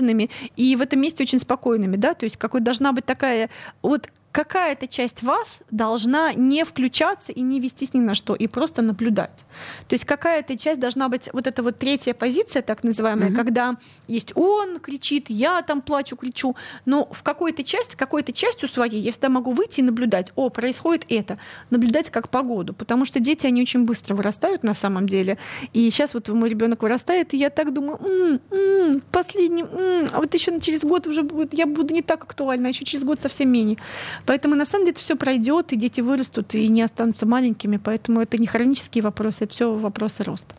и 0.56 0.76
в 0.76 0.80
этом 0.80 1.00
месте 1.00 1.22
очень 1.22 1.38
спокойными, 1.38 1.96
да, 1.96 2.14
то 2.14 2.24
есть 2.24 2.36
какой 2.36 2.60
должна 2.60 2.92
быть 2.92 3.04
такая 3.04 3.50
вот 3.82 4.08
какая-то 4.34 4.88
часть 4.88 5.22
вас 5.22 5.60
должна 5.70 6.32
не 6.34 6.64
включаться 6.64 7.30
и 7.30 7.40
не 7.40 7.60
вестись 7.60 7.94
ни 7.94 8.00
на 8.00 8.16
что, 8.16 8.34
и 8.34 8.48
просто 8.48 8.82
наблюдать. 8.82 9.44
То 9.86 9.94
есть 9.94 10.04
какая-то 10.04 10.58
часть 10.58 10.80
должна 10.80 11.08
быть 11.08 11.28
вот 11.32 11.46
эта 11.46 11.62
вот 11.62 11.78
третья 11.78 12.14
позиция, 12.14 12.60
так 12.62 12.82
называемая, 12.82 13.28
угу. 13.28 13.36
когда 13.36 13.76
есть 14.08 14.32
он 14.34 14.80
кричит, 14.80 15.26
я 15.28 15.62
там 15.62 15.80
плачу, 15.80 16.16
кричу, 16.16 16.56
но 16.84 17.04
в 17.12 17.22
какой-то 17.22 17.62
части, 17.62 17.94
какой-то 17.94 18.32
частью 18.32 18.68
своей 18.68 18.98
я 18.98 19.12
всегда 19.12 19.28
могу 19.28 19.52
выйти 19.52 19.78
и 19.78 19.82
наблюдать, 19.84 20.32
о, 20.34 20.50
происходит 20.50 21.06
это, 21.08 21.38
наблюдать 21.70 22.10
как 22.10 22.28
погоду, 22.28 22.74
потому 22.74 23.04
что 23.04 23.20
дети, 23.20 23.46
они 23.46 23.62
очень 23.62 23.84
быстро 23.84 24.16
вырастают 24.16 24.64
на 24.64 24.74
самом 24.74 25.06
деле, 25.06 25.38
и 25.72 25.88
сейчас 25.90 26.12
вот 26.12 26.28
мой 26.28 26.48
ребенок 26.48 26.82
вырастает, 26.82 27.34
и 27.34 27.36
я 27.36 27.50
так 27.50 27.72
думаю, 27.72 27.98
м-м, 28.00 28.40
м-м, 28.50 29.02
последний, 29.12 29.62
м-м, 29.62 30.08
а 30.12 30.18
вот 30.18 30.34
еще 30.34 30.58
через 30.58 30.82
год 30.82 31.06
уже 31.06 31.22
будет, 31.22 31.54
я 31.54 31.66
буду 31.66 31.94
не 31.94 32.02
так 32.02 32.24
актуальна, 32.24 32.66
а 32.66 32.70
еще 32.70 32.84
через 32.84 33.04
год 33.04 33.20
совсем 33.20 33.48
менее. 33.48 33.78
Поэтому 34.26 34.54
на 34.54 34.66
самом 34.66 34.84
деле 34.84 34.92
это 34.92 35.00
все 35.00 35.16
пройдет, 35.16 35.72
и 35.72 35.76
дети 35.76 36.00
вырастут 36.00 36.54
и 36.54 36.68
не 36.68 36.82
останутся 36.82 37.26
маленькими. 37.26 37.76
Поэтому 37.76 38.20
это 38.20 38.38
не 38.38 38.46
хронические 38.46 39.02
вопросы, 39.02 39.44
это 39.44 39.52
все 39.52 39.74
вопросы 39.74 40.24
роста. 40.24 40.54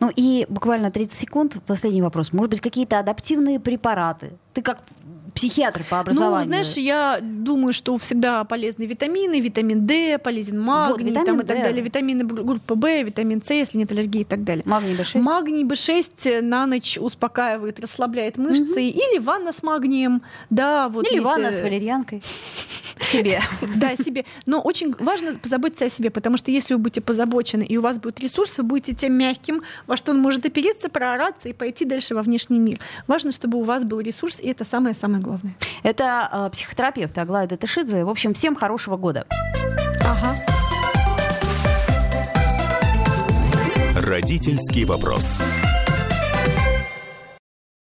Ну 0.00 0.10
и 0.14 0.46
буквально 0.48 0.90
30 0.90 1.14
секунд, 1.14 1.56
последний 1.66 2.02
вопрос. 2.02 2.32
Может 2.32 2.50
быть, 2.50 2.60
какие-то 2.60 2.98
адаптивные 2.98 3.60
препараты? 3.60 4.32
Ты 4.52 4.62
как 4.62 4.82
психиатр 5.34 5.84
по 5.88 6.00
образованию. 6.00 6.38
Ну, 6.38 6.44
знаешь, 6.44 6.76
я 6.76 7.18
думаю, 7.22 7.72
что 7.72 7.96
всегда 7.96 8.44
полезны 8.44 8.84
витамины, 8.84 9.40
витамин 9.40 9.86
D, 9.86 10.18
полезен 10.18 10.60
магний 10.60 11.12
вот, 11.12 11.24
там, 11.24 11.40
и 11.40 11.44
так 11.44 11.62
далее, 11.62 11.82
витамины 11.82 12.24
группы 12.24 12.74
В, 12.74 13.02
витамин 13.02 13.42
С, 13.42 13.50
если 13.50 13.78
нет 13.78 13.90
аллергии 13.92 14.22
и 14.22 14.24
так 14.24 14.44
далее. 14.44 14.62
Магний 14.66 14.94
B6? 14.94 15.20
Магний 15.20 15.64
B6 15.64 16.42
на 16.42 16.66
ночь 16.66 16.98
успокаивает, 16.98 17.80
расслабляет 17.80 18.36
мышцы. 18.36 18.64
Угу. 18.64 18.78
Или 18.78 19.18
ванна 19.18 19.52
с 19.52 19.62
магнием. 19.62 20.22
Да, 20.50 20.88
вот 20.88 21.10
Или 21.10 21.18
ванна 21.18 21.46
э, 21.46 21.52
с 21.52 21.60
валерьянкой. 21.60 22.22
Себе. 23.12 23.40
Да, 23.76 23.96
себе. 23.96 24.24
Но 24.46 24.60
очень 24.60 24.94
важно 24.98 25.34
позаботиться 25.34 25.86
о 25.86 25.90
себе, 25.90 26.10
потому 26.10 26.36
что 26.36 26.50
если 26.50 26.74
вы 26.74 26.80
будете 26.80 27.00
позабочены, 27.00 27.62
и 27.62 27.76
у 27.76 27.80
вас 27.80 27.98
будет 27.98 28.20
ресурс, 28.20 28.58
вы 28.58 28.64
будете 28.64 28.94
тем 28.94 29.14
мягким, 29.14 29.62
во 29.86 29.96
что 29.96 30.12
он 30.12 30.18
может 30.18 30.46
опереться, 30.46 30.88
проораться 30.88 31.48
и 31.48 31.52
пойти 31.52 31.84
дальше 31.84 32.14
во 32.14 32.22
внешний 32.22 32.58
мир. 32.58 32.78
Важно, 33.06 33.32
чтобы 33.32 33.58
у 33.58 33.62
вас 33.62 33.84
был 33.84 34.00
ресурс, 34.00 34.40
и 34.40 34.48
это 34.48 34.64
самое-самое 34.64 35.22
главное. 35.22 35.54
Это 35.82 36.28
э, 36.32 36.50
психотерапевт 36.52 37.16
Аглая 37.18 37.46
Датышидзе. 37.46 38.04
В 38.04 38.08
общем, 38.08 38.34
всем 38.34 38.54
хорошего 38.54 38.96
года. 38.96 39.26
Ага. 40.00 40.36
Родительский 43.96 44.84
вопрос. 44.84 45.24